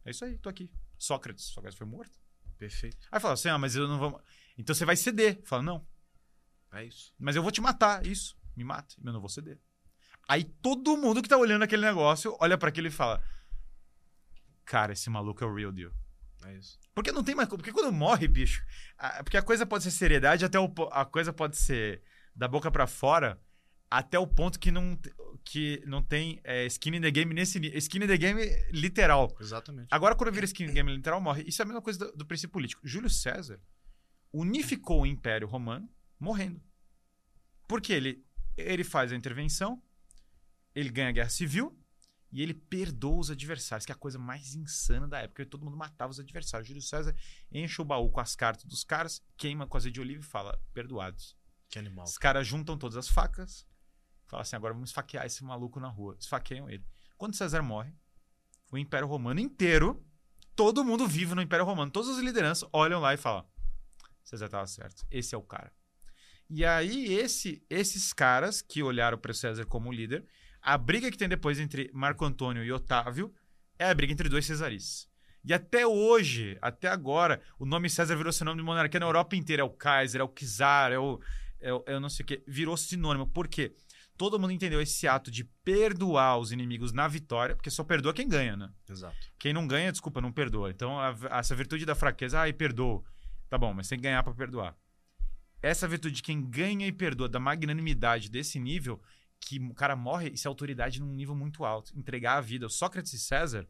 [0.04, 0.70] É isso aí, tô aqui.
[0.96, 1.46] Sócrates.
[1.46, 2.16] Sócrates foi morto.
[2.56, 3.08] Perfeito.
[3.10, 4.22] Aí fala assim: ah, mas eu não vou.
[4.56, 5.42] Então você vai ceder.
[5.44, 5.86] Fala, não,
[6.72, 7.12] É isso.
[7.18, 8.06] mas eu vou te matar.
[8.06, 8.36] Isso.
[8.56, 8.94] Me mata.
[9.04, 9.60] Eu não vou ceder.
[10.28, 13.22] Aí todo mundo que tá olhando aquele negócio olha pra aquilo e fala:
[14.66, 15.90] Cara, esse maluco é o real deal.
[16.44, 16.78] É isso.
[16.94, 17.48] Porque não tem mais.
[17.48, 18.62] Porque quando morre, bicho.
[18.98, 22.02] a- Porque a coisa pode ser seriedade, até o, a coisa pode ser
[22.34, 23.40] da boca pra fora,
[23.90, 24.98] até o ponto que não.
[25.44, 27.78] que não tem é, skin in the game nesse nível.
[27.78, 28.40] Skin in the game
[28.72, 29.34] literal.
[29.40, 29.88] Exatamente.
[29.90, 31.44] Agora, quando vira skin in the game literal, morre.
[31.46, 32.82] Isso é a mesma coisa do, do princípio político.
[32.86, 33.58] Júlio César
[34.32, 35.88] unificou o Império Romano
[36.20, 36.60] morrendo.
[37.68, 38.24] Porque ele,
[38.56, 39.82] ele faz a intervenção,
[40.74, 41.76] ele ganha a guerra civil
[42.36, 45.46] e ele perdoa os adversários, que é a coisa mais insana da época.
[45.46, 46.68] Todo mundo matava os adversários.
[46.68, 47.16] Júlio César
[47.50, 50.62] enche o baú com as cartas dos caras, queima com azeite de oliva e fala:
[50.74, 51.34] perdoados.
[51.70, 52.04] Que animal.
[52.04, 53.66] Os caras juntam todas as facas,
[54.26, 56.14] falam assim: agora vamos esfaquear esse maluco na rua.
[56.20, 56.84] Esfaqueiam ele.
[57.16, 57.94] Quando César morre,
[58.70, 60.06] o Império Romano inteiro,
[60.54, 63.48] todo mundo vive no Império Romano, todas as lideranças olham lá e falam:
[64.22, 65.72] César estava certo, esse é o cara.
[66.50, 70.28] E aí, esse, esses caras que olharam para César como líder,
[70.66, 73.32] a briga que tem depois entre Marco Antônio e Otávio
[73.78, 75.08] é a briga entre dois cesaristas.
[75.44, 79.62] E até hoje, até agora, o nome César virou sinônimo de monarquia na Europa inteira.
[79.62, 81.20] É o Kaiser, é o Czar, é o,
[81.60, 82.42] é o, é o não sei o quê.
[82.48, 83.28] Virou sinônimo.
[83.28, 83.72] Por quê?
[84.16, 88.26] Todo mundo entendeu esse ato de perdoar os inimigos na vitória, porque só perdoa quem
[88.28, 88.70] ganha, né?
[88.88, 89.14] Exato.
[89.38, 90.70] Quem não ganha, desculpa, não perdoa.
[90.70, 93.04] Então, a- essa virtude da fraqueza, ai, perdoa.
[93.48, 94.74] Tá bom, mas tem que ganhar pra perdoar.
[95.62, 99.00] Essa virtude de quem ganha e perdoa, da magnanimidade desse nível,
[99.40, 101.96] que o cara morre, isso é autoridade num nível muito alto.
[101.96, 102.66] Entregar a vida.
[102.66, 103.68] O Sócrates e César,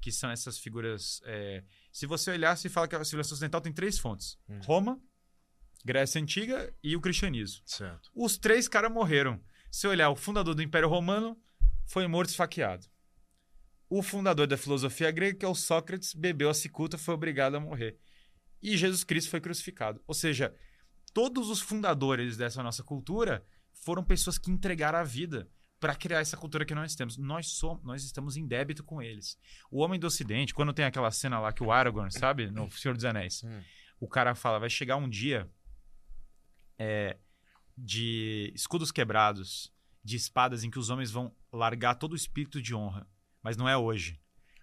[0.00, 1.20] que são essas figuras.
[1.24, 4.60] é, Se você olhar, se fala que a civilização ocidental tem três fontes: Hum.
[4.64, 5.00] Roma,
[5.84, 7.62] Grécia Antiga e o cristianismo.
[7.66, 8.10] Certo.
[8.14, 9.40] Os três caras morreram.
[9.70, 11.36] Se olhar, o fundador do Império Romano
[11.86, 12.86] foi morto esfaqueado.
[13.88, 17.60] O fundador da filosofia grega, que é o Sócrates, bebeu a cicuta, foi obrigado a
[17.60, 17.98] morrer.
[18.62, 20.02] E Jesus Cristo foi crucificado.
[20.06, 20.54] Ou seja,
[21.12, 23.44] todos os fundadores dessa nossa cultura
[23.84, 27.16] foram pessoas que entregaram a vida para criar essa cultura que nós temos.
[27.18, 29.36] Nós somos, nós estamos em débito com eles.
[29.70, 32.94] O homem do Ocidente, quando tem aquela cena lá que o Aragorn, sabe, no Senhor
[32.94, 33.60] dos Anéis, Hum.
[34.00, 35.50] o cara fala, vai chegar um dia
[36.78, 37.16] é,
[37.76, 39.72] de escudos quebrados,
[40.04, 43.06] de espadas em que os homens vão largar todo o espírito de honra.
[43.42, 44.20] Mas não é hoje.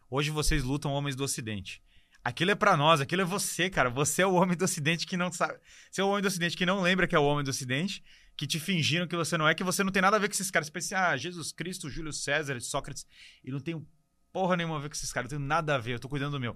[0.09, 1.83] Hoje vocês lutam homens do Ocidente.
[2.23, 3.89] Aquilo é pra nós, aquilo é você, cara.
[3.89, 5.59] Você é o homem do Ocidente que não sabe.
[5.91, 8.03] Você é o homem do Ocidente que não lembra que é o homem do Ocidente,
[8.39, 10.33] que te fingiram que você não é, que você não tem nada a ver com
[10.33, 10.67] esses caras.
[10.67, 13.05] Você pensa, assim, ah, Jesus Cristo, Júlio César, Sócrates.
[13.43, 13.85] E não tenho
[14.31, 16.31] porra nenhuma a ver com esses caras, não tenho nada a ver, eu tô cuidando
[16.31, 16.55] do meu.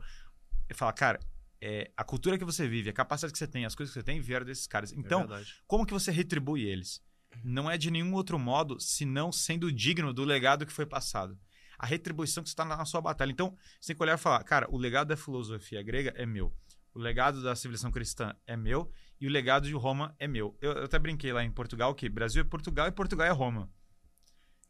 [0.69, 1.19] Ele fala, cara,
[1.59, 4.03] é, a cultura que você vive, a capacidade que você tem, as coisas que você
[4.05, 4.93] tem vieram desses caras.
[4.93, 7.03] Então, é como que você retribui eles?
[7.43, 11.37] Não é de nenhum outro modo, senão sendo digno do legado que foi passado.
[11.77, 13.29] A retribuição que está na sua batalha.
[13.29, 16.55] Então, você tem que olhar e falar, cara, o legado da filosofia grega é meu.
[16.93, 18.89] O legado da civilização cristã é meu.
[19.23, 20.53] E o legado de Roma é meu.
[20.59, 23.71] Eu, eu até brinquei lá em Portugal que Brasil é Portugal e Portugal é Roma.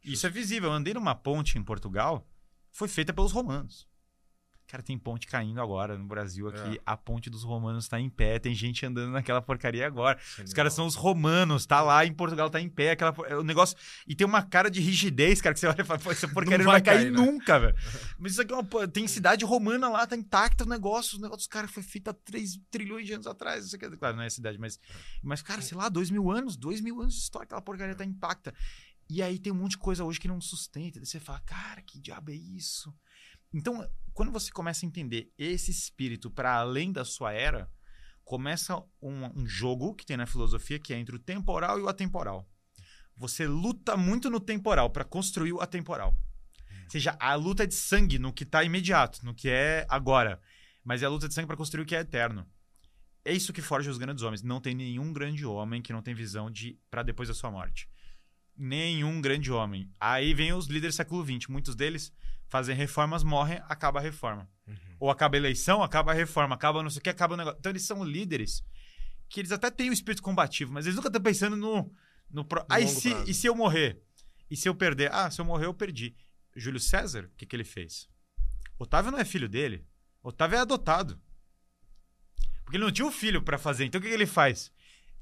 [0.04, 0.70] Isso é visível.
[0.70, 2.30] Eu andei numa ponte em Portugal,
[2.72, 3.88] foi feita pelos romanos.
[4.74, 6.78] Cara, tem ponte caindo agora no Brasil aqui.
[6.78, 6.82] É.
[6.84, 8.40] A ponte dos romanos está em pé.
[8.40, 10.18] Tem gente andando naquela porcaria agora.
[10.20, 10.56] Os Genial.
[10.56, 13.78] caras são os romanos, tá lá em Portugal, tá em pé, aquela, é, o negócio.
[14.08, 16.58] E tem uma cara de rigidez, cara, que você olha e fala, pô, essa porcaria
[16.58, 17.18] não, Não vai, vai cair, cair, né?
[17.24, 17.76] nunca, velho.
[18.18, 21.20] Mas isso aqui é uma, tem cidade romana lá, tá intacta o negócio.
[21.20, 23.68] O negócio dos caras foi feito há 3 trilhões de anos atrás.
[23.68, 24.80] Isso aqui, claro, não é cidade, mas.
[25.22, 28.04] Mas, cara, sei lá, 2 mil anos, 2 mil anos de história, aquela porcaria tá
[28.04, 28.52] intacta.
[29.08, 31.00] E aí tem um monte de coisa hoje que não sustenta.
[31.00, 32.92] Daí você fala, cara, que diabo é isso?
[33.54, 37.70] Então, quando você começa a entender esse espírito para além da sua era,
[38.24, 41.89] começa um, um jogo que tem na filosofia que é entre o temporal e o
[41.89, 42.47] atemporal.
[43.16, 46.18] Você luta muito no temporal para construir o atemporal.
[46.86, 50.41] Ou seja, a luta é de sangue no que está imediato, no que é agora.
[50.84, 52.45] Mas é a luta de sangue para construir o que é eterno.
[53.26, 54.43] É isso que forja os grandes homens.
[54.43, 57.88] Não tem nenhum grande homem que não tem visão de para depois da sua morte.
[58.56, 59.89] Nenhum grande homem.
[59.99, 61.47] Aí vem os líderes do século XX.
[61.47, 62.14] Muitos deles
[62.47, 64.47] fazem reformas, morrem, acaba a reforma.
[64.68, 64.76] Uhum.
[64.99, 67.58] Ou acaba a eleição, acaba a reforma, acaba não sei o que, acaba o negócio.
[67.60, 68.64] Então eles são líderes
[69.28, 71.91] que eles até têm o espírito combativo, mas eles nunca estão pensando no.
[72.30, 72.64] no pro...
[72.70, 73.30] longo se, prazo.
[73.30, 73.99] e se eu morrer?
[74.49, 75.12] E se eu perder?
[75.12, 76.16] Ah, se eu morrer, eu perdi.
[76.56, 78.08] Júlio César, o que, que ele fez?
[78.78, 79.84] Otávio não é filho dele.
[80.22, 81.20] Otávio é adotado.
[82.64, 83.86] Porque ele não tinha um filho pra fazer.
[83.86, 84.72] Então o que, que ele faz?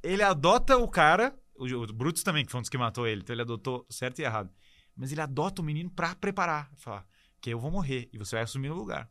[0.04, 3.22] Ele adota o cara, o, o Brutus também, que foi um dos que matou ele,
[3.22, 4.50] então ele adotou certo e errado.
[4.96, 6.70] Mas ele adota o menino pra preparar.
[6.78, 7.06] Falar
[7.40, 9.10] que eu vou morrer e você vai assumir o lugar.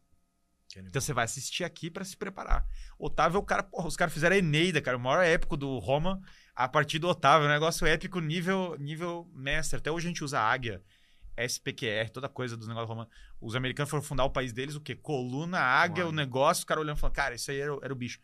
[0.88, 2.64] Então você vai assistir aqui pra se preparar.
[2.96, 5.78] Otávio é o cara, porra, os caras fizeram a Eneida, cara, o maior épico do
[5.80, 6.20] Roma
[6.54, 9.78] a partir do Otávio, um negócio épico nível nível mestre.
[9.78, 10.80] Até hoje a gente usa águia,
[11.36, 13.12] SPQR, toda coisa dos negócios romanos.
[13.40, 14.94] Os americanos foram fundar o país deles, o quê?
[14.94, 17.92] Coluna, águia, o negócio, os caras olhando e falando, cara, isso aí era, o- era
[17.92, 18.20] o bicho.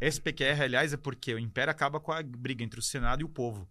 [0.00, 3.28] SPQR, aliás, é porque o império acaba com a briga entre o Senado e o
[3.28, 3.68] povo.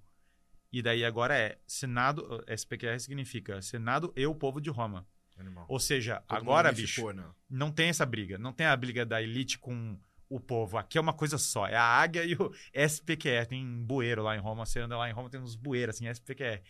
[0.72, 5.08] E daí agora é Senado, SPQR significa Senado e o povo de Roma.
[5.38, 5.66] Animal.
[5.70, 7.24] Ou seja, Todo agora, bicho, né?
[7.50, 8.38] não tem essa briga.
[8.38, 9.98] Não tem a briga da elite com
[10.30, 10.78] o povo.
[10.78, 11.68] Aqui é uma coisa só.
[11.68, 13.46] É a águia e o SPQR.
[13.48, 14.66] Tem bueiro lá em Roma.
[14.66, 16.62] Você anda lá em Roma, tem uns bueiros, assim, SPQR.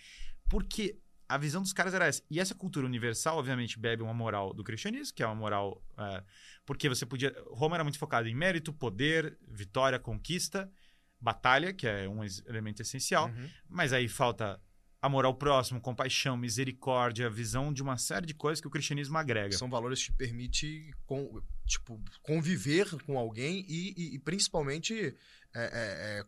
[0.50, 1.00] Porque
[1.30, 2.22] a visão dos caras era essa.
[2.30, 5.82] E essa cultura universal, obviamente, bebe uma moral do cristianismo, que é uma moral.
[5.98, 6.24] é,
[6.66, 7.36] porque você podia.
[7.52, 10.72] Roma era muito focada em mérito, poder, vitória, conquista,
[11.20, 13.28] batalha, que é um elemento essencial.
[13.30, 13.50] Uhum.
[13.70, 14.62] Mas aí falta
[15.02, 19.56] amor ao próximo, compaixão, misericórdia, visão de uma série de coisas que o cristianismo agrega.
[19.56, 25.16] São valores que te permite com- tipo, conviver com alguém e, e- e principalmente
[25.56, 26.24] é, é, é,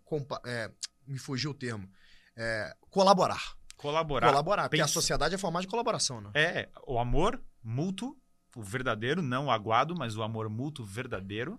[0.46, 0.72] é,
[1.08, 1.90] me fugiu o termo.
[2.36, 2.74] É,
[3.80, 4.28] colaborar.
[4.28, 4.28] Colaborar.
[4.28, 6.32] Colaborar, porque a sociedade é formada de colaboração, né?
[6.36, 8.16] É, o amor mútuo,
[8.56, 11.58] o verdadeiro, não o aguado, mas o amor mútuo verdadeiro,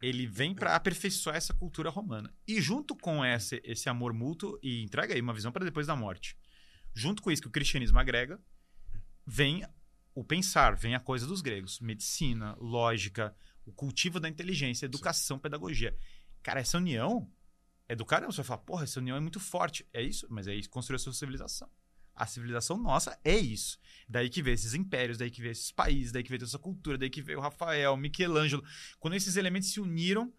[0.00, 2.32] ele vem para aperfeiçoar essa cultura romana.
[2.46, 5.96] E junto com esse, esse amor mútuo, e entrega aí uma visão para depois da
[5.96, 6.36] morte.
[6.94, 8.38] Junto com isso que o cristianismo agrega,
[9.26, 9.64] vem
[10.14, 11.80] o pensar, vem a coisa dos gregos.
[11.80, 15.96] Medicina, lógica, o cultivo da inteligência, educação, pedagogia.
[16.42, 17.30] Cara, essa união
[17.92, 18.32] é do caramba.
[18.32, 19.86] Você vai falar, porra, essa união é muito forte.
[19.92, 20.26] É isso?
[20.30, 21.68] Mas é isso que construiu a sua civilização.
[22.14, 23.78] A civilização nossa é isso.
[24.08, 26.58] Daí que veio esses impérios, daí que veio esses países, daí que veio toda essa
[26.58, 28.64] cultura, daí que veio o Rafael, Michelangelo.
[28.98, 30.32] Quando esses elementos se uniram,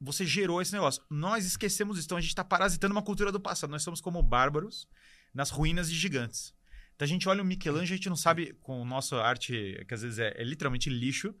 [0.00, 1.02] você gerou esse negócio.
[1.10, 2.06] Nós esquecemos isso.
[2.06, 3.70] Então a gente está parasitando uma cultura do passado.
[3.70, 4.88] Nós somos como bárbaros
[5.34, 6.54] nas ruínas de gigantes.
[6.94, 10.02] Então a gente olha o Michelangelo, a gente não sabe com nossa arte, que às
[10.02, 11.34] vezes é, é literalmente lixo.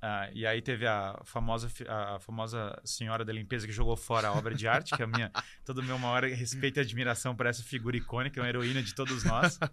[0.00, 4.32] Ah, e aí teve a famosa, a famosa senhora da limpeza que jogou fora a
[4.32, 5.30] obra de arte, que é a minha,
[5.64, 9.24] todo meu maior respeito e admiração por essa figura icônica, é uma heroína de todos
[9.24, 9.58] nós.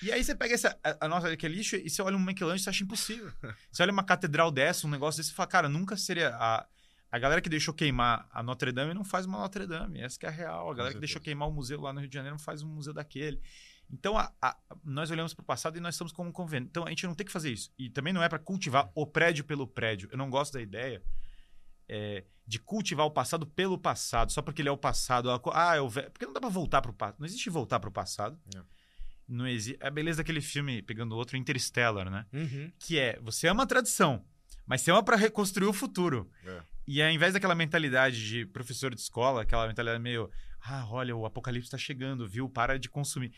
[0.00, 2.20] E aí você pega essa, a, a nossa que é lixo e você olha um
[2.20, 3.32] Michelangelo e você acha impossível.
[3.68, 6.64] Você olha uma catedral dessa, um negócio desse e fala, cara, nunca seria a
[7.10, 10.26] a galera que deixou queimar a Notre Dame não faz uma Notre Dame, essa que
[10.26, 10.70] é a real.
[10.70, 12.68] A galera que deixou queimar o museu lá no Rio de Janeiro não faz um
[12.68, 13.40] museu daquele.
[13.92, 16.66] Então, a- a- nós olhamos para o passado e nós estamos como um convênio.
[16.68, 17.72] Então, a gente não tem que fazer isso.
[17.78, 20.08] E também não é para cultivar o prédio pelo prédio.
[20.12, 21.02] Eu não gosto da ideia
[21.88, 25.30] é, de cultivar o passado pelo passado, só porque ele é o passado.
[25.30, 26.02] a co- Ah, eu ve...
[26.10, 27.16] Porque não dá para voltar para o passado.
[27.18, 28.38] Não existe voltar para o passado.
[28.54, 28.60] É.
[29.26, 29.78] Não existe.
[29.82, 32.26] É a beleza daquele filme, pegando outro, Interstellar, né?
[32.32, 32.70] Uhum.
[32.78, 34.24] que é você ama a tradição,
[34.66, 36.30] mas você ama para reconstruir o futuro.
[36.44, 36.62] É.
[36.86, 40.30] E ao invés daquela mentalidade de professor de escola, aquela mentalidade meio,
[40.62, 42.48] ah, olha, o apocalipse está chegando, viu?
[42.48, 43.32] Para de consumir.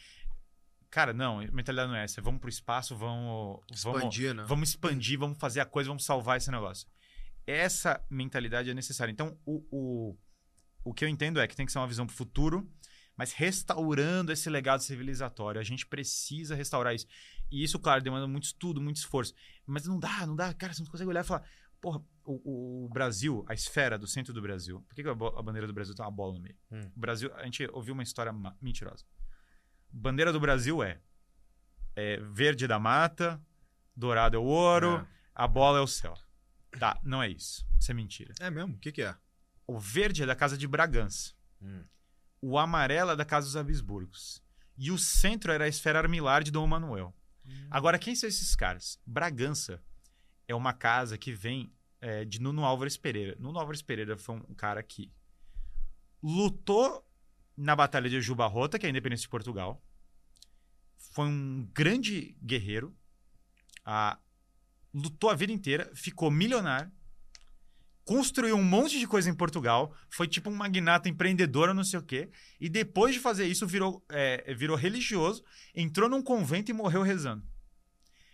[0.90, 2.20] Cara, não, a mentalidade não é essa.
[2.20, 4.44] Vamos pro espaço, vamos vamos, Expandir, né?
[4.46, 6.88] vamos expandir, vamos fazer a coisa, vamos salvar esse negócio.
[7.46, 9.12] Essa mentalidade é necessária.
[9.12, 10.16] Então, o, o,
[10.84, 12.68] o que eu entendo é que tem que ser uma visão pro futuro,
[13.16, 15.60] mas restaurando esse legado civilizatório.
[15.60, 17.06] A gente precisa restaurar isso.
[17.52, 19.32] E isso, claro, demanda muito estudo, muito esforço.
[19.66, 20.52] Mas não dá, não dá.
[20.54, 21.44] Cara, você não consegue olhar e falar,
[21.80, 25.42] porra, o, o Brasil, a esfera do centro do Brasil, por que, que a, a
[25.42, 26.56] bandeira do Brasil tem uma bola no meio?
[26.70, 26.90] Hum.
[26.96, 29.04] O Brasil, a gente ouviu uma história mentirosa.
[29.92, 31.00] Bandeira do Brasil é,
[31.96, 33.40] é verde da mata,
[33.96, 35.06] dourado é o ouro, É.
[35.34, 36.14] a bola é o céu.
[36.78, 37.66] Tá, não é isso.
[37.78, 38.32] Isso é mentira.
[38.40, 38.74] É mesmo?
[38.74, 39.16] O que, que é?
[39.66, 41.32] O verde é da casa de Bragança.
[41.60, 41.84] Hum.
[42.40, 44.42] O amarelo é da casa dos Habsburgos.
[44.78, 47.14] E o centro era a esfera armilar de Dom Manuel.
[47.70, 48.98] Agora, quem são esses caras?
[49.04, 49.82] Bragança
[50.46, 53.36] é uma casa que vem é, de Nuno Álvares Pereira.
[53.38, 55.12] Nuno Álvares Pereira foi um cara que
[56.22, 57.04] lutou
[57.60, 59.82] na Batalha de Jubarrota, que é a independência de Portugal.
[61.12, 62.96] Foi um grande guerreiro.
[63.84, 64.18] Ah,
[64.94, 66.90] lutou a vida inteira, ficou milionário.
[68.04, 69.94] Construiu um monte de coisa em Portugal.
[70.08, 72.30] Foi tipo um magnata empreendedor, não sei o quê.
[72.58, 75.44] E depois de fazer isso, virou, é, virou religioso
[75.74, 77.44] entrou num convento e morreu rezando.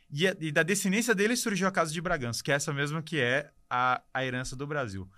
[0.08, 3.18] E, e da descendência dele surgiu a Casa de Bragança, que é essa mesma que
[3.18, 5.10] é a, a herança do Brasil.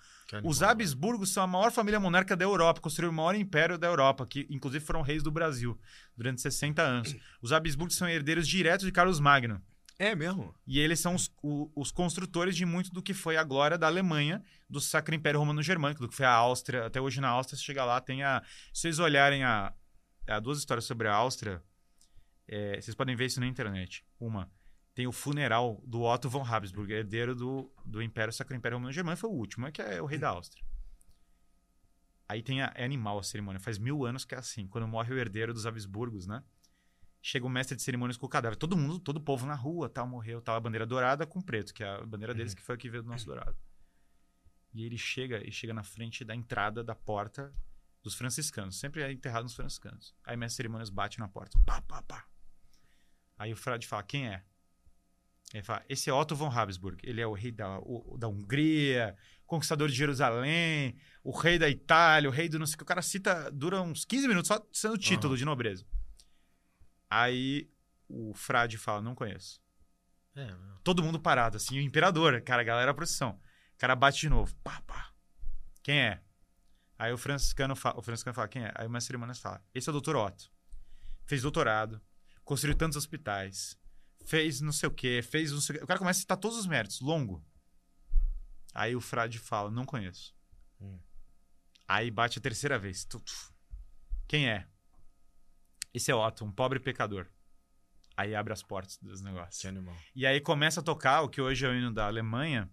[0.45, 0.63] Os.
[0.63, 4.47] Habsburgos são a maior família monarca da Europa, construíram o maior império da Europa, que
[4.51, 5.79] inclusive foram reis do Brasil
[6.17, 7.17] durante 60 anos.
[7.41, 9.63] Os Habsburgos são herdeiros diretos de Carlos Magno.
[9.99, 10.55] É mesmo?
[10.67, 13.89] E eles são os, o- os construtores de muito do que foi a glória da
[13.89, 16.87] Alemanha, do Sacro Império Romano Germânico, do que foi a Áustria.
[16.87, 18.41] Até hoje na Áustria, se chegar lá, tem a.
[18.73, 19.73] Se vocês olharem a,
[20.29, 21.61] a duas histórias sobre a Áustria,
[22.47, 24.05] é, vocês podem ver isso na internet.
[24.21, 24.49] Uma,
[24.99, 29.21] tem o funeral do Otto von Habsburg, herdeiro do, do Império Sacro Império Romano Germânico,
[29.21, 30.65] foi o último, é que é o rei da Áustria.
[32.29, 33.61] Aí tem a, é animal a cerimônia.
[33.61, 34.67] Faz mil anos que é assim.
[34.67, 36.43] Quando morre o herdeiro dos Habsburgos, né?
[37.23, 38.57] Chega o mestre de cerimônias com o cadáver.
[38.57, 40.57] Todo mundo, todo o povo na rua, tal, morreu, tal.
[40.57, 43.05] A bandeira dourada com preto, que é a bandeira deles, que foi a que veio
[43.05, 43.57] do nosso dourado.
[44.75, 47.55] E ele chega e chega na frente da entrada da porta
[48.03, 48.81] dos franciscanos.
[48.81, 50.13] Sempre é enterrado nos franciscanos.
[50.25, 51.57] Aí de cerimônias bate na porta.
[51.65, 52.27] Pá, pá, pá.
[53.39, 54.43] Aí o frade fala, quem é?
[55.55, 56.99] Ele fala, esse é Otto von Habsburg.
[57.03, 60.95] Ele é o rei da, o- da Hungria, conquistador de Jerusalém,
[61.25, 62.83] o rei da Itália, o rei do não sei o que.
[62.83, 65.87] O cara cita, dura uns 15 minutos só sendo título de nobreza.
[67.11, 67.71] Aí
[68.09, 69.61] o frade fala, não conheço.
[70.37, 70.55] É.
[70.85, 73.31] Todo mundo parado, assim, o imperador, cara, a galera procissão.
[73.75, 74.55] O cara bate de novo.
[74.57, 75.11] Pá, pá.
[75.83, 76.21] Quem é?
[76.99, 78.73] Aí o franciscano, fala, o franciscano fala, quem é?
[78.75, 80.51] Aí o mestre cerimônias fala, esse é o doutor Otto.
[81.25, 82.01] fez doutorado,
[82.45, 83.79] construiu tantos hospitais,
[84.29, 85.85] fez não sei o quê, fez não sei o quê.
[85.85, 87.43] O cara começa a citar todos os méritos, longo.
[88.75, 90.37] Aí o frade fala, não conheço.
[90.79, 90.99] Hum.
[91.89, 93.07] Aí bate a terceira vez.
[93.07, 93.33] Tu, tu.
[94.29, 94.69] Quem é?
[95.95, 97.27] Esse é Otto, um pobre pecador.
[98.15, 99.63] Aí abre as portas dos negócios.
[99.63, 99.97] Que animal.
[100.15, 102.71] E aí começa a tocar o que hoje é o hino da Alemanha,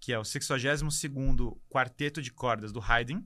[0.00, 3.20] que é o 62º Quarteto de Cordas do Haydn,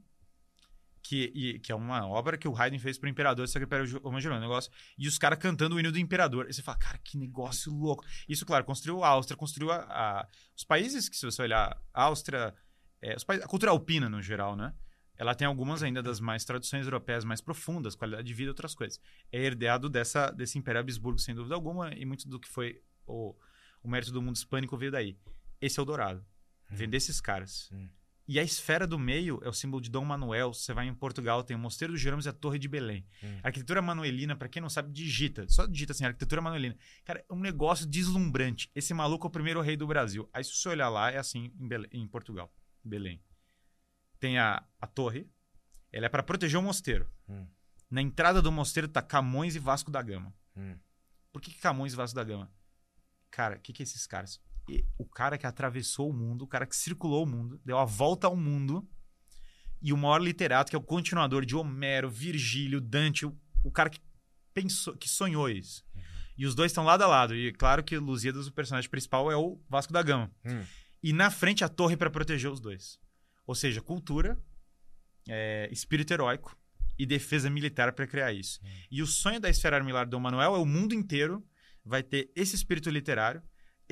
[1.03, 4.01] que, e- que é uma obra que o Haydn fez pro Imperador só que Império
[4.01, 4.71] Romano, um negócio.
[4.97, 6.47] E os caras cantando o hino do Imperador.
[6.49, 8.05] E você fala, cara, que negócio louco.
[8.29, 12.03] Isso, claro, construiu a Áustria, construiu a, a- os países que, se você olhar, a
[12.05, 12.55] Áustria,
[13.01, 14.73] é, os países- a cultura alpina no geral, né?
[15.17, 18.75] Ela tem algumas ainda das mais tradições europeias mais profundas, qualidade de vida e outras
[18.75, 18.99] coisas.
[19.31, 23.35] É herdado dessa, desse Império Habsburgo, sem dúvida alguma, e muito do que foi o,
[23.83, 25.17] o mérito do mundo hispânico veio daí.
[25.61, 26.25] Esse é o dourado.
[26.71, 27.69] Vem desses caras.
[27.73, 27.89] Hum.
[28.33, 30.55] E a esfera do meio é o símbolo de Dom Manuel.
[30.55, 33.05] Você vai em Portugal, tem o Mosteiro dos Gerônimos e a Torre de Belém.
[33.23, 33.41] Hum.
[33.43, 35.47] Arquitetura manuelina, pra quem não sabe, digita.
[35.51, 36.75] Só digita assim, arquitetura manuelina.
[37.05, 38.71] Cara, é um negócio deslumbrante.
[38.75, 40.31] Esse maluco é o primeiro rei do Brasil.
[40.33, 42.51] Aí se você olhar lá, é assim em, Belém- em Portugal,
[42.83, 43.23] Belém.
[44.19, 45.29] Tem a, a torre.
[45.93, 47.07] Ela é pra proteger o mosteiro.
[47.29, 47.47] Hum.
[47.91, 50.35] Na entrada do mosteiro tá Camões e Vasco da Gama.
[50.57, 50.79] Hum.
[51.31, 52.51] Por que, que Camões e Vasco da Gama?
[53.31, 54.41] Cara, o que, que é esses caras?
[54.99, 58.27] O cara que atravessou o mundo, o cara que circulou o mundo, deu a volta
[58.27, 58.89] ao mundo,
[59.81, 63.91] e o maior literato, que é o continuador de Homero, Virgílio, Dante, o, o cara
[63.91, 64.01] que
[64.55, 65.85] pensou, que sonhou isso.
[66.37, 67.35] E os dois estão lado a lado.
[67.35, 70.31] E claro que Lusíadas, o personagem principal, é o Vasco da Gama.
[70.45, 70.63] Hum.
[71.03, 72.99] E na frente a torre para proteger os dois.
[73.47, 74.41] Ou seja, cultura,
[75.29, 76.57] é, espírito heróico
[76.99, 78.61] e defesa militar para criar isso.
[78.91, 81.45] E o sonho da esfera armilar do Manuel é o mundo inteiro
[81.85, 83.43] vai ter esse espírito literário,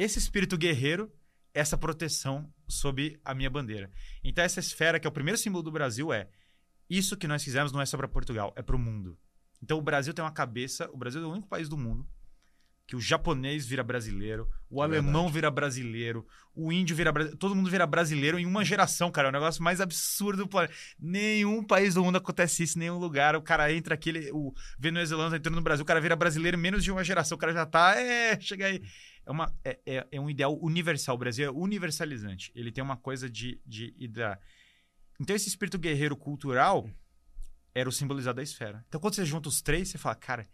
[0.02, 1.12] esse espírito guerreiro,
[1.52, 3.90] essa proteção sob a minha bandeira.
[4.22, 6.28] Então essa esfera que é o primeiro símbolo do Brasil é
[6.88, 9.18] isso que nós fizemos não é só para Portugal, é para o mundo.
[9.62, 12.06] Então o Brasil tem uma cabeça, o Brasil é o único país do mundo
[12.86, 17.54] que o japonês vira brasileiro, o É alemão vira brasileiro, o índio vira brasileiro, todo
[17.54, 20.74] mundo vira brasileiro em uma geração, cara, é o negócio mais absurdo do planeta.
[20.98, 24.52] Nenhum país do mundo acontece isso, em nenhum lugar, o cara entra aqui, ele- o
[24.76, 27.38] venezuelano tá entrando no Brasil, o cara vira brasileiro em menos de uma geração, o
[27.38, 28.82] cara já tá, é, chega aí.
[29.26, 32.96] É, uma, é, é, é um ideal universal, o Brasil é universalizante, ele tem uma
[32.96, 34.38] coisa de, de, de da...
[35.20, 36.88] Então esse espírito guerreiro cultural
[37.74, 38.84] era o simbolizado da esfera.
[38.88, 40.48] Então quando você junta os três, você fala, cara,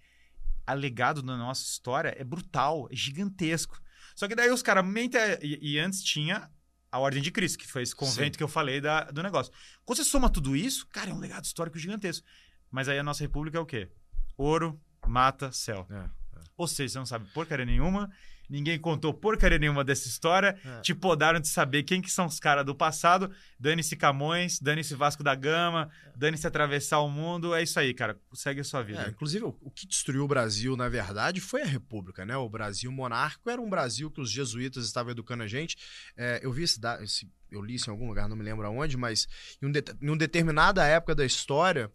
[0.67, 3.81] a legado da nossa história é brutal, é gigantesco.
[4.14, 5.21] Só que daí os caras mentem.
[5.41, 6.51] E, e antes tinha
[6.91, 8.39] a Ordem de Cristo, que foi esse convento Sim.
[8.39, 9.53] que eu falei da, do negócio.
[9.85, 12.27] Quando você soma tudo isso, cara, é um legado histórico gigantesco.
[12.71, 13.91] Mas aí a nossa república é o quê?
[14.37, 15.87] Ouro, mata, céu.
[15.91, 16.09] É,
[16.57, 18.11] Ou seja, você não sabe porcaria nenhuma,
[18.49, 20.81] ninguém contou porcaria nenhuma dessa história, É.
[20.81, 25.23] te podaram de saber quem que são os caras do passado, dane-se Camões, dane-se Vasco
[25.23, 29.03] da Gama, dane-se atravessar o mundo, é isso aí, cara, segue a sua vida.
[29.07, 32.37] É, inclusive, o, que destruiu o Brasil, na verdade, foi a República, né?
[32.37, 35.77] O Brasil monárquico era um Brasil que os jesuítas estavam educando a gente.
[36.17, 38.97] É, eu vi esse, esse- eu li isso em algum lugar, não me lembro aonde,
[38.97, 39.27] mas
[39.63, 41.91] em, um det- em uma determinada época da história,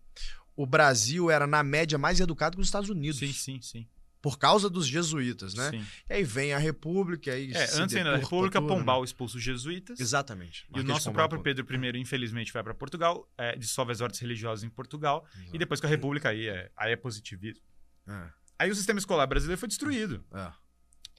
[0.56, 3.20] o Brasil era, na média, mais educado que os Estados Unidos.
[3.20, 3.88] Sim, sim, sim.
[4.22, 5.72] Por causa dos jesuítas, né?
[5.72, 5.86] sim.
[6.10, 8.78] E aí vem a República, aí É, antes ainda da deturpa República, tudo, né?
[8.80, 10.00] Pombal expulsa os jesuítas.
[10.00, 10.66] Exatamente.
[10.76, 11.56] E o nosso Pombal, próprio.
[11.56, 11.66] Pedro
[11.98, 15.56] I, infelizmente, vai para Portugal, é, dissolve as ordens religiosas em Portugal, Exato.
[15.56, 17.64] e depois com a República aí é, aí é positivismo.
[18.08, 20.24] É, Aí o sistema escolar brasileiro foi destruído.
[20.34, 20.52] é.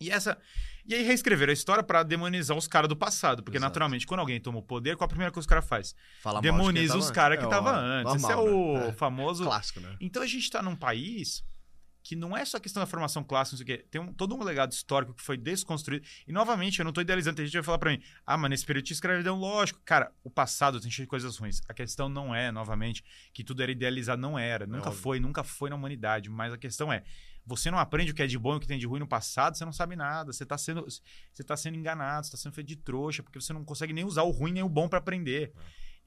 [0.00, 0.36] E essa
[0.84, 3.68] e aí reescreveram a história para demonizar os caras do passado, porque Exato.
[3.70, 5.94] naturalmente quando alguém toma o poder, qual a primeira coisa que o cara faz?
[6.20, 7.10] Fala Demoniza os antes.
[7.14, 8.14] caras que É, estavam ó, antes.
[8.16, 8.88] Esse é normal, o né?
[8.88, 8.92] É.
[8.92, 9.96] famoso Clássico, né?
[10.00, 11.44] Então a gente está num país
[12.02, 13.86] que não é só questão da formação clássica, não sei o quê.
[13.90, 16.04] Tem um- todo um legado histórico que foi desconstruído.
[16.26, 17.36] E, novamente, eu não estou idealizando.
[17.36, 19.80] Tem gente que vai falar para mim, ah, mas nesse período tinha escravidão, lógico.
[19.84, 21.60] Cara, o passado tem cheio de coisas ruins.
[21.68, 24.20] A questão não é, novamente, que tudo era idealizado.
[24.20, 24.66] Não era.
[24.66, 25.02] Nunca óbvio.
[25.02, 26.28] foi, nunca foi na humanidade.
[26.28, 27.04] Mas a questão é,
[27.46, 29.06] você não aprende o que é de bom e o que tem de ruim no
[29.06, 30.32] passado, você não sabe nada.
[30.32, 33.52] Você está sendo, você tá sendo enganado, você está sendo feito de trouxa, porque você
[33.52, 35.52] não consegue nem usar o ruim nem o bom para aprender.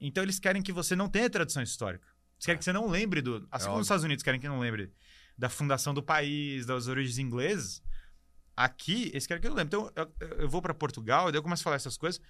[0.00, 2.06] Então eles querem que você não tenha tradição histórica.
[2.36, 3.36] Eles querem que você não lembre do.
[3.50, 3.80] Assim como óbvio.
[3.80, 4.92] os Estados Unidos querem que não lembre
[5.36, 7.82] da fundação do país, das origens inglesas.
[8.56, 9.76] Aqui, eles querem que eu não lembre.
[9.76, 12.20] Então, eu, eu vou para Portugal e daí eu começo a falar essas coisas.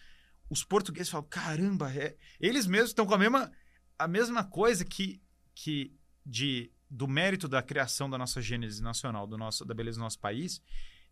[0.51, 2.17] Os portugueses falam: caramba, é...
[2.41, 3.53] eles mesmos estão com a mesma,
[3.99, 5.23] a mesma coisa que,
[5.55, 10.03] que de, do mérito da criação da nossa gênese nacional, do nosso, da beleza do
[10.03, 10.61] nosso país.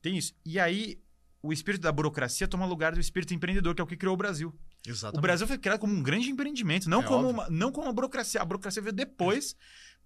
[0.03, 0.35] Tem isso.
[0.45, 1.01] E aí,
[1.41, 4.17] o espírito da burocracia toma lugar do espírito empreendedor, que é o que criou o
[4.17, 4.53] Brasil.
[4.87, 5.19] Exatamente.
[5.19, 7.43] O Brasil foi criado como um grande empreendimento, não, É como, óbvio.
[7.43, 8.41] uma, não como uma burocracia.
[8.41, 9.57] A burocracia veio depois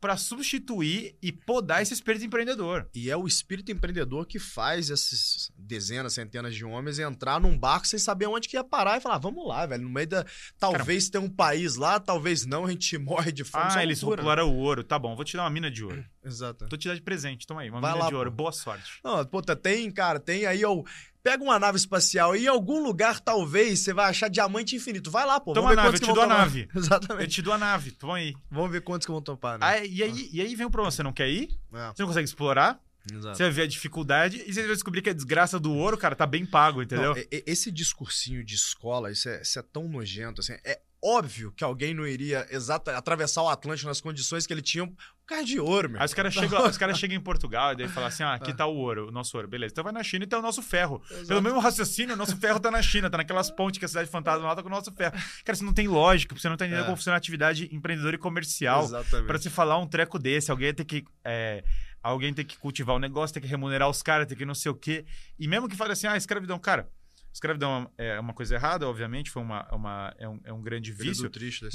[0.00, 2.88] para substituir e podar esse espírito empreendedor.
[2.94, 7.86] E é o espírito empreendedor que faz essas dezenas, centenas de homens entrar num barco
[7.86, 9.82] sem saber onde que ia parar e falar: ah, vamos lá, velho.
[9.82, 10.24] No meio da.
[10.58, 13.64] Talvez tenha um país lá, talvez não, a gente morre de fome.
[13.68, 14.84] Ah, eles rotularam o ouro.
[14.84, 16.04] Tá bom, vou te dar uma mina de ouro.
[16.24, 16.66] Exato.
[16.68, 18.30] Tô te dar de presente, toma aí, uma Vai mina lá, de ouro.
[18.30, 18.36] pô.
[18.38, 19.00] Boa sorte.
[19.02, 20.84] Não, puta, tem, cara, tem aí o.
[21.28, 25.10] Pega uma nave espacial e em algum lugar, talvez, você vai achar diamante infinito.
[25.10, 25.52] Vai lá, pô.
[25.52, 26.68] Toma vamos a nave, eu te dou a nave.
[26.74, 27.28] Eu Exatamente.
[27.34, 28.34] te dou a nave, toma aí.
[28.50, 29.66] Vamos ver quantos que vão topar, né?
[29.66, 31.50] Ah, e, aí, e aí vem o problema, você não quer ir?
[31.74, 32.80] É, Você não consegue explorar?
[33.12, 33.36] exato.
[33.36, 36.16] Você vai ver a dificuldade e você vai descobrir que a desgraça do ouro, cara,
[36.16, 37.14] tá bem pago, entendeu?
[37.14, 40.54] Não, esse discursinho de escola, isso é, isso é tão nojento, assim.
[40.64, 44.90] É óbvio que alguém não iria exata, atravessar o Atlântico nas condições que ele tinha.
[45.28, 46.00] Cara de ouro, meu.
[46.00, 48.50] Aí os caras chegam, os caras chegam em Portugal e daí falam assim: ah, aqui
[48.54, 49.46] tá o ouro, o nosso ouro.
[49.46, 51.02] Beleza, então vai na China e tá o nosso ferro.
[51.26, 54.08] Pelo mesmo raciocínio, o nosso ferro tá na China, tá naquelas pontes que a cidade
[54.10, 55.12] fantasma lá tá com o nosso ferro.
[55.44, 56.86] Cara, isso não tem lógica, você não tá entendendo É.
[56.86, 58.84] como funciona a atividade empreendedora e comercial.
[58.84, 59.26] Exatamente.
[59.26, 61.04] Pra se falar um treco desse, alguém tem que.
[61.22, 61.62] é,
[62.02, 64.72] alguém tem que cultivar o negócio, tem que remunerar os caras, tem que não sei
[64.72, 65.04] o quê.
[65.38, 66.88] E mesmo que fale assim, ah, escravidão, cara,
[67.32, 71.22] escravidão é uma coisa errada, obviamente, foi uma, uma, é, um, é um grande vício.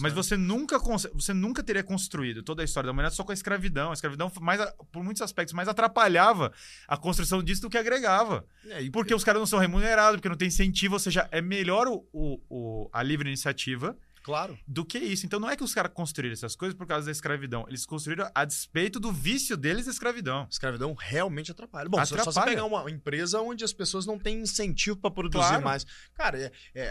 [0.02, 0.78] Mas você nunca,
[1.14, 3.92] você nunca teria construído toda a história da humanidade só com a escravidão.
[3.92, 4.60] A escravidão, mais,
[4.92, 6.52] por muitos aspectos, mais atrapalhava
[6.88, 8.46] a construção disso do que agregava.
[8.68, 11.42] É, e- Porque os caras não são remunerados, porque não tem incentivo, ou seja, é
[11.42, 14.58] melhor o, o- o- a livre iniciativa Claro.
[14.68, 15.26] do que isso.
[15.26, 17.66] Então não é que os caras construíram essas coisas por causa da escravidão.
[17.68, 20.48] Eles construíram a despeito do vício deles da escravidão.
[20.50, 21.90] Escravidão realmente atrapalha.
[21.90, 22.52] Bom, só- só você Atrapalha.
[22.56, 25.64] pegar uma empresa onde as pessoas não têm incentivo pra produzir Claro.
[25.64, 25.86] mais.
[26.16, 26.84] Cara, é, é-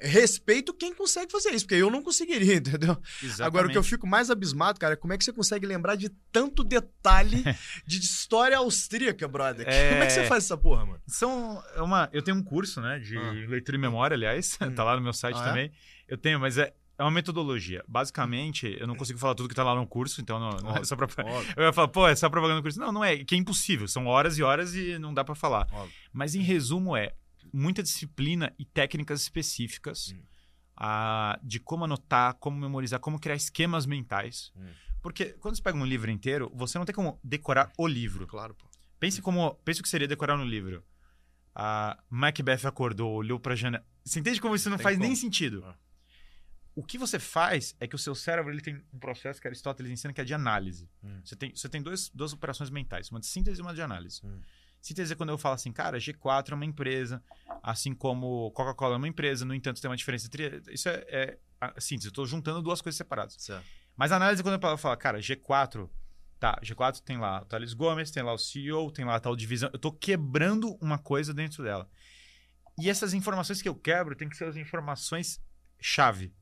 [0.00, 2.96] é- respeito quem consegue fazer isso, porque eu não conseguiria, entendeu?
[3.40, 5.94] Agora, o que eu fico mais abismado, cara, é como é que você consegue lembrar
[5.96, 7.42] de tanto detalhe
[7.86, 9.66] de história austríaca, brother?
[9.68, 9.90] É.
[9.92, 11.00] Como é que você faz essa porra, mano?
[11.06, 13.30] São é uma, eu tenho um curso, né, de Ah.
[13.48, 14.74] leitura e memória, aliás, Hum.
[14.74, 15.70] tá lá no meu site Ah, é?
[16.08, 17.84] Eu tenho, mas é, é uma metodologia.
[17.88, 20.84] Basicamente, eu não consigo falar tudo que tá lá no curso, então não, não é
[20.84, 21.06] só pra...
[21.56, 22.78] Eu ia falar, pô, é só propaganda no curso.
[22.78, 23.88] Não, não é, que é impossível.
[23.88, 25.66] São horas e horas e não dá pra falar.
[25.72, 25.92] Óbvio.
[26.12, 27.14] Mas em resumo é
[27.52, 30.22] muita disciplina e técnicas específicas Hum.
[30.76, 34.52] ah, de como anotar, como memorizar, como criar esquemas mentais.
[34.56, 34.66] Hum.
[35.02, 38.26] Porque quando você pega um livro inteiro, você não tem como decorar o livro.
[38.26, 38.66] Claro, pô.
[38.98, 40.82] Pense como, pense o que seria decorar no livro.
[41.54, 43.84] A Macbeth acordou, olhou pra janela.
[44.04, 45.20] Você entende como isso não Tem faz nem como.
[45.20, 45.62] sentido?
[45.66, 45.74] Ah.
[46.74, 49.92] O que você faz é que o seu cérebro ele tem um processo que Aristóteles
[49.92, 50.90] ensina que é de análise.
[51.02, 51.20] Hum.
[51.24, 54.20] Você tem, você tem dois, duas operações mentais, uma de síntese e uma de análise.
[54.24, 54.40] Hum.
[54.80, 57.22] Síntese é quando eu falo assim, cara, G4 é uma empresa,
[57.62, 60.62] assim como Coca-Cola é uma empresa, no entanto tem uma diferença entre.
[60.68, 61.38] Isso é, é
[61.78, 63.36] síntese, eu estou juntando duas coisas separadas.
[63.38, 63.64] Certo.
[63.96, 65.88] Mas a análise é quando eu falo, cara, G4,
[66.38, 69.36] tá, G4 tem lá o Thales Gomes, tem lá o CEO, tem lá a tal
[69.36, 69.70] divisão.
[69.72, 71.88] Eu tô quebrando uma coisa dentro dela.
[72.78, 75.40] E essas informações que eu quebro tem que ser as informações
[75.80, 76.34] chave.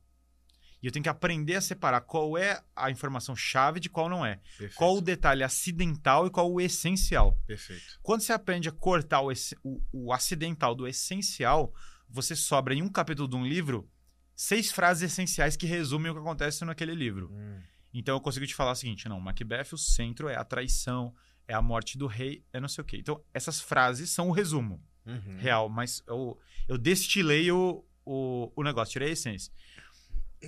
[0.82, 4.26] E eu tenho que aprender a separar qual é a informação chave de qual não
[4.26, 4.36] é.
[4.59, 4.74] Perfeito.
[4.74, 7.38] Qual o detalhe acidental e qual o essencial.
[7.46, 7.82] Perfeito.
[8.02, 9.30] Quando você aprende a cortar o,
[9.62, 11.72] o- o acidental do essencial,
[12.09, 13.88] você sobra em um capítulo de um livro
[14.34, 17.30] seis frases essenciais que resumem o que acontece naquele livro.
[17.32, 17.60] Hum.
[17.94, 21.14] Então eu consigo te falar o seguinte: não, Macbeth, o centro é a traição,
[21.46, 22.96] é a morte do rei, é não sei o quê.
[22.98, 25.36] Então, essas frases são o resumo Uhum.
[25.38, 26.38] real, mas eu,
[26.68, 29.52] eu destilei o, o, o negócio, tirei a essência.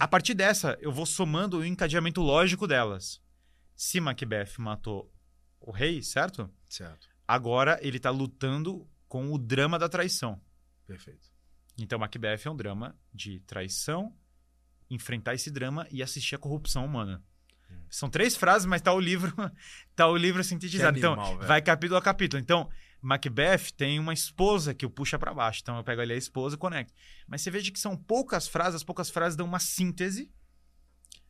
[0.00, 3.22] A partir dessa, eu vou somando o encadeamento lógico delas.
[3.76, 5.12] Se Macbeth matou
[5.60, 6.50] o rei, certo?
[6.68, 7.08] Certo.
[7.26, 10.40] Agora ele tá lutando com o drama da traição.
[10.86, 11.32] Perfeito.
[11.78, 14.14] Então, Macbeth é um drama de traição,
[14.90, 17.22] enfrentar esse drama e assistir a corrupção humana.
[17.70, 17.82] Hum.
[17.90, 19.32] São três frases, mas tá o livro,
[19.96, 20.98] tá o livro sintetizado.
[20.98, 21.48] Que animal, então, velho.
[21.48, 22.40] vai capítulo a capítulo.
[22.40, 22.70] Então,
[23.04, 25.60] Macbeth tem uma esposa que o puxa para baixo.
[25.62, 26.94] Então, eu pego ali a esposa e conecto.
[27.28, 30.32] Mas você veja que são poucas frases, as poucas frases dão uma síntese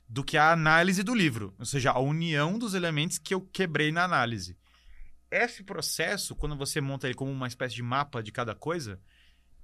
[0.09, 3.91] do que a análise do livro, ou seja, a união dos elementos que eu quebrei
[3.91, 4.57] na análise.
[5.31, 9.01] Esse processo, quando você monta ele como uma espécie de mapa de cada coisa,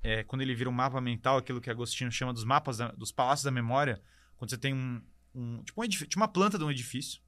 [0.03, 3.12] é, quando ele vira um mapa mental, aquilo que Agostinho chama dos mapas, da- dos
[3.12, 4.03] palácios da memória,
[4.37, 5.01] quando você tem um,
[5.32, 7.20] um tipo, um edifício, tipo uma planta de um edifício,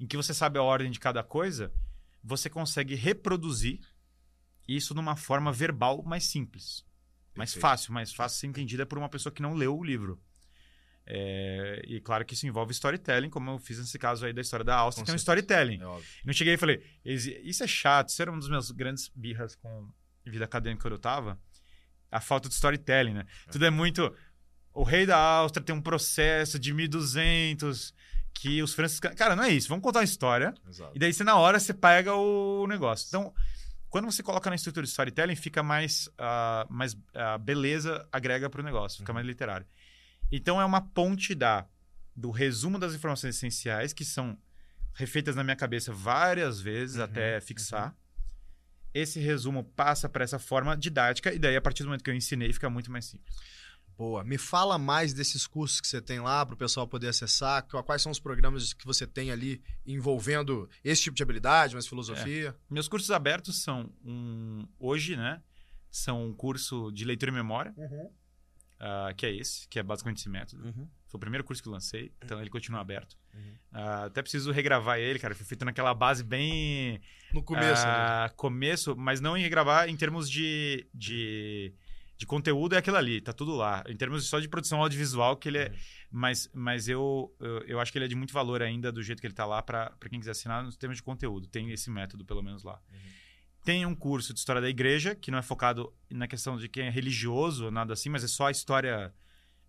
[0.00, 1.72] em que você sabe a ordem de cada coisa,
[2.22, 3.80] você consegue reproduzir
[4.66, 6.84] isso numa forma verbal mais simples.
[7.34, 7.62] Mais Perfeito.
[7.62, 10.20] fácil, mais fácil de ser entendida por uma pessoa que não leu o livro.
[11.06, 14.64] É, e claro que isso envolve storytelling, como eu fiz nesse caso aí da história
[14.64, 15.76] da Áustria, que é um storytelling.
[15.82, 16.00] É.
[16.24, 19.54] Não cheguei e falei, "Esse- isso é chato, isso era um dos meus grandes birras
[19.54, 19.90] com
[20.24, 21.38] vida acadêmica quando eu tava.
[22.10, 23.26] A falta de storytelling, né?
[23.50, 24.14] Tudo é muito.
[24.72, 27.92] O rei da Áustria tem um processo de 1200
[28.32, 29.18] que os franciscanos.
[29.18, 29.68] Cara, não é isso.
[29.68, 30.54] Vamos contar uma história.
[30.68, 30.92] Exato.
[30.94, 33.06] E daí, você, na hora, você pega o negócio.
[33.08, 33.34] Então,
[33.94, 36.10] quando você coloca na estrutura de storytelling, fica mais.
[36.18, 39.64] ah, mais ah, beleza agrega pro negócio, fica mais literário.
[40.32, 41.64] Então, é uma ponte da,
[42.16, 44.36] do resumo das informações essenciais, que são
[44.94, 47.96] refeitas na minha cabeça várias vezes Uhum, até fixar.
[48.92, 52.16] Esse resumo passa para essa forma didática e daí a partir do momento que eu
[52.16, 53.36] ensinei fica muito mais simples.
[53.96, 54.24] Boa.
[54.24, 57.62] Me fala mais desses cursos que você tem lá para o pessoal poder acessar.
[57.66, 61.86] Qu- Quais são os programas que você tem ali envolvendo esse tipo de habilidade, mais
[61.86, 62.56] filosofia?
[62.68, 65.40] Meus cursos abertos são um hoje, né?
[65.90, 67.72] São um curso de leitura e memória,
[68.80, 70.64] ah, que é esse, que é basicamente esse método.
[70.64, 70.88] Uhum.
[71.06, 73.16] Foi o primeiro curso que eu lancei, então ele continua aberto.
[73.32, 73.54] Uhum.
[73.72, 75.34] Ah, até preciso regravar ele, cara.
[75.36, 77.00] Foi feito naquela base bem
[77.32, 77.84] No começo.
[77.86, 77.92] né?
[77.92, 81.72] Ah, começo, mas não em regravar em termos de, de,
[82.16, 83.82] de conteúdo é aquilo ali, tá tudo lá.
[83.88, 85.68] Em termos só de produção audiovisual, que ele é.
[85.68, 85.76] Uhum.
[86.10, 89.20] Mas, mas eu, eu, eu acho que ele é de muito valor ainda do jeito
[89.20, 91.48] que ele tá lá para quem quiser assinar nos termos de conteúdo.
[91.48, 92.80] Tem esse método, pelo menos lá.
[93.64, 96.86] Tem um curso de história da igreja, que não é focado na questão de quem
[96.86, 99.12] é religioso ou nada assim, mas é só a história,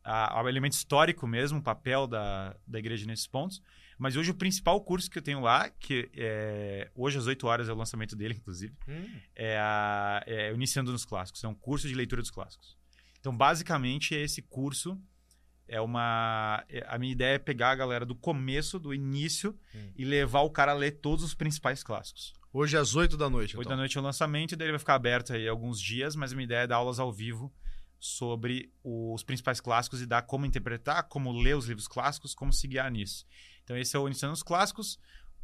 [0.05, 3.61] o elemento histórico mesmo, o papel da, da igreja nesses pontos.
[3.97, 7.69] Mas hoje o principal curso que eu tenho lá, que é, hoje às 8 horas
[7.69, 9.07] é o lançamento dele, inclusive, Hum.
[9.35, 11.43] é, a, é Iniciando nos Clássicos.
[11.43, 12.77] É um curso de leitura dos clássicos.
[13.19, 14.99] Então, basicamente, esse curso
[15.67, 16.63] é uma.
[16.69, 19.91] é- A minha ideia é pegar a galera do começo, do início, Hum.
[19.95, 22.33] e levar o cara a ler todos os principais clássicos.
[22.53, 23.57] Hoje às 8 da noite.
[23.57, 23.71] 8 então.
[23.71, 26.31] da noite é o lançamento, e daí ele vai ficar aberto aí alguns dias, mas
[26.31, 27.51] a minha ideia é dar aulas ao vivo
[27.99, 32.67] sobre os principais clássicos e dar como interpretar, como ler os livros clássicos, como se
[32.67, 33.25] guiar nisso.
[33.65, 34.97] Então esse é o Iniciando os Clássicos.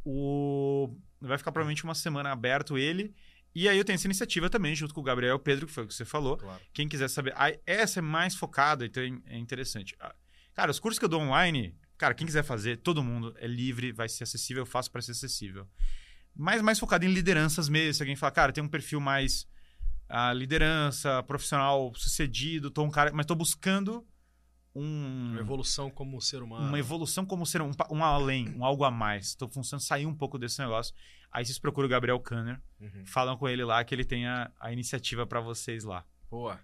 [0.04, 0.96] O...
[1.20, 3.14] Vai ficar provavelmente uma semana aberto ele.
[3.54, 5.72] E aí eu tenho essa iniciativa também, junto com o Gabriel e o Pedro, que
[5.72, 6.38] foi o que você falou.
[6.38, 6.62] Claro.
[6.72, 7.34] Quem quiser saber.
[7.36, 9.94] Ah, essa é mais focada, então é interessante.
[10.00, 10.14] Ah,
[10.54, 13.90] Cara, os cursos que eu dou online, cara, quem quiser fazer, todo mundo é livre,
[13.90, 15.66] vai ser acessível, eu faço para ser acessível.
[16.34, 17.94] Mas mais focado em lideranças mesmo.
[17.94, 19.46] Se alguém falar, cara, tem um perfil mais
[20.08, 24.06] ah, liderança, profissional sucedido, tô um cara, mas tô buscando
[24.74, 26.66] um, Uma evolução como ser humano.
[26.66, 29.28] uma evolução como ser um, um além, um algo a mais.
[29.28, 30.94] Estou funcionando sair um pouco desse negócio.
[31.30, 33.04] Aí vocês procuram o Gabriel Kanner, Uhum.
[33.06, 36.04] falam com ele lá que ele tem a, a iniciativa para vocês lá.
[36.30, 36.58] Boa.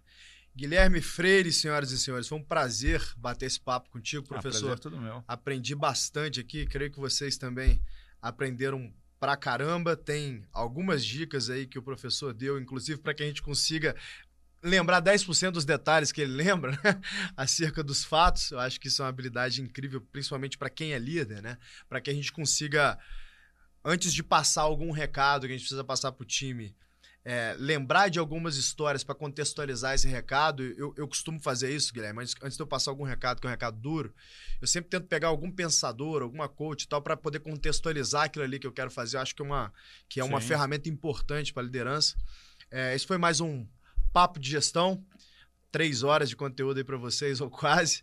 [0.57, 4.67] Guilherme Freire, senhoras e senhores, foi um prazer bater esse papo contigo, Ah, professor.
[4.67, 5.23] prazer é tudo meu.
[5.29, 7.81] Aprendi bastante aqui, creio que vocês também
[8.21, 9.97] aprenderam pra caramba.
[9.97, 13.95] Tem algumas dicas aí que o professor deu, inclusive para que a gente consiga
[14.63, 17.01] lembrar 10% dos detalhes que ele lembra, né?
[17.37, 18.51] acerca dos fatos.
[18.51, 21.59] Eu acho que isso é uma habilidade incrível, principalmente para quem é líder, né?
[21.89, 22.99] Para que a gente consiga
[23.85, 26.75] antes de passar algum recado que a gente precisa passar para o time,
[27.25, 30.63] é, lembrar de algumas histórias para contextualizar esse recado.
[30.63, 32.23] Eu, eu costumo fazer isso, Guilherme.
[32.23, 34.15] Antes, antes de eu passar algum recado, que é um recado duro,
[34.61, 38.59] eu sempre tento pegar algum pensador, alguma coach e tal, para poder contextualizar aquilo ali
[38.59, 39.19] que eu quero fazer.
[39.19, 39.73] Eu acho que é uma,
[40.09, 40.49] que é uma Sim.
[40.49, 42.17] ferramenta importante para a liderança.
[42.71, 43.67] É, esse foi mais um
[44.13, 45.05] papo de gestão.
[45.71, 48.03] Três horas de conteúdo aí para vocês, ou quase.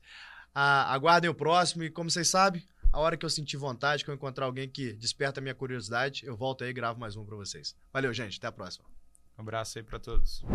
[0.54, 2.64] Ah, aguardem o próximo e, como vocês sabem,
[2.94, 6.26] a hora que eu sentir vontade, que eu encontrar alguém que desperta a minha curiosidade,
[6.26, 7.76] eu volto aí e gravo mais um para vocês.
[7.92, 8.38] Valeu, gente.
[8.38, 8.86] Até a próxima.
[9.38, 10.46] Um abraço aí para todos.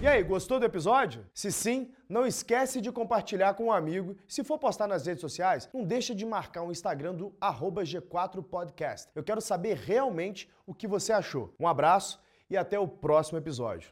[0.00, 1.26] E aí, gostou do episódio?
[1.34, 4.16] Se sim, não esquece de compartilhar com um amigo.
[4.28, 9.08] Se for postar nas redes sociais, não deixa de marcar o Instagram do arroba G4podcast.
[9.16, 11.52] Eu quero saber realmente o que você achou.
[11.58, 13.90] Um abraço e até o próximo episódio.